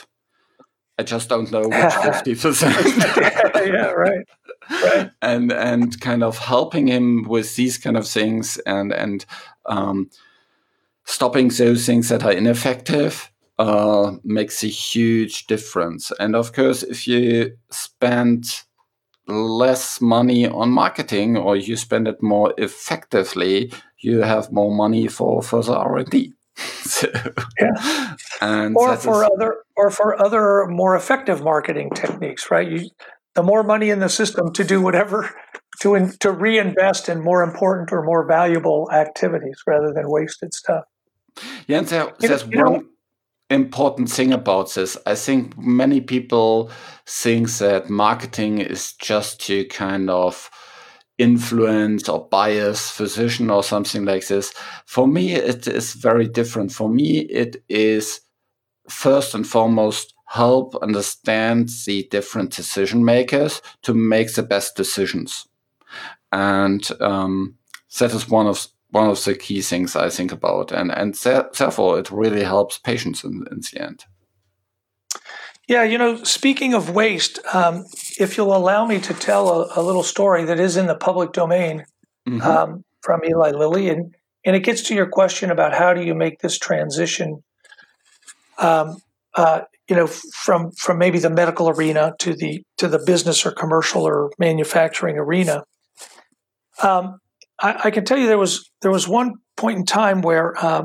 I 0.98 1.04
just 1.04 1.30
don't 1.30 1.52
know 1.52 1.68
which 1.68 1.94
50 2.04 2.36
percent. 2.36 2.88
yeah, 3.56 3.92
right. 3.92 4.28
Right. 4.70 5.12
And 5.22 5.52
and 5.52 6.00
kind 6.00 6.24
of 6.24 6.38
helping 6.38 6.88
him 6.88 7.24
with 7.28 7.56
these 7.56 7.78
kind 7.78 7.98
of 7.98 8.08
things 8.08 8.58
and 8.66 8.94
and 8.94 9.26
um, 9.66 10.10
stopping 11.06 11.50
those 11.50 11.86
things 11.86 12.10
that 12.10 12.24
are 12.24 12.32
ineffective 12.32 13.32
uh, 13.60 14.14
makes 14.24 14.64
a 14.64 14.68
huge 14.68 15.48
difference. 15.48 16.12
And 16.20 16.36
of 16.36 16.54
course, 16.54 16.84
if 16.84 17.08
you 17.08 17.58
spend 17.70 18.46
less 19.28 20.02
money 20.02 20.48
on 20.48 20.70
marketing 20.72 21.38
or 21.38 21.56
you 21.56 21.76
spend 21.78 22.08
it 22.08 22.22
more 22.22 22.54
effectively, 22.58 23.72
you 24.00 24.22
have 24.22 24.52
more 24.52 24.74
money 24.74 25.08
for 25.08 25.42
further 25.42 25.74
R&D. 25.74 26.34
so, 26.84 27.08
yeah. 27.60 28.16
And 28.42 28.76
or 28.76 28.96
for 28.98 29.24
is, 29.24 29.30
other 29.34 29.58
or 29.76 29.90
for 29.90 30.22
other 30.22 30.66
more 30.68 30.96
effective 30.96 31.42
marketing 31.42 31.92
techniques, 31.96 32.50
right? 32.52 32.70
You, 32.70 32.90
the 33.34 33.44
more 33.44 33.64
money 33.64 33.90
in 33.90 34.00
the 34.00 34.10
system 34.10 34.52
to 34.54 34.64
do 34.64 34.82
whatever 34.82 35.34
to 35.80 35.96
in, 35.96 36.12
to 36.20 36.32
reinvest 36.32 37.10
in 37.10 37.24
more 37.24 37.44
important 37.44 37.92
or 37.92 38.04
more 38.04 38.26
valuable 38.26 38.90
activities 38.92 39.62
rather 39.66 39.94
than 39.94 40.10
wasted 40.10 40.54
stuff. 40.54 40.86
Yeah, 41.68 41.80
and 41.80 41.88
there, 41.88 42.14
there's 42.20 42.46
you 42.46 42.58
know, 42.58 42.72
one 42.72 42.88
important 43.50 44.10
thing 44.10 44.34
about 44.34 44.74
this. 44.74 44.98
I 45.06 45.16
think 45.16 45.58
many 45.58 46.02
people 46.02 46.72
think 47.06 47.50
that 47.58 47.90
marketing 47.90 48.60
is 48.60 48.94
just 48.94 49.42
to 49.48 49.66
kind 49.66 50.10
of 50.10 50.50
influence 51.22 52.10
or 52.10 52.28
bias 52.30 52.90
physician 52.90 53.50
or 53.52 53.64
something 53.64 54.06
like 54.06 54.28
this. 54.28 54.54
For 54.86 55.08
me, 55.08 55.34
it 55.34 55.68
is 55.68 55.94
very 55.94 56.28
different. 56.28 56.72
For 56.72 56.90
me, 56.90 57.20
it 57.20 57.64
is 57.70 58.22
first 58.90 59.36
and 59.36 59.46
foremost 59.46 60.16
help 60.26 60.76
understand 60.82 61.70
the 61.86 62.08
different 62.10 62.56
decision 62.56 63.06
makers 63.06 63.62
to 63.84 63.94
make 63.94 64.34
the 64.34 64.44
best 64.44 64.76
decisions. 64.76 65.48
And 66.32 66.90
um, 67.02 67.58
that 68.00 68.14
is 68.14 68.30
one 68.30 68.48
of 68.48 68.68
one 68.90 69.10
of 69.10 69.24
the 69.24 69.36
key 69.36 69.62
things 69.62 69.96
I 69.96 70.10
think 70.10 70.32
about, 70.32 70.72
and 70.72 70.92
and 70.92 71.14
therefore 71.14 72.00
it 72.00 72.12
really 72.12 72.44
helps 72.44 72.78
patients 72.78 73.24
in, 73.24 73.46
in 73.52 73.60
the 73.60 73.82
end. 73.82 74.06
Yeah, 75.72 75.84
you 75.84 75.98
know, 75.98 76.22
speaking 76.26 76.74
of 76.74 76.90
waste, 76.90 77.40
um, 77.54 77.86
if 78.20 78.36
you'll 78.36 78.54
allow 78.54 78.86
me 78.86 79.00
to 79.00 79.14
tell 79.14 79.48
a, 79.48 79.80
a, 79.80 79.82
little 79.82 80.04
story 80.04 80.44
that 80.44 80.60
is 80.60 80.76
in 80.76 80.88
the 80.88 80.96
public 80.96 81.32
domain 81.32 81.86
mm-hmm. 82.28 82.42
um, 82.42 82.84
from 83.00 83.22
Eli 83.24 83.52
Lilly, 83.52 83.88
and 83.88 84.14
and 84.44 84.54
it 84.54 84.66
gets 84.66 84.82
to 84.90 84.94
your 84.94 85.08
question 85.08 85.50
about 85.50 85.74
how 85.74 85.94
do 85.94 86.04
you 86.04 86.14
make 86.14 86.40
this 86.40 86.60
transition, 86.60 87.42
um, 88.58 88.98
uh, 89.36 89.62
you 89.88 89.96
know, 89.96 90.08
from 90.08 90.72
from 90.72 90.98
maybe 90.98 91.20
the 91.20 91.30
medical 91.30 91.70
arena 91.70 92.16
to 92.20 92.34
the 92.34 92.66
to 92.76 92.90
the 92.90 93.00
business 93.06 93.46
or 93.46 93.54
commercial 93.54 94.06
or 94.06 94.30
manufacturing 94.38 95.18
arena. 95.18 95.64
Um, 96.84 97.20
I, 97.62 97.80
I, 97.86 97.92
can 97.92 98.04
tell 98.04 98.18
you 98.18 98.28
there 98.28 98.38
was 98.38 98.70
there 98.82 98.92
was 98.92 99.08
one 99.08 99.36
point 99.56 99.78
in 99.78 99.86
time 99.86 100.22
where 100.22 100.54
uh, 100.62 100.84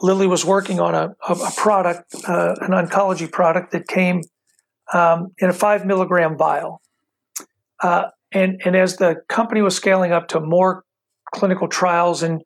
Lilly 0.00 0.26
was 0.26 0.44
working 0.44 0.80
on 0.80 0.94
a, 0.94 1.14
a, 1.28 1.50
product, 1.56 2.14
uh, 2.26 2.54
an 2.60 2.70
oncology 2.70 3.30
product 3.30 3.72
that 3.72 3.86
came 3.86 4.22
um, 4.92 5.28
in 5.38 5.48
a 5.48 5.52
five 5.52 5.86
milligram 5.86 6.36
vial, 6.36 6.80
uh, 7.82 8.08
and 8.32 8.60
and 8.64 8.76
as 8.76 8.96
the 8.96 9.16
company 9.28 9.62
was 9.62 9.76
scaling 9.76 10.12
up 10.12 10.28
to 10.28 10.40
more 10.40 10.84
clinical 11.32 11.68
trials 11.68 12.22
and, 12.22 12.42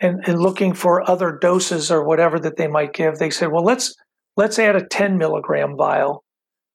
and 0.00 0.26
and 0.26 0.40
looking 0.40 0.72
for 0.72 1.08
other 1.08 1.38
doses 1.40 1.90
or 1.90 2.04
whatever 2.04 2.38
that 2.40 2.56
they 2.56 2.66
might 2.66 2.92
give, 2.92 3.18
they 3.18 3.30
said, 3.30 3.52
well, 3.52 3.64
let's 3.64 3.94
let's 4.36 4.58
add 4.58 4.74
a 4.74 4.86
ten 4.86 5.18
milligram 5.18 5.76
vial 5.76 6.24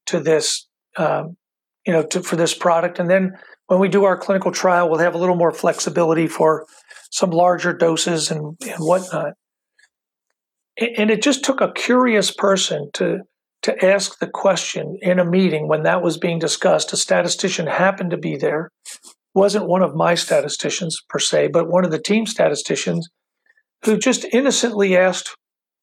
to 0.05 0.19
this, 0.19 0.67
um, 0.97 1.35
you 1.85 1.91
know, 1.91 2.05
to, 2.05 2.21
for 2.21 2.35
this 2.35 2.53
product, 2.53 2.99
and 2.99 3.09
then 3.09 3.33
when 3.67 3.79
we 3.79 3.89
do 3.89 4.03
our 4.03 4.17
clinical 4.17 4.51
trial, 4.51 4.89
we'll 4.89 4.99
have 4.99 5.15
a 5.15 5.17
little 5.17 5.35
more 5.35 5.51
flexibility 5.51 6.27
for 6.27 6.65
some 7.09 7.31
larger 7.31 7.73
doses 7.73 8.29
and, 8.29 8.55
and 8.61 8.79
whatnot. 8.79 9.33
And 10.77 11.09
it 11.09 11.21
just 11.21 11.43
took 11.43 11.61
a 11.61 11.71
curious 11.71 12.31
person 12.31 12.89
to 12.93 13.19
to 13.63 13.83
ask 13.83 14.19
the 14.19 14.27
question 14.27 14.95
in 15.01 15.17
a 15.17 15.25
meeting 15.25 15.67
when 15.67 15.81
that 15.83 16.03
was 16.03 16.19
being 16.19 16.37
discussed. 16.37 16.93
A 16.93 16.97
statistician 16.97 17.65
happened 17.65 18.11
to 18.11 18.17
be 18.17 18.37
there, 18.37 18.69
wasn't 19.33 19.67
one 19.67 19.81
of 19.81 19.95
my 19.95 20.13
statisticians 20.13 21.01
per 21.09 21.17
se, 21.17 21.47
but 21.47 21.67
one 21.67 21.83
of 21.83 21.89
the 21.89 21.99
team 21.99 22.27
statisticians 22.27 23.09
who 23.83 23.97
just 23.97 24.25
innocently 24.31 24.95
asked, 24.95 25.35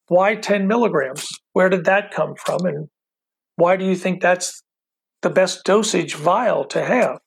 Why 0.09 0.37
10 0.37 0.67
milligrams? 0.69 1.27
Where 1.53 1.69
did 1.69 1.85
that 1.85 2.13
come 2.13 2.35
from? 2.37 2.67
And 2.67 2.89
why 3.57 3.77
do 3.77 3.85
you 3.85 3.97
think 3.97 4.23
that's 4.23 4.63
the 5.23 5.31
best 5.31 5.65
dosage 5.65 6.15
vial 6.15 6.65
to 6.67 6.85
have? 6.85 7.19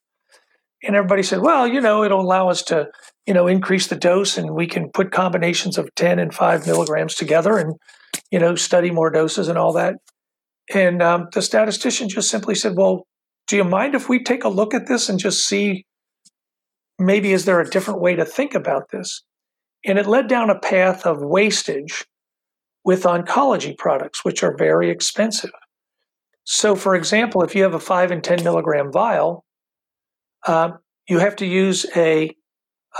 And 0.83 0.95
everybody 0.95 1.23
said, 1.23 1.41
Well, 1.41 1.67
you 1.67 1.81
know, 1.81 2.03
it'll 2.03 2.21
allow 2.21 2.49
us 2.49 2.63
to 2.63 2.87
you 3.25 3.33
know 3.33 3.47
increase 3.47 3.87
the 3.87 3.95
dose 3.95 4.37
and 4.37 4.51
we 4.51 4.67
can 4.67 4.89
put 4.91 5.11
combinations 5.11 5.77
of 5.77 5.93
10 5.95 6.19
and 6.19 6.33
5 6.33 6.67
milligrams 6.67 7.15
together 7.15 7.57
and 7.57 7.75
you 8.31 8.39
know 8.39 8.55
study 8.55 8.91
more 8.91 9.09
doses 9.09 9.47
and 9.47 9.57
all 9.57 9.73
that. 9.73 9.95
And 10.73 11.01
um, 11.01 11.27
the 11.33 11.41
statistician 11.41 12.09
just 12.09 12.29
simply 12.29 12.55
said 12.55 12.73
well 12.75 13.07
do 13.47 13.55
you 13.55 13.63
mind 13.63 13.93
if 13.93 14.09
we 14.09 14.23
take 14.23 14.43
a 14.43 14.49
look 14.49 14.73
at 14.73 14.87
this 14.87 15.09
and 15.09 15.19
just 15.19 15.47
see 15.47 15.85
maybe 16.97 17.31
is 17.31 17.45
there 17.45 17.59
a 17.59 17.69
different 17.69 18.01
way 18.01 18.15
to 18.15 18.25
think 18.25 18.55
about 18.55 18.89
this? 18.91 19.23
And 19.85 19.99
it 19.99 20.07
led 20.07 20.27
down 20.27 20.49
a 20.49 20.59
path 20.59 21.05
of 21.05 21.17
wastage 21.21 22.05
with 22.83 23.03
oncology 23.03 23.77
products 23.77 24.23
which 24.23 24.43
are 24.43 24.55
very 24.57 24.89
expensive. 24.89 25.51
So 26.43 26.75
for 26.75 26.95
example 26.95 27.43
if 27.43 27.55
you 27.55 27.63
have 27.63 27.73
a 27.73 27.79
5 27.79 28.11
and 28.11 28.23
10 28.23 28.43
milligram 28.43 28.91
vial 28.91 29.43
uh, 30.45 30.71
you 31.07 31.19
have 31.19 31.35
to 31.37 31.45
use 31.45 31.85
a 31.95 32.31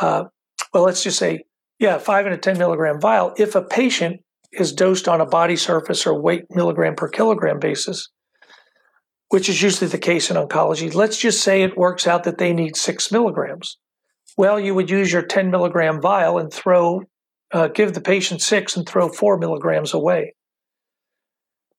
uh, 0.02 0.26
well, 0.74 0.84
let's 0.84 1.04
just 1.04 1.18
say, 1.18 1.44
yeah, 1.80 1.98
five 1.98 2.26
and 2.26 2.36
a 2.36 2.38
10 2.38 2.58
milligram 2.58 3.00
vial. 3.00 3.34
If 3.38 3.56
a 3.56 3.62
patient 3.62 4.22
is 4.52 4.74
dosed 4.74 5.08
on 5.08 5.22
a 5.22 5.26
body 5.26 5.56
surface 5.56 6.06
or 6.06 6.22
weight 6.22 6.46
milligram 6.50 6.96
per 6.96 7.10
kilogram 7.10 7.60
basis, 7.60 8.10
which 9.30 9.50
is 9.50 9.62
usually 9.62 9.90
the 9.90 9.98
case 9.98 10.30
in 10.30 10.38
oncology, 10.38 10.94
let's 10.94 11.18
just 11.18 11.42
say 11.42 11.62
it 11.62 11.78
works 11.78 12.08
out 12.08 12.24
that 12.24 12.38
they 12.38 12.54
need 12.54 12.76
six 12.76 13.12
milligrams. 13.12 13.78
Well, 14.38 14.60
you 14.60 14.76
would 14.76 14.90
use 14.90 15.12
your 15.12 15.26
10 15.26 15.50
milligram 15.50 16.02
vial 16.02 16.38
and 16.38 16.52
throw, 16.52 17.04
uh, 17.54 17.70
give 17.70 17.94
the 17.94 18.02
patient 18.02 18.42
six 18.42 18.76
and 18.76 18.88
throw 18.88 19.10
four 19.10 19.38
milligrams 19.38 19.94
away. 19.94 20.34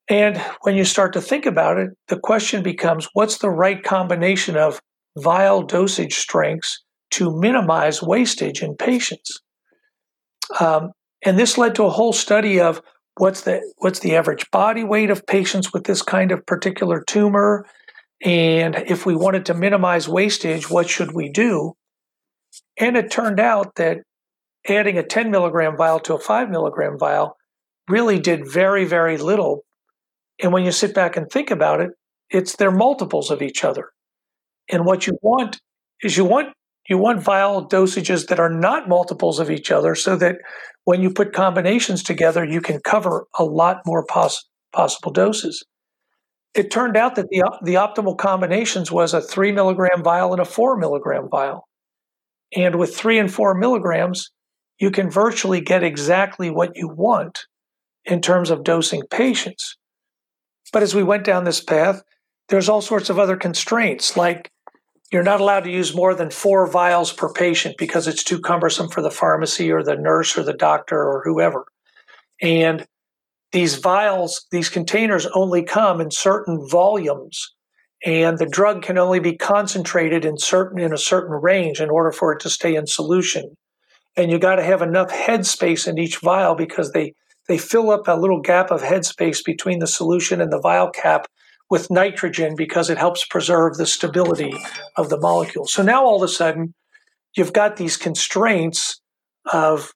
And 0.08 0.38
when 0.62 0.76
you 0.76 0.84
start 0.84 1.12
to 1.14 1.20
think 1.20 1.46
about 1.46 1.78
it, 1.78 1.90
the 2.08 2.18
question 2.18 2.62
becomes 2.62 3.08
what's 3.12 3.38
the 3.38 3.50
right 3.50 3.82
combination 3.82 4.56
of 4.56 4.80
vial 5.18 5.62
dosage 5.62 6.14
strengths 6.14 6.82
to 7.12 7.36
minimize 7.38 8.02
wastage 8.02 8.62
in 8.62 8.76
patients. 8.76 9.40
Um, 10.60 10.92
and 11.24 11.38
this 11.38 11.58
led 11.58 11.74
to 11.76 11.84
a 11.84 11.90
whole 11.90 12.12
study 12.12 12.60
of 12.60 12.80
what's 13.16 13.42
the 13.42 13.60
what's 13.78 14.00
the 14.00 14.16
average 14.16 14.50
body 14.50 14.84
weight 14.84 15.10
of 15.10 15.26
patients 15.26 15.72
with 15.72 15.84
this 15.84 16.02
kind 16.02 16.30
of 16.32 16.44
particular 16.46 17.02
tumor, 17.06 17.66
and 18.22 18.76
if 18.86 19.06
we 19.06 19.14
wanted 19.14 19.46
to 19.46 19.54
minimize 19.54 20.08
wastage, 20.08 20.70
what 20.70 20.88
should 20.88 21.12
we 21.12 21.28
do? 21.28 21.74
And 22.78 22.96
it 22.96 23.10
turned 23.10 23.40
out 23.40 23.74
that 23.76 23.98
adding 24.68 24.98
a 24.98 25.02
10 25.02 25.30
milligram 25.30 25.76
vial 25.76 26.00
to 26.00 26.14
a 26.14 26.18
5 26.18 26.50
milligram 26.50 26.98
vial 26.98 27.36
really 27.88 28.18
did 28.18 28.50
very, 28.50 28.84
very 28.84 29.18
little. 29.18 29.64
And 30.42 30.52
when 30.52 30.64
you 30.64 30.72
sit 30.72 30.94
back 30.94 31.16
and 31.16 31.30
think 31.30 31.50
about 31.50 31.80
it, 31.80 31.90
it's 32.30 32.56
they're 32.56 32.70
multiples 32.70 33.30
of 33.30 33.42
each 33.42 33.64
other. 33.64 33.90
And 34.68 34.84
what 34.84 35.06
you 35.06 35.16
want 35.22 35.60
is 36.02 36.16
you 36.16 36.24
want 36.24 36.52
you 36.88 36.98
want 36.98 37.22
vial 37.22 37.66
dosages 37.66 38.28
that 38.28 38.40
are 38.40 38.50
not 38.50 38.88
multiples 38.88 39.38
of 39.38 39.50
each 39.50 39.70
other 39.70 39.94
so 39.94 40.16
that 40.16 40.36
when 40.84 41.02
you 41.02 41.10
put 41.10 41.32
combinations 41.32 42.02
together, 42.02 42.44
you 42.44 42.60
can 42.60 42.80
cover 42.80 43.26
a 43.38 43.44
lot 43.44 43.80
more 43.84 44.04
poss- 44.06 44.48
possible 44.72 45.10
doses. 45.10 45.64
It 46.54 46.70
turned 46.70 46.96
out 46.96 47.16
that 47.16 47.28
the, 47.28 47.42
the 47.62 47.74
optimal 47.74 48.16
combinations 48.16 48.90
was 48.90 49.12
a 49.12 49.20
three 49.20 49.52
milligram 49.52 50.02
vial 50.02 50.32
and 50.32 50.40
a 50.40 50.44
four 50.44 50.76
milligram 50.76 51.28
vial. 51.28 51.68
And 52.54 52.76
with 52.76 52.96
three 52.96 53.18
and 53.18 53.32
four 53.32 53.54
milligrams, 53.54 54.30
you 54.78 54.90
can 54.90 55.10
virtually 55.10 55.60
get 55.60 55.82
exactly 55.82 56.50
what 56.50 56.76
you 56.76 56.88
want 56.88 57.46
in 58.04 58.20
terms 58.20 58.50
of 58.50 58.62
dosing 58.64 59.02
patients. 59.10 59.76
But 60.72 60.82
as 60.82 60.94
we 60.94 61.02
went 61.02 61.24
down 61.24 61.44
this 61.44 61.62
path, 61.62 62.02
there's 62.48 62.68
all 62.68 62.80
sorts 62.80 63.10
of 63.10 63.18
other 63.18 63.36
constraints 63.36 64.16
like 64.16 64.50
you're 65.12 65.22
not 65.22 65.40
allowed 65.40 65.64
to 65.64 65.70
use 65.70 65.94
more 65.94 66.14
than 66.14 66.30
four 66.30 66.66
vials 66.66 67.12
per 67.12 67.32
patient 67.32 67.76
because 67.78 68.08
it's 68.08 68.24
too 68.24 68.40
cumbersome 68.40 68.88
for 68.88 69.02
the 69.02 69.10
pharmacy 69.10 69.70
or 69.70 69.82
the 69.82 69.96
nurse 69.96 70.36
or 70.36 70.42
the 70.42 70.52
doctor 70.52 70.98
or 70.98 71.22
whoever. 71.24 71.64
And 72.42 72.86
these 73.52 73.76
vials, 73.76 74.46
these 74.50 74.68
containers 74.68 75.26
only 75.26 75.62
come 75.62 76.00
in 76.00 76.10
certain 76.10 76.68
volumes 76.68 77.54
and 78.04 78.38
the 78.38 78.46
drug 78.46 78.82
can 78.82 78.98
only 78.98 79.20
be 79.20 79.36
concentrated 79.36 80.24
in 80.24 80.36
certain 80.38 80.78
in 80.78 80.92
a 80.92 80.98
certain 80.98 81.34
range 81.34 81.80
in 81.80 81.90
order 81.90 82.12
for 82.12 82.32
it 82.32 82.40
to 82.40 82.50
stay 82.50 82.74
in 82.74 82.86
solution. 82.86 83.56
And 84.16 84.30
you 84.30 84.38
got 84.38 84.56
to 84.56 84.62
have 84.62 84.82
enough 84.82 85.10
headspace 85.10 85.88
in 85.88 85.98
each 85.98 86.18
vial 86.18 86.54
because 86.54 86.92
they 86.92 87.14
they 87.48 87.58
fill 87.58 87.90
up 87.90 88.08
a 88.08 88.18
little 88.18 88.40
gap 88.40 88.70
of 88.70 88.82
headspace 88.82 89.44
between 89.44 89.78
the 89.78 89.86
solution 89.86 90.40
and 90.40 90.52
the 90.52 90.60
vial 90.60 90.90
cap 90.90 91.26
with 91.70 91.90
nitrogen 91.90 92.54
because 92.56 92.90
it 92.90 92.98
helps 92.98 93.24
preserve 93.26 93.76
the 93.76 93.86
stability 93.86 94.52
of 94.96 95.08
the 95.08 95.18
molecule. 95.18 95.66
So 95.66 95.82
now 95.82 96.04
all 96.04 96.16
of 96.16 96.22
a 96.22 96.28
sudden, 96.32 96.74
you've 97.36 97.52
got 97.52 97.76
these 97.76 97.96
constraints 97.96 99.00
of, 99.52 99.92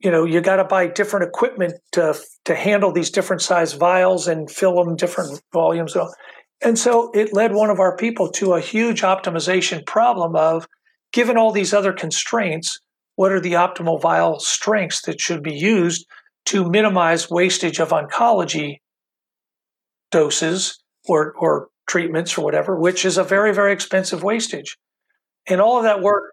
you 0.00 0.10
know, 0.10 0.24
you 0.24 0.40
got 0.40 0.56
to 0.56 0.64
buy 0.64 0.88
different 0.88 1.28
equipment 1.28 1.74
to 1.92 2.18
to 2.44 2.54
handle 2.54 2.92
these 2.92 3.10
different 3.10 3.42
size 3.42 3.74
vials 3.74 4.26
and 4.26 4.50
fill 4.50 4.82
them 4.82 4.96
different 4.96 5.40
volumes. 5.52 5.96
And 6.60 6.78
so 6.78 7.10
it 7.12 7.32
led 7.32 7.52
one 7.52 7.70
of 7.70 7.80
our 7.80 7.96
people 7.96 8.28
to 8.32 8.54
a 8.54 8.60
huge 8.60 9.02
optimization 9.02 9.86
problem 9.86 10.34
of, 10.36 10.66
given 11.12 11.36
all 11.36 11.52
these 11.52 11.72
other 11.72 11.92
constraints, 11.92 12.80
what 13.16 13.32
are 13.32 13.40
the 13.40 13.52
optimal 13.52 14.00
vial 14.00 14.40
strengths 14.40 15.02
that 15.02 15.20
should 15.20 15.42
be 15.42 15.54
used 15.54 16.06
to 16.46 16.68
minimize 16.68 17.30
wastage 17.30 17.78
of 17.78 17.90
oncology 17.90 18.78
doses 20.12 20.78
or, 21.08 21.32
or 21.32 21.68
treatments 21.88 22.38
or 22.38 22.44
whatever, 22.44 22.78
which 22.78 23.04
is 23.04 23.18
a 23.18 23.24
very, 23.24 23.52
very 23.52 23.72
expensive 23.72 24.22
wastage. 24.22 24.78
And 25.48 25.60
all 25.60 25.78
of 25.78 25.82
that 25.84 26.00
work, 26.00 26.32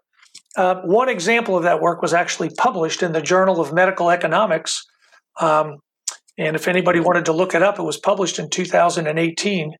uh, 0.56 0.76
one 0.82 1.08
example 1.08 1.56
of 1.56 1.64
that 1.64 1.80
work 1.80 2.00
was 2.02 2.14
actually 2.14 2.50
published 2.50 3.02
in 3.02 3.12
the 3.12 3.20
Journal 3.20 3.60
of 3.60 3.72
Medical 3.72 4.10
Economics. 4.10 4.86
Um, 5.40 5.78
and 6.38 6.54
if 6.54 6.68
anybody 6.68 7.00
wanted 7.00 7.24
to 7.24 7.32
look 7.32 7.54
it 7.54 7.62
up, 7.62 7.78
it 7.78 7.82
was 7.82 7.98
published 7.98 8.38
in 8.38 8.48
2018. 8.48 9.74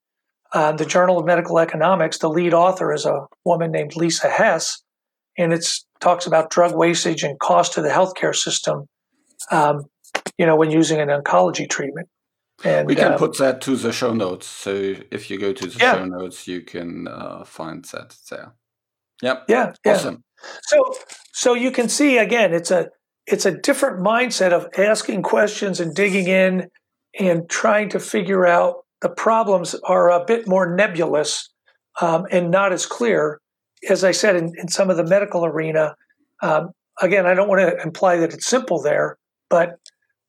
Uh, 0.52 0.72
the 0.72 0.84
Journal 0.84 1.18
of 1.18 1.24
Medical 1.24 1.60
Economics, 1.60 2.18
the 2.18 2.28
lead 2.28 2.52
author 2.52 2.92
is 2.92 3.06
a 3.06 3.26
woman 3.44 3.70
named 3.70 3.94
Lisa 3.94 4.28
Hess, 4.28 4.82
and 5.38 5.52
it 5.52 5.64
talks 6.00 6.26
about 6.26 6.50
drug 6.50 6.74
wastage 6.74 7.22
and 7.22 7.38
cost 7.38 7.74
to 7.74 7.82
the 7.82 7.88
healthcare 7.88 8.34
system, 8.34 8.86
um, 9.52 9.84
you 10.36 10.46
know, 10.46 10.56
when 10.56 10.72
using 10.72 11.00
an 11.00 11.08
oncology 11.08 11.70
treatment. 11.70 12.08
And 12.64 12.86
we 12.86 12.94
can 12.94 13.12
uh, 13.12 13.18
put 13.18 13.38
that 13.38 13.60
to 13.62 13.76
the 13.76 13.92
show 13.92 14.12
notes. 14.12 14.46
So 14.46 14.94
if 15.10 15.30
you 15.30 15.38
go 15.38 15.52
to 15.52 15.66
the 15.66 15.78
yeah. 15.78 15.94
show 15.94 16.04
notes, 16.04 16.46
you 16.46 16.60
can 16.60 17.08
uh, 17.08 17.44
find 17.44 17.84
that 17.86 18.16
there. 18.28 18.52
Yep. 19.22 19.44
Yeah. 19.48 19.72
Awesome. 19.86 20.24
Yeah. 20.42 20.48
So 20.62 20.94
so 21.32 21.54
you 21.54 21.70
can 21.70 21.88
see 21.88 22.18
again, 22.18 22.52
it's 22.52 22.70
a 22.70 22.88
it's 23.26 23.46
a 23.46 23.56
different 23.56 24.00
mindset 24.04 24.52
of 24.52 24.68
asking 24.76 25.22
questions 25.22 25.80
and 25.80 25.94
digging 25.94 26.26
in 26.26 26.68
and 27.18 27.48
trying 27.48 27.88
to 27.90 28.00
figure 28.00 28.46
out 28.46 28.84
the 29.02 29.08
problems 29.08 29.74
are 29.84 30.10
a 30.10 30.24
bit 30.24 30.46
more 30.46 30.74
nebulous 30.74 31.48
um, 32.00 32.26
and 32.30 32.50
not 32.50 32.72
as 32.72 32.86
clear. 32.86 33.40
As 33.88 34.04
I 34.04 34.10
said 34.10 34.36
in, 34.36 34.52
in 34.58 34.68
some 34.68 34.90
of 34.90 34.96
the 34.96 35.04
medical 35.04 35.46
arena, 35.46 35.94
um, 36.42 36.70
again, 37.00 37.26
I 37.26 37.34
don't 37.34 37.48
want 37.48 37.60
to 37.60 37.82
imply 37.82 38.16
that 38.18 38.34
it's 38.34 38.46
simple 38.46 38.82
there, 38.82 39.16
but 39.48 39.78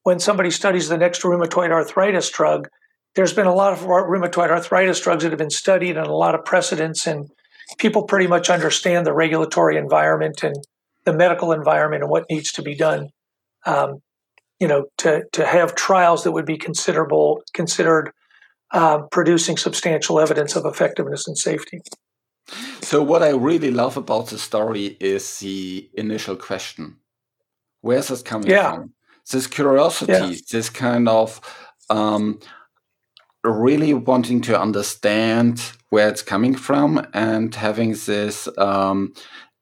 when 0.04 0.20
somebody 0.20 0.52
studies 0.52 0.90
the 0.90 0.98
next 0.98 1.22
rheumatoid 1.22 1.72
arthritis 1.72 2.30
drug, 2.30 2.68
there's 3.16 3.34
been 3.34 3.48
a 3.48 3.54
lot 3.54 3.74
of 3.74 3.80
rheumatoid 3.80 4.50
arthritis 4.50 5.00
drugs 5.00 5.24
that 5.24 5.32
have 5.32 5.40
been 5.40 5.50
studied 5.50 5.98
and 5.98 6.08
a 6.08 6.14
lot 6.14 6.36
of 6.36 6.46
precedents, 6.46 7.06
and 7.06 7.30
people 7.78 8.04
pretty 8.04 8.28
much 8.28 8.50
understand 8.50 9.06
the 9.06 9.14
regulatory 9.14 9.78
environment 9.78 10.44
and 10.44 10.56
the 11.06 11.14
medical 11.14 11.52
environment 11.52 12.04
and 12.04 12.12
what 12.12 12.26
needs 12.30 12.52
to 12.54 12.62
be 12.62 12.76
done. 12.76 13.10
Um, 13.66 14.02
you 14.60 14.68
know, 14.68 14.86
to 15.00 15.24
to 15.34 15.46
have 15.46 15.76
trials 15.76 16.24
that 16.24 16.32
would 16.32 16.46
be 16.46 16.58
considerable 16.58 17.42
considered 17.54 18.12
um, 18.72 19.08
producing 19.12 19.58
substantial 19.58 20.20
evidence 20.20 20.56
of 20.56 20.66
effectiveness 20.66 21.28
and 21.28 21.38
safety. 21.38 21.82
So, 22.82 23.04
what 23.04 23.24
I 23.24 23.32
really 23.32 23.72
love 23.72 23.98
about 23.98 24.28
the 24.28 24.38
story 24.38 24.98
is 25.00 25.40
the 25.40 25.90
initial 25.94 26.36
question: 26.36 26.98
Where's 27.82 28.08
this 28.08 28.22
coming 28.22 28.50
yeah. 28.50 28.76
from? 28.76 28.94
This 29.32 29.48
curiosity, 29.48 30.12
yeah. 30.12 30.36
this 30.52 30.70
kind 30.70 31.08
of 31.10 31.42
um, 31.90 32.40
really 33.44 33.94
wanting 33.94 34.42
to 34.42 34.60
understand 34.60 35.72
where 35.90 36.10
it's 36.10 36.22
coming 36.22 36.56
from 36.56 37.06
and 37.14 37.56
having 37.56 37.92
this 38.06 38.48
um, 38.58 39.14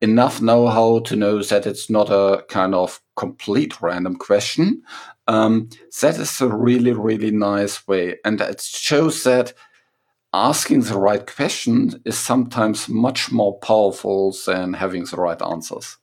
enough 0.01 0.41
know-how 0.41 0.99
to 0.99 1.15
know 1.15 1.41
that 1.43 1.65
it's 1.65 1.89
not 1.89 2.09
a 2.09 2.43
kind 2.49 2.75
of 2.75 3.01
complete 3.15 3.81
random 3.81 4.15
question. 4.15 4.81
Um, 5.27 5.69
that 6.01 6.17
is 6.17 6.41
a 6.41 6.47
really, 6.47 6.93
really 6.93 7.31
nice 7.31 7.87
way. 7.87 8.17
And 8.25 8.41
it 8.41 8.61
shows 8.61 9.23
that 9.23 9.53
asking 10.33 10.81
the 10.81 10.97
right 10.97 11.25
question 11.25 12.01
is 12.05 12.17
sometimes 12.17 12.87
much 12.87 13.31
more 13.31 13.57
powerful 13.59 14.35
than 14.45 14.73
having 14.73 15.05
the 15.05 15.17
right 15.17 15.41
answers. 15.41 15.97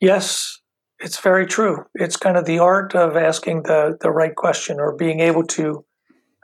Yes, 0.00 0.58
it's 1.02 1.20
very 1.20 1.46
true. 1.46 1.84
It's 1.94 2.16
kind 2.16 2.36
of 2.36 2.44
the 2.44 2.60
art 2.60 2.94
of 2.94 3.16
asking 3.16 3.64
the, 3.64 3.96
the 4.00 4.10
right 4.10 4.34
question 4.34 4.78
or 4.78 4.96
being 4.96 5.20
able 5.20 5.44
to 5.48 5.84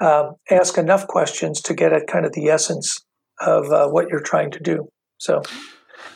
um, 0.01 0.35
ask 0.51 0.77
enough 0.77 1.07
questions 1.07 1.61
to 1.63 1.75
get 1.75 1.93
at 1.93 2.07
kind 2.07 2.27
of 2.27 2.33
the 2.33 2.49
essence 2.49 2.99
of 3.41 3.71
uh, 3.71 3.89
what 3.89 4.09
you're 4.09 4.21
trying 4.21 4.51
to 4.53 4.61
do. 4.61 4.89
So, 5.19 5.43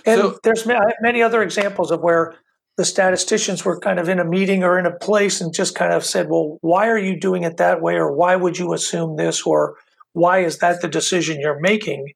and 0.04 0.20
so, 0.20 0.38
there's 0.42 0.66
many 1.00 1.22
other 1.22 1.42
examples 1.42 1.90
of 1.90 2.00
where 2.00 2.34
the 2.76 2.84
statisticians 2.84 3.64
were 3.64 3.78
kind 3.78 3.98
of 3.98 4.08
in 4.08 4.18
a 4.18 4.24
meeting 4.24 4.64
or 4.64 4.78
in 4.78 4.86
a 4.86 4.96
place 4.96 5.40
and 5.40 5.54
just 5.54 5.74
kind 5.74 5.92
of 5.92 6.04
said, 6.04 6.28
well, 6.28 6.58
why 6.62 6.88
are 6.88 6.98
you 6.98 7.18
doing 7.18 7.44
it 7.44 7.58
that 7.58 7.80
way? 7.80 7.94
Or 7.94 8.12
why 8.12 8.34
would 8.34 8.58
you 8.58 8.72
assume 8.72 9.16
this? 9.16 9.42
Or 9.42 9.76
why 10.14 10.40
is 10.40 10.58
that 10.58 10.80
the 10.80 10.88
decision 10.88 11.40
you're 11.40 11.60
making? 11.60 12.12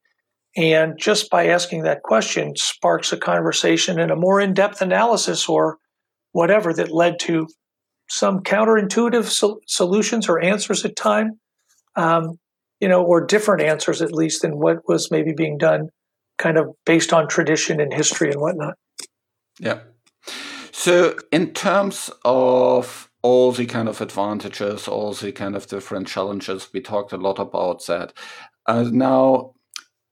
And 0.57 0.99
just 0.99 1.31
by 1.31 1.49
asking 1.49 1.83
that 1.83 2.03
question 2.03 2.55
sparks 2.57 3.13
a 3.13 3.17
conversation 3.17 4.01
and 4.01 4.11
a 4.11 4.17
more 4.17 4.41
in 4.41 4.55
depth 4.55 4.81
analysis 4.81 5.49
or 5.49 5.79
whatever 6.33 6.73
that 6.73 6.93
led 6.93 7.19
to 7.21 7.47
some 8.09 8.41
counterintuitive 8.41 9.25
so- 9.25 9.61
solutions 9.67 10.29
or 10.29 10.43
answers 10.43 10.85
at 10.85 10.97
time, 10.97 11.39
um, 11.97 12.39
you 12.81 12.89
know, 12.89 13.03
or 13.03 13.25
different 13.25 13.63
answers 13.63 14.03
at 14.03 14.13
least 14.13 14.43
than 14.43 14.59
what 14.59 14.87
was 14.87 15.11
maybe 15.11 15.33
being 15.33 15.59
done 15.59 15.89
kind 16.39 16.59
of 16.59 16.69
based 16.85 17.13
on 17.13 17.29
tradition 17.29 17.81
and 17.81 17.93
history 17.93 18.31
and 18.31 18.41
whatnot. 18.41 18.75
Yeah. 19.59 19.81
So, 20.73 21.17
in 21.33 21.53
terms 21.55 22.11
of 22.25 23.11
all 23.23 23.51
the 23.51 23.67
kind 23.67 23.89
of 23.89 24.01
advantages, 24.01 24.87
all 24.87 25.15
the 25.15 25.33
kind 25.33 25.57
of 25.57 25.67
different 25.67 26.07
challenges, 26.07 26.69
we 26.73 26.81
talked 26.81 27.13
a 27.13 27.17
lot 27.17 27.39
about 27.39 27.87
that. 27.87 28.13
Uh, 28.67 28.85
now, 28.93 29.55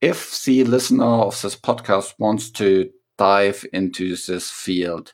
if 0.00 0.42
the 0.44 0.64
listener 0.64 1.04
of 1.04 1.40
this 1.40 1.56
podcast 1.56 2.14
wants 2.18 2.50
to 2.52 2.90
dive 3.18 3.64
into 3.72 4.16
this 4.16 4.50
field, 4.50 5.12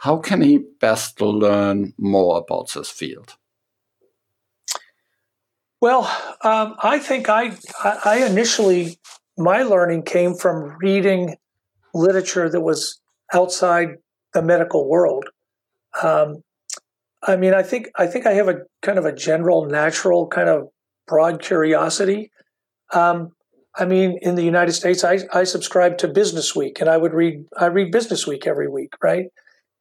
how 0.00 0.16
can 0.16 0.40
he 0.40 0.58
best 0.80 1.20
learn 1.20 1.92
more 1.98 2.38
about 2.38 2.72
this 2.72 2.88
field? 2.88 3.36
Well, 5.78 6.04
um, 6.42 6.74
I 6.82 6.98
think 6.98 7.28
I, 7.28 7.52
I 7.82 8.24
initially 8.26 8.98
my 9.36 9.62
learning 9.62 10.04
came 10.04 10.34
from 10.34 10.76
reading 10.78 11.36
literature 11.92 12.48
that 12.48 12.62
was 12.62 12.98
outside 13.34 13.96
the 14.32 14.40
medical 14.42 14.88
world. 14.88 15.26
Um, 16.02 16.44
I 17.22 17.36
mean, 17.36 17.52
I 17.52 17.62
think 17.62 17.90
I 17.96 18.06
think 18.06 18.26
I 18.26 18.32
have 18.32 18.48
a 18.48 18.60
kind 18.80 18.98
of 18.98 19.04
a 19.04 19.14
general, 19.14 19.66
natural, 19.66 20.28
kind 20.28 20.48
of 20.48 20.68
broad 21.06 21.42
curiosity. 21.42 22.30
Um, 22.94 23.32
I 23.74 23.84
mean, 23.84 24.18
in 24.22 24.34
the 24.34 24.44
United 24.44 24.72
States, 24.72 25.04
I, 25.04 25.18
I 25.32 25.44
subscribe 25.44 25.98
to 25.98 26.08
Business 26.08 26.56
Week, 26.56 26.80
and 26.80 26.88
I 26.88 26.96
would 26.96 27.12
read 27.12 27.44
I 27.58 27.66
read 27.66 27.92
Business 27.92 28.26
Week 28.26 28.46
every 28.46 28.68
week, 28.68 28.94
right? 29.02 29.26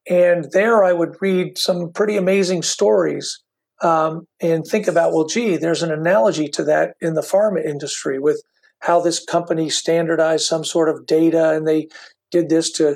And 0.07 0.47
there, 0.51 0.83
I 0.83 0.93
would 0.93 1.15
read 1.21 1.57
some 1.57 1.91
pretty 1.91 2.17
amazing 2.17 2.63
stories 2.63 3.41
um, 3.81 4.27
and 4.41 4.65
think 4.65 4.87
about, 4.87 5.13
well, 5.13 5.25
gee, 5.25 5.57
there's 5.57 5.83
an 5.83 5.91
analogy 5.91 6.47
to 6.49 6.63
that 6.65 6.95
in 7.01 7.13
the 7.13 7.21
pharma 7.21 7.63
industry 7.63 8.19
with 8.19 8.41
how 8.79 8.99
this 8.99 9.23
company 9.23 9.69
standardized 9.69 10.45
some 10.45 10.63
sort 10.63 10.89
of 10.89 11.05
data, 11.05 11.51
and 11.51 11.67
they 11.67 11.87
did 12.31 12.49
this 12.49 12.71
to 12.71 12.95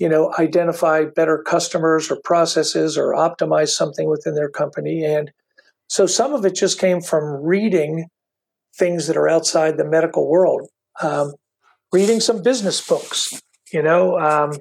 you 0.00 0.08
know, 0.08 0.34
identify 0.38 1.04
better 1.04 1.38
customers 1.38 2.10
or 2.10 2.16
processes 2.24 2.98
or 2.98 3.12
optimize 3.12 3.68
something 3.68 4.08
within 4.08 4.34
their 4.34 4.50
company. 4.50 5.04
And 5.04 5.30
so 5.88 6.06
some 6.06 6.34
of 6.34 6.44
it 6.44 6.54
just 6.54 6.80
came 6.80 7.00
from 7.00 7.42
reading 7.42 8.06
things 8.76 9.06
that 9.06 9.16
are 9.16 9.28
outside 9.28 9.76
the 9.76 9.84
medical 9.84 10.28
world, 10.28 10.68
um, 11.00 11.34
reading 11.92 12.20
some 12.20 12.42
business 12.42 12.86
books. 12.86 13.40
You 13.72 13.82
know, 13.82 14.18
um, 14.18 14.52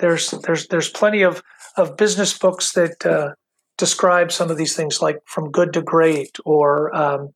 there's 0.00 0.30
there's 0.30 0.66
there's 0.68 0.88
plenty 0.88 1.22
of 1.22 1.42
of 1.76 1.96
business 1.96 2.36
books 2.36 2.72
that 2.72 3.06
uh, 3.06 3.34
describe 3.78 4.32
some 4.32 4.50
of 4.50 4.56
these 4.56 4.74
things, 4.74 5.00
like 5.00 5.18
from 5.26 5.50
good 5.50 5.72
to 5.74 5.82
great, 5.82 6.36
or 6.44 6.94
um, 6.94 7.28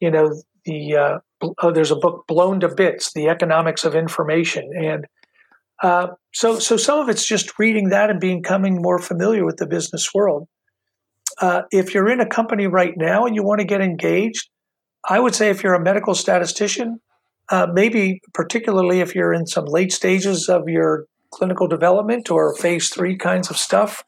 you 0.00 0.10
know, 0.10 0.42
the 0.64 0.96
uh, 0.96 1.18
oh, 1.62 1.70
there's 1.70 1.90
a 1.90 1.96
book, 1.96 2.24
Blown 2.26 2.60
to 2.60 2.74
Bits: 2.74 3.12
The 3.12 3.28
Economics 3.28 3.84
of 3.84 3.94
Information, 3.94 4.70
and 4.76 5.06
uh, 5.82 6.08
so, 6.32 6.58
so 6.60 6.76
some 6.76 7.00
of 7.00 7.08
it's 7.08 7.26
just 7.26 7.58
reading 7.58 7.88
that 7.88 8.08
and 8.08 8.20
becoming 8.20 8.80
more 8.80 8.98
familiar 8.98 9.44
with 9.44 9.56
the 9.56 9.66
business 9.66 10.14
world. 10.14 10.48
Uh, 11.40 11.62
if 11.72 11.92
you're 11.92 12.08
in 12.08 12.20
a 12.20 12.28
company 12.28 12.68
right 12.68 12.94
now 12.96 13.26
and 13.26 13.34
you 13.34 13.42
want 13.42 13.60
to 13.60 13.66
get 13.66 13.80
engaged, 13.80 14.48
I 15.08 15.18
would 15.18 15.34
say 15.34 15.50
if 15.50 15.64
you're 15.64 15.74
a 15.74 15.82
medical 15.82 16.14
statistician, 16.14 17.00
uh, 17.50 17.66
maybe 17.72 18.20
particularly 18.32 19.00
if 19.00 19.14
you're 19.16 19.32
in 19.32 19.46
some 19.46 19.64
late 19.64 19.92
stages 19.92 20.48
of 20.48 20.68
your 20.68 21.06
clinical 21.32 21.66
development 21.66 22.30
or 22.30 22.54
phase 22.54 22.88
three 22.88 23.16
kinds 23.16 23.50
of 23.50 23.56
stuff, 23.56 24.04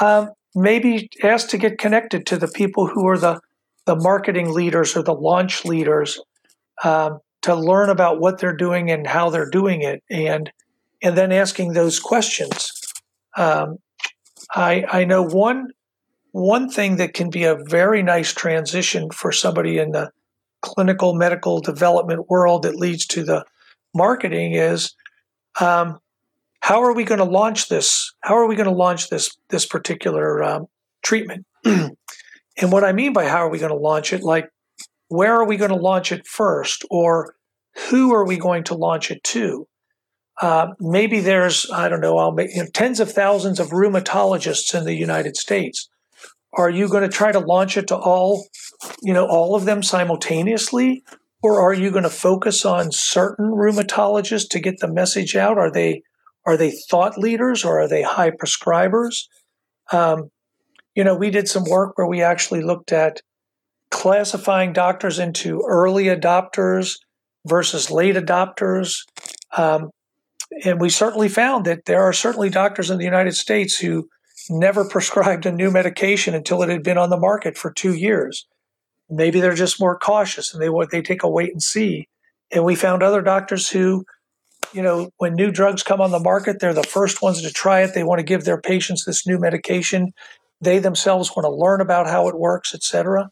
um, 0.00 0.30
maybe 0.54 1.08
ask 1.22 1.48
to 1.48 1.58
get 1.58 1.78
connected 1.78 2.26
to 2.26 2.36
the 2.36 2.48
people 2.48 2.86
who 2.86 3.06
are 3.08 3.18
the 3.18 3.40
the 3.86 3.96
marketing 3.96 4.50
leaders 4.50 4.96
or 4.96 5.02
the 5.02 5.12
launch 5.12 5.66
leaders 5.66 6.18
um, 6.84 7.18
to 7.42 7.54
learn 7.54 7.90
about 7.90 8.18
what 8.18 8.38
they're 8.38 8.56
doing 8.56 8.90
and 8.90 9.06
how 9.06 9.28
they're 9.28 9.50
doing 9.50 9.82
it 9.82 10.02
and 10.10 10.50
and 11.02 11.18
then 11.18 11.32
asking 11.32 11.72
those 11.74 12.00
questions. 12.00 12.70
Um, 13.36 13.76
I, 14.54 14.84
I 14.90 15.04
know 15.04 15.22
one 15.22 15.68
one 16.32 16.68
thing 16.68 16.96
that 16.96 17.14
can 17.14 17.30
be 17.30 17.44
a 17.44 17.56
very 17.68 18.02
nice 18.02 18.32
transition 18.32 19.10
for 19.10 19.30
somebody 19.30 19.78
in 19.78 19.92
the 19.92 20.10
clinical 20.62 21.14
medical 21.14 21.60
development 21.60 22.28
world 22.28 22.62
that 22.62 22.74
leads 22.74 23.06
to 23.06 23.22
the 23.22 23.44
marketing 23.94 24.54
is 24.54 24.94
um, 25.60 25.98
how 26.64 26.82
are 26.82 26.94
we 26.94 27.04
going 27.04 27.18
to 27.18 27.26
launch 27.26 27.68
this? 27.68 28.14
How 28.22 28.38
are 28.38 28.46
we 28.46 28.56
going 28.56 28.70
to 28.70 28.74
launch 28.74 29.10
this 29.10 29.36
this 29.50 29.66
particular 29.66 30.42
um, 30.42 30.66
treatment? 31.02 31.44
and 31.64 31.92
what 32.56 32.84
I 32.84 32.92
mean 32.92 33.12
by 33.12 33.26
how 33.26 33.40
are 33.40 33.50
we 33.50 33.58
going 33.58 33.70
to 33.70 33.76
launch 33.76 34.14
it, 34.14 34.22
like 34.22 34.48
where 35.08 35.34
are 35.34 35.46
we 35.46 35.58
going 35.58 35.72
to 35.72 35.76
launch 35.76 36.10
it 36.10 36.26
first, 36.26 36.86
or 36.88 37.34
who 37.90 38.14
are 38.14 38.26
we 38.26 38.38
going 38.38 38.64
to 38.64 38.74
launch 38.74 39.10
it 39.10 39.22
to? 39.24 39.68
Uh, 40.40 40.68
maybe 40.80 41.20
there's, 41.20 41.70
I 41.70 41.90
don't 41.90 42.00
know, 42.00 42.16
I'll 42.16 42.32
make, 42.32 42.54
you 42.54 42.62
know, 42.62 42.68
tens 42.72 42.98
of 42.98 43.12
thousands 43.12 43.60
of 43.60 43.68
rheumatologists 43.68 44.74
in 44.74 44.86
the 44.86 44.94
United 44.94 45.36
States. 45.36 45.90
Are 46.54 46.70
you 46.70 46.88
going 46.88 47.02
to 47.02 47.14
try 47.14 47.30
to 47.30 47.40
launch 47.40 47.76
it 47.76 47.88
to 47.88 47.96
all, 47.96 48.46
you 49.02 49.12
know, 49.12 49.26
all 49.26 49.54
of 49.54 49.66
them 49.66 49.82
simultaneously? 49.82 51.04
Or 51.42 51.60
are 51.60 51.74
you 51.74 51.90
going 51.90 52.04
to 52.04 52.10
focus 52.10 52.64
on 52.64 52.90
certain 52.90 53.50
rheumatologists 53.50 54.48
to 54.48 54.60
get 54.60 54.78
the 54.78 54.88
message 54.88 55.36
out? 55.36 55.58
Are 55.58 55.70
they 55.70 56.02
are 56.46 56.56
they 56.56 56.72
thought 56.90 57.18
leaders 57.18 57.64
or 57.64 57.80
are 57.80 57.88
they 57.88 58.02
high 58.02 58.30
prescribers? 58.30 59.26
Um, 59.92 60.30
you 60.94 61.04
know, 61.04 61.16
we 61.16 61.30
did 61.30 61.48
some 61.48 61.64
work 61.64 61.96
where 61.96 62.06
we 62.06 62.22
actually 62.22 62.62
looked 62.62 62.92
at 62.92 63.20
classifying 63.90 64.72
doctors 64.72 65.18
into 65.18 65.62
early 65.66 66.04
adopters 66.04 66.98
versus 67.46 67.90
late 67.90 68.16
adopters. 68.16 69.04
Um, 69.56 69.90
and 70.64 70.80
we 70.80 70.88
certainly 70.88 71.28
found 71.28 71.64
that 71.64 71.84
there 71.86 72.02
are 72.02 72.12
certainly 72.12 72.50
doctors 72.50 72.90
in 72.90 72.98
the 72.98 73.04
United 73.04 73.34
States 73.34 73.78
who 73.78 74.08
never 74.50 74.84
prescribed 74.88 75.46
a 75.46 75.52
new 75.52 75.70
medication 75.70 76.34
until 76.34 76.62
it 76.62 76.68
had 76.68 76.82
been 76.82 76.98
on 76.98 77.10
the 77.10 77.16
market 77.16 77.56
for 77.56 77.72
two 77.72 77.94
years. 77.94 78.46
Maybe 79.10 79.40
they're 79.40 79.54
just 79.54 79.80
more 79.80 79.98
cautious 79.98 80.54
and 80.54 80.62
they 80.62 80.70
they 80.90 81.02
take 81.02 81.22
a 81.22 81.28
wait 81.28 81.52
and 81.52 81.62
see. 81.62 82.08
And 82.50 82.64
we 82.64 82.74
found 82.74 83.02
other 83.02 83.22
doctors 83.22 83.68
who, 83.68 84.04
you 84.74 84.82
know, 84.82 85.10
when 85.18 85.34
new 85.34 85.50
drugs 85.50 85.82
come 85.82 86.00
on 86.00 86.10
the 86.10 86.18
market, 86.18 86.60
they're 86.60 86.74
the 86.74 86.82
first 86.82 87.22
ones 87.22 87.42
to 87.42 87.52
try 87.52 87.82
it. 87.82 87.94
They 87.94 88.04
want 88.04 88.18
to 88.18 88.24
give 88.24 88.44
their 88.44 88.60
patients 88.60 89.04
this 89.04 89.26
new 89.26 89.38
medication. 89.38 90.12
They 90.60 90.78
themselves 90.78 91.30
want 91.34 91.44
to 91.44 91.50
learn 91.50 91.80
about 91.80 92.06
how 92.06 92.28
it 92.28 92.38
works, 92.38 92.74
et 92.74 92.82
cetera. 92.82 93.30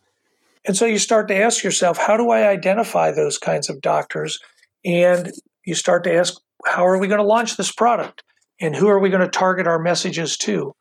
And 0.65 0.77
so 0.77 0.87
you 0.87 0.99
start 0.99 1.29
to 1.29 1.37
ask 1.37 1.65
yourself, 1.65 1.99
how 1.99 2.17
do 2.17 2.31
I 2.31 2.49
identify 2.49 3.11
those 3.11 3.39
kinds 3.39 3.69
of 3.69 3.81
doctors? 3.81 4.39
And 4.85 5.33
you 5.65 5.75
start 5.75 6.05
to 6.05 6.15
ask 6.15 6.41
how 6.65 6.87
are 6.87 6.99
we 6.99 7.09
going 7.09 7.19
to 7.19 7.27
launch 7.27 7.57
this 7.57 7.73
product 7.73 8.23
and 8.61 8.77
who 8.77 8.89
are 8.89 9.01
we 9.01 9.11
going 9.11 9.23
to 9.23 9.29
target 9.29 9.67
our 9.67 9.79
messages 9.79 10.37
to 10.39 10.75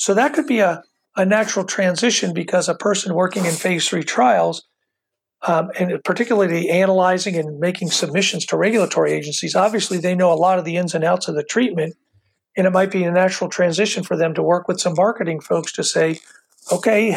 so 0.00 0.14
that 0.14 0.32
could 0.32 0.46
be 0.46 0.60
a, 0.60 0.82
a 1.14 1.26
natural 1.26 1.66
transition 1.66 2.32
because 2.32 2.70
a 2.70 2.74
person 2.74 3.14
working 3.14 3.44
in 3.44 3.52
phase 3.52 3.86
three 3.86 4.02
trials 4.02 4.64
um, 5.42 5.70
and 5.78 6.02
particularly 6.04 6.68
analyzing 6.68 7.36
and 7.36 7.58
making 7.58 7.90
submissions 7.90 8.44
to 8.46 8.56
regulatory 8.56 9.12
agencies 9.12 9.54
obviously 9.54 9.98
they 9.98 10.14
know 10.14 10.32
a 10.32 10.34
lot 10.34 10.58
of 10.58 10.64
the 10.64 10.76
ins 10.76 10.94
and 10.94 11.04
outs 11.04 11.28
of 11.28 11.34
the 11.34 11.44
treatment 11.44 11.94
and 12.56 12.66
it 12.66 12.72
might 12.72 12.90
be 12.90 13.04
a 13.04 13.10
natural 13.10 13.48
transition 13.48 14.02
for 14.02 14.16
them 14.16 14.34
to 14.34 14.42
work 14.42 14.68
with 14.68 14.80
some 14.80 14.94
marketing 14.96 15.40
folks 15.40 15.72
to 15.72 15.84
say 15.84 16.18
okay 16.72 17.16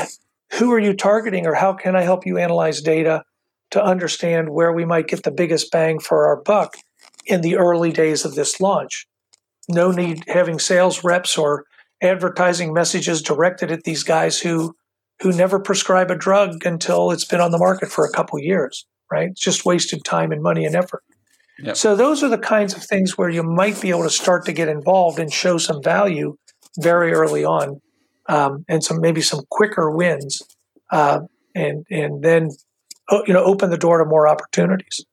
who 0.54 0.72
are 0.72 0.80
you 0.80 0.94
targeting 0.94 1.48
or 1.48 1.56
how 1.56 1.74
can 1.74 1.96
I 1.96 2.02
help 2.02 2.26
you 2.26 2.38
analyze 2.38 2.82
data 2.82 3.24
to 3.72 3.84
understand 3.84 4.50
where 4.50 4.72
we 4.72 4.86
might 4.86 5.08
get 5.08 5.24
the 5.24 5.32
biggest 5.32 5.72
bang 5.72 6.00
for 6.00 6.28
our 6.28 6.40
buck 6.40 6.76
in 7.26 7.42
the 7.42 7.58
early 7.58 7.92
days 7.92 8.24
of 8.24 8.36
this 8.36 8.62
launch. 8.62 9.08
No 9.68 9.90
need 9.90 10.24
having 10.28 10.60
sales 10.60 11.04
reps 11.04 11.38
or 11.38 11.66
advertising 12.02 12.72
messages 12.72 13.24
directed 13.24 13.72
at 13.72 13.84
these 13.84 14.04
guys 14.04 14.40
who 14.40 14.76
who 15.22 15.32
never 15.32 15.60
prescribe 15.60 16.12
a 16.12 16.16
drug 16.16 16.66
until 16.66 17.12
it's 17.12 17.26
been 17.26 17.42
on 17.42 17.52
the 17.52 17.58
market 17.58 17.90
for 17.90 18.06
a 18.06 18.12
couple 18.12 18.40
years, 18.40 18.86
right? 19.12 19.30
It's 19.30 19.42
just 19.42 19.66
wasted 19.66 20.04
time 20.04 20.32
and 20.32 20.42
money 20.42 20.66
and 20.66 20.76
effort. 20.76 21.04
Yep. 21.60 21.78
So 21.78 21.96
those 21.96 22.24
are 22.24 22.30
the 22.30 22.38
kinds 22.38 22.76
of 22.76 22.84
things 22.84 23.18
where 23.18 23.30
you 23.30 23.44
might 23.44 23.80
be 23.80 23.90
able 23.90 24.04
to 24.04 24.10
start 24.10 24.46
to 24.46 24.54
get 24.54 24.68
involved 24.68 25.20
and 25.20 25.32
show 25.32 25.58
some 25.58 25.82
value 25.84 26.36
very 26.80 27.14
early 27.14 27.46
on, 27.46 27.80
um, 28.28 28.66
and 28.68 28.84
some 28.84 29.00
maybe 29.00 29.22
some 29.22 29.42
quicker 29.50 29.92
wins, 29.92 30.42
uh, 30.92 31.22
and 31.54 31.86
and 31.92 32.24
then 32.24 32.50
you 33.28 33.34
know 33.34 33.44
open 33.44 33.70
the 33.70 33.78
door 33.78 34.00
to 34.00 34.06
more 34.06 34.28
opportunities. 34.28 35.06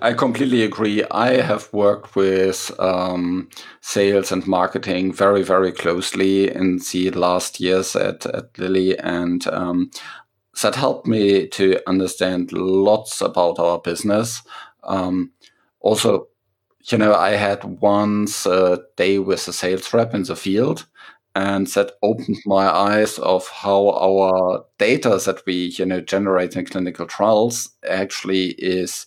I 0.00 0.12
completely 0.12 0.62
agree. 0.62 1.04
I 1.10 1.40
have 1.40 1.72
worked 1.72 2.16
with 2.16 2.72
um, 2.78 3.48
sales 3.80 4.32
and 4.32 4.46
marketing 4.46 5.12
very, 5.12 5.42
very 5.42 5.72
closely 5.72 6.50
in 6.50 6.78
the 6.78 7.10
last 7.10 7.60
years 7.60 7.94
at, 7.94 8.26
at 8.26 8.58
Lilly, 8.58 8.98
and 8.98 9.46
um, 9.48 9.90
that 10.62 10.74
helped 10.74 11.06
me 11.06 11.46
to 11.48 11.78
understand 11.86 12.52
lots 12.52 13.20
about 13.20 13.58
our 13.58 13.78
business. 13.78 14.42
Um, 14.84 15.32
also, 15.80 16.28
you 16.90 16.98
know, 16.98 17.14
I 17.14 17.30
had 17.30 17.62
once 17.64 18.44
a 18.46 18.80
day 18.96 19.18
with 19.18 19.46
a 19.48 19.52
sales 19.52 19.92
rep 19.94 20.14
in 20.14 20.24
the 20.24 20.36
field, 20.36 20.86
and 21.34 21.66
that 21.68 21.92
opened 22.02 22.38
my 22.44 22.68
eyes 22.68 23.18
of 23.18 23.48
how 23.48 23.90
our 23.90 24.64
data 24.78 25.20
that 25.24 25.42
we, 25.46 25.72
you 25.78 25.86
know, 25.86 26.00
generate 26.00 26.56
in 26.56 26.66
clinical 26.66 27.06
trials 27.06 27.70
actually 27.88 28.48
is 28.58 29.06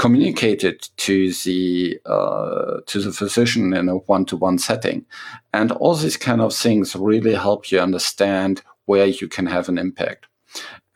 communicated 0.00 0.88
to 0.96 1.30
the 1.44 2.00
uh, 2.06 2.80
to 2.86 3.00
the 3.02 3.12
physician 3.12 3.74
in 3.74 3.86
a 3.86 3.96
one-to-one 3.96 4.56
setting. 4.56 5.04
And 5.52 5.72
all 5.72 5.94
these 5.94 6.16
kind 6.16 6.40
of 6.40 6.54
things 6.54 6.96
really 6.96 7.34
help 7.34 7.70
you 7.70 7.80
understand 7.80 8.62
where 8.86 9.04
you 9.04 9.28
can 9.28 9.44
have 9.44 9.68
an 9.68 9.76
impact. 9.76 10.26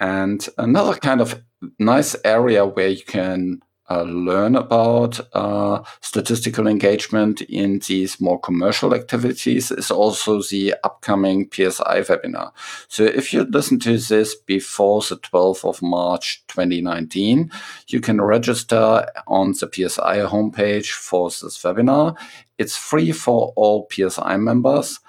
And 0.00 0.48
another 0.56 0.94
kind 0.94 1.20
of 1.20 1.42
nice 1.78 2.16
area 2.24 2.64
where 2.64 2.88
you 2.88 3.04
can 3.04 3.60
uh, 3.90 4.02
learn 4.02 4.56
about 4.56 5.20
uh, 5.34 5.82
statistical 6.00 6.66
engagement 6.66 7.42
in 7.42 7.80
these 7.80 8.20
more 8.20 8.40
commercial 8.40 8.94
activities 8.94 9.70
is 9.70 9.90
also 9.90 10.40
the 10.42 10.74
upcoming 10.84 11.48
PSI 11.52 12.00
webinar. 12.00 12.52
So 12.88 13.04
if 13.04 13.32
you 13.32 13.44
listen 13.44 13.78
to 13.80 13.98
this 13.98 14.34
before 14.34 15.02
the 15.02 15.16
12th 15.16 15.68
of 15.68 15.82
March 15.82 16.44
2019, 16.48 17.50
you 17.88 18.00
can 18.00 18.20
register 18.20 19.06
on 19.26 19.52
the 19.52 19.70
PSI 19.72 20.18
homepage 20.20 20.90
for 20.90 21.28
this 21.28 21.62
webinar. 21.62 22.16
It's 22.56 22.76
free 22.76 23.12
for 23.12 23.52
all 23.56 23.88
PSI 23.92 24.36
members 24.36 25.00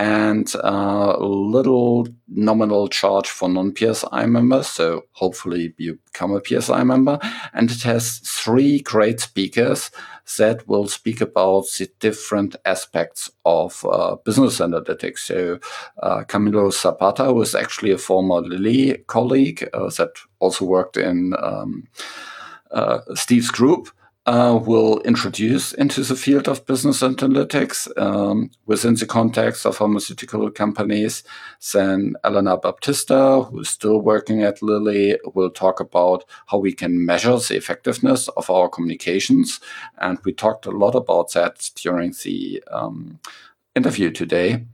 and 0.00 0.50
a 0.54 1.18
little 1.20 2.08
nominal 2.26 2.88
charge 2.88 3.28
for 3.28 3.50
non-PSI 3.50 4.24
members. 4.24 4.66
So 4.66 5.02
hopefully 5.12 5.74
you 5.76 5.98
become 6.06 6.34
a 6.34 6.40
PSI 6.42 6.84
member. 6.84 7.18
And 7.52 7.70
it 7.70 7.82
has 7.82 8.20
three 8.20 8.80
great 8.80 9.20
speakers 9.20 9.90
that 10.38 10.66
will 10.66 10.88
speak 10.88 11.20
about 11.20 11.66
the 11.76 11.90
different 11.98 12.56
aspects 12.64 13.30
of 13.44 13.84
uh, 13.84 14.16
business 14.24 14.58
analytics. 14.58 15.18
So 15.18 15.58
uh, 16.02 16.24
Camilo 16.24 16.72
Zapata, 16.72 17.26
who 17.26 17.42
is 17.42 17.54
actually 17.54 17.90
a 17.90 17.98
former 17.98 18.40
Lilly 18.40 19.04
colleague 19.06 19.68
uh, 19.74 19.90
that 19.98 20.12
also 20.38 20.64
worked 20.64 20.96
in 20.96 21.34
um, 21.38 21.86
uh, 22.70 23.00
Steve's 23.14 23.50
group, 23.50 23.90
uh, 24.26 24.58
will 24.62 25.00
introduce 25.00 25.72
into 25.72 26.02
the 26.02 26.14
field 26.14 26.46
of 26.46 26.66
business 26.66 27.00
analytics 27.00 27.88
um, 27.98 28.50
within 28.66 28.94
the 28.94 29.06
context 29.06 29.64
of 29.64 29.76
pharmaceutical 29.76 30.50
companies. 30.50 31.24
Then 31.72 32.14
Elena 32.22 32.58
Baptista, 32.58 33.42
who 33.42 33.60
is 33.60 33.70
still 33.70 34.00
working 34.00 34.42
at 34.42 34.62
Lilly, 34.62 35.18
will 35.34 35.50
talk 35.50 35.80
about 35.80 36.24
how 36.46 36.58
we 36.58 36.72
can 36.72 37.04
measure 37.04 37.36
the 37.38 37.56
effectiveness 37.56 38.28
of 38.28 38.50
our 38.50 38.68
communications. 38.68 39.58
And 39.98 40.18
we 40.24 40.32
talked 40.32 40.66
a 40.66 40.70
lot 40.70 40.94
about 40.94 41.32
that 41.32 41.70
during 41.76 42.14
the 42.24 42.62
um, 42.70 43.20
interview 43.74 44.10
today. 44.10 44.66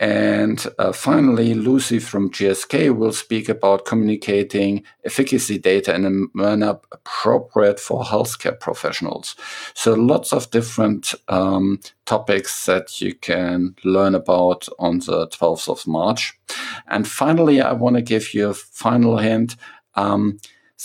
And 0.00 0.64
uh, 0.78 0.92
finally, 0.92 1.54
Lucy 1.54 1.98
from 1.98 2.30
GSK 2.30 2.96
will 2.96 3.12
speak 3.12 3.48
about 3.48 3.84
communicating 3.84 4.84
efficacy 5.04 5.58
data 5.58 5.92
in 5.92 6.04
a 6.04 6.38
manner 6.38 6.78
appropriate 6.92 7.80
for 7.80 8.04
healthcare 8.04 8.58
professionals. 8.58 9.34
So, 9.74 9.94
lots 9.94 10.32
of 10.32 10.50
different 10.52 11.14
um, 11.26 11.80
topics 12.06 12.66
that 12.66 13.00
you 13.00 13.14
can 13.14 13.74
learn 13.84 14.14
about 14.14 14.68
on 14.78 15.00
the 15.00 15.26
12th 15.28 15.68
of 15.68 15.86
March. 15.86 16.38
And 16.86 17.06
finally, 17.06 17.60
I 17.60 17.72
want 17.72 17.96
to 17.96 18.02
give 18.02 18.34
you 18.34 18.50
a 18.50 18.54
final 18.54 19.18
hint. 19.18 19.56
Um, 19.96 20.38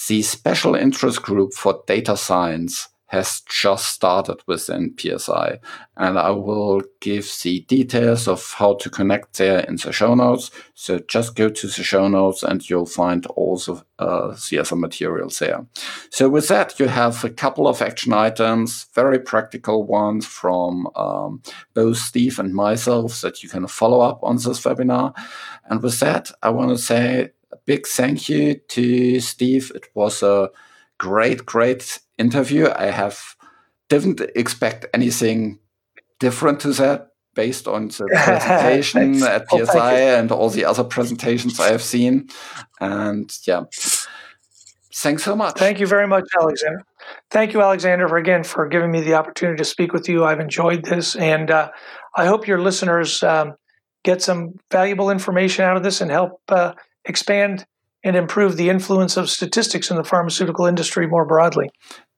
the 0.08 0.24
special 0.24 0.74
interest 0.74 1.22
group 1.22 1.54
for 1.54 1.84
data 1.86 2.18
science 2.18 2.90
has 3.14 3.42
just 3.42 3.90
started 3.90 4.42
within 4.48 4.96
PSI. 4.98 5.60
And 5.96 6.18
I 6.18 6.32
will 6.32 6.82
give 7.00 7.32
the 7.44 7.60
details 7.62 8.28
of 8.28 8.56
how 8.58 8.74
to 8.78 8.90
connect 8.90 9.38
there 9.38 9.60
in 9.60 9.76
the 9.76 9.92
show 9.92 10.16
notes. 10.16 10.50
So 10.74 10.98
just 11.08 11.36
go 11.36 11.50
to 11.50 11.68
the 11.68 11.84
show 11.84 12.08
notes 12.08 12.42
and 12.42 12.68
you'll 12.68 12.88
find 12.88 13.28
all 13.28 13.58
the 13.58 13.84
uh, 14.00 14.32
CSR 14.32 14.80
materials 14.80 15.38
there. 15.38 15.64
So 16.10 16.28
with 16.28 16.48
that, 16.48 16.80
you 16.80 16.88
have 16.88 17.24
a 17.24 17.30
couple 17.30 17.68
of 17.68 17.84
action 17.84 18.14
items, 18.14 18.88
very 18.96 19.20
practical 19.20 19.84
ones 19.84 20.26
from 20.26 20.88
um, 20.96 21.44
both 21.76 21.98
Steve 21.98 22.40
and 22.40 22.56
myself 22.56 23.22
that 23.22 23.44
you 23.44 23.50
can 23.50 23.68
follow 23.68 24.02
up 24.02 24.22
on 24.24 24.38
this 24.38 24.64
webinar. 24.64 25.14
And 25.70 25.84
with 25.84 26.00
that, 26.00 26.32
I 26.42 26.50
want 26.50 26.72
to 26.72 26.80
say 26.80 27.30
a 27.52 27.58
big 27.66 27.86
thank 27.86 28.28
you 28.28 28.56
to 28.56 29.20
Steve. 29.20 29.72
It 29.76 29.86
was 29.94 30.24
a 30.24 30.50
great, 31.00 31.46
great 31.46 32.00
interview. 32.18 32.70
I 32.76 32.86
have 32.86 33.36
didn't 33.90 34.22
expect 34.36 34.86
anything 34.94 35.60
different 36.20 36.60
to 36.62 36.70
that 36.74 37.10
based 37.36 37.68
on 37.68 37.88
the 37.90 38.06
presentation 38.24 39.24
at 39.24 39.50
PSI 39.50 39.94
and 39.94 40.32
all 40.32 40.50
the 40.50 40.66
other 40.66 40.84
presentations 40.84 41.60
I 41.60 41.72
have 41.72 41.82
seen. 41.82 42.30
And 42.80 43.36
yeah, 43.46 43.64
thanks 44.94 45.24
so 45.24 45.36
much. 45.36 45.58
Thank 45.58 45.80
you 45.80 45.88
very 45.88 46.08
much, 46.08 46.26
Alexander. 46.40 46.84
Thank 47.30 47.54
you, 47.54 47.62
Alexander, 47.62 48.08
for 48.08 48.18
again 48.18 48.44
for 48.44 48.68
giving 48.68 48.92
me 48.92 49.02
the 49.02 49.16
opportunity 49.16 49.58
to 49.58 49.66
speak 49.66 49.94
with 49.94 50.08
you. 50.08 50.24
I've 50.24 50.40
enjoyed 50.40 50.86
this, 50.86 51.16
and 51.16 51.52
uh, 51.52 51.72
I 52.16 52.26
hope 52.26 52.48
your 52.48 52.62
listeners 52.62 53.22
um, 53.24 53.56
get 54.04 54.22
some 54.22 54.54
valuable 54.72 55.10
information 55.10 55.66
out 55.66 55.76
of 55.76 55.84
this 55.84 56.02
and 56.02 56.12
help 56.12 56.42
uh, 56.50 56.74
expand 57.06 57.66
and 58.04 58.16
improve 58.16 58.58
the 58.58 58.70
influence 58.70 59.18
of 59.18 59.30
statistics 59.30 59.90
in 59.90 59.98
the 59.98 60.04
pharmaceutical 60.04 60.66
industry 60.66 61.08
more 61.08 61.26
broadly. 61.26 61.70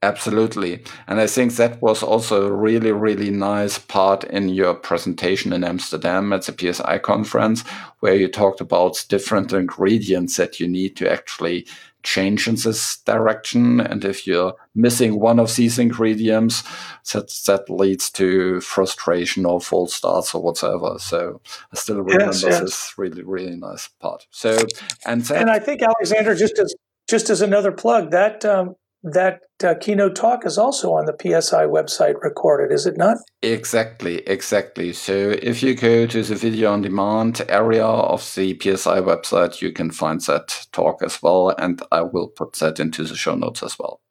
Absolutely. 0.01 0.83
And 1.07 1.19
I 1.19 1.27
think 1.27 1.55
that 1.55 1.81
was 1.81 2.03
also 2.03 2.45
a 2.45 2.51
really, 2.51 2.91
really 2.91 3.31
nice 3.31 3.79
part 3.79 4.23
in 4.25 4.49
your 4.49 4.75
presentation 4.75 5.51
in 5.51 5.63
Amsterdam 5.63 6.31
at 6.31 6.43
the 6.43 6.73
PSI 6.73 6.99
conference, 6.99 7.63
where 8.01 8.15
you 8.15 8.27
talked 8.27 8.61
about 8.61 9.05
different 9.09 9.51
ingredients 9.51 10.37
that 10.37 10.59
you 10.59 10.67
need 10.67 10.95
to 10.97 11.11
actually 11.11 11.65
change 12.05 12.47
in 12.47 12.55
this 12.55 12.97
direction. 12.99 13.81
And 13.81 14.05
if 14.05 14.25
you're 14.25 14.53
missing 14.73 15.19
one 15.19 15.39
of 15.39 15.55
these 15.55 15.77
ingredients, 15.77 16.63
that 17.11 17.29
that 17.47 17.69
leads 17.69 18.09
to 18.11 18.61
frustration 18.61 19.45
or 19.45 19.59
false 19.59 19.93
starts 19.93 20.33
or 20.33 20.41
whatever. 20.41 20.97
So 20.99 21.41
I 21.73 21.75
still 21.75 22.01
remember 22.01 22.25
yes, 22.25 22.43
yes. 22.43 22.59
this 22.61 22.93
really, 22.97 23.23
really 23.23 23.55
nice 23.55 23.89
part. 23.99 24.27
So 24.31 24.57
and 25.05 25.21
that, 25.23 25.41
and 25.41 25.49
I 25.49 25.59
think 25.59 25.81
Alexander, 25.81 26.35
just 26.35 26.57
as 26.59 26.73
just 27.07 27.29
as 27.29 27.41
another 27.41 27.71
plug, 27.71 28.11
that 28.11 28.45
um, 28.45 28.75
that 29.05 29.41
uh, 29.63 29.75
keynote 29.79 30.15
talk 30.15 30.45
is 30.45 30.57
also 30.57 30.93
on 30.93 31.05
the 31.05 31.15
PSI 31.21 31.65
website 31.65 32.15
recorded, 32.21 32.73
is 32.73 32.87
it 32.87 32.97
not? 32.97 33.17
Exactly, 33.43 34.17
exactly. 34.27 34.93
So 34.93 35.35
if 35.41 35.61
you 35.61 35.75
go 35.75 36.07
to 36.07 36.23
the 36.23 36.35
video 36.35 36.73
on 36.73 36.81
demand 36.81 37.41
area 37.47 37.85
of 37.85 38.21
the 38.35 38.59
PSI 38.59 39.01
website, 39.01 39.61
you 39.61 39.71
can 39.71 39.91
find 39.91 40.19
that 40.21 40.65
talk 40.71 41.03
as 41.03 41.21
well, 41.21 41.49
and 41.49 41.81
I 41.91 42.01
will 42.01 42.27
put 42.27 42.53
that 42.53 42.79
into 42.79 43.03
the 43.03 43.15
show 43.15 43.35
notes 43.35 43.61
as 43.61 43.77
well. 43.77 44.01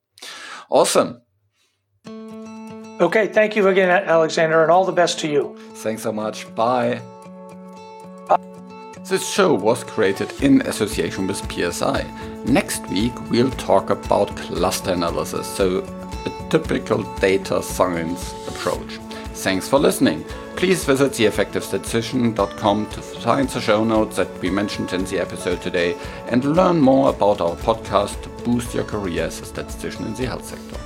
Awesome. 0.71 1.21
Okay, 3.01 3.27
thank 3.27 3.57
you 3.57 3.67
again, 3.67 3.91
Alexander, 3.91 4.63
and 4.63 4.71
all 4.71 4.85
the 4.85 4.93
best 4.93 5.19
to 5.21 5.29
you. 5.29 5.57
Thanks 5.75 6.03
so 6.03 6.13
much. 6.13 6.53
Bye. 6.55 7.03
This 9.05 9.29
show 9.29 9.53
was 9.53 9.85
created 9.85 10.33
in 10.41 10.63
association 10.63 11.27
with 11.27 11.37
PSI. 11.53 12.11
Next 12.47 12.89
week, 12.89 13.13
we'll 13.31 13.51
talk 13.51 13.91
about 13.91 14.35
cluster 14.35 14.93
analysis, 14.93 15.47
so 15.47 15.85
a 16.25 16.49
typical 16.49 17.03
data 17.21 17.63
science 17.63 18.33
approach. 18.49 18.95
Thanks 19.35 19.69
for 19.69 19.79
listening. 19.79 20.25
Please 20.57 20.87
visit 20.87 21.13
theeffectivestatistician.com 21.13 22.87
to 22.89 23.03
find 23.03 23.47
the 23.47 23.61
show 23.61 23.85
notes 23.85 24.17
that 24.17 24.41
we 24.41 24.49
mentioned 24.49 24.95
in 24.95 25.05
the 25.05 25.19
episode 25.19 25.61
today 25.61 25.95
and 26.29 26.43
learn 26.57 26.81
more 26.81 27.11
about 27.11 27.43
our 27.43 27.57
podcast 27.57 28.23
to 28.23 28.31
boost 28.43 28.73
your 28.73 28.85
career 28.85 29.25
as 29.25 29.39
a 29.39 29.45
statistician 29.45 30.07
in 30.07 30.15
the 30.15 30.25
health 30.25 30.47
sector. 30.47 30.84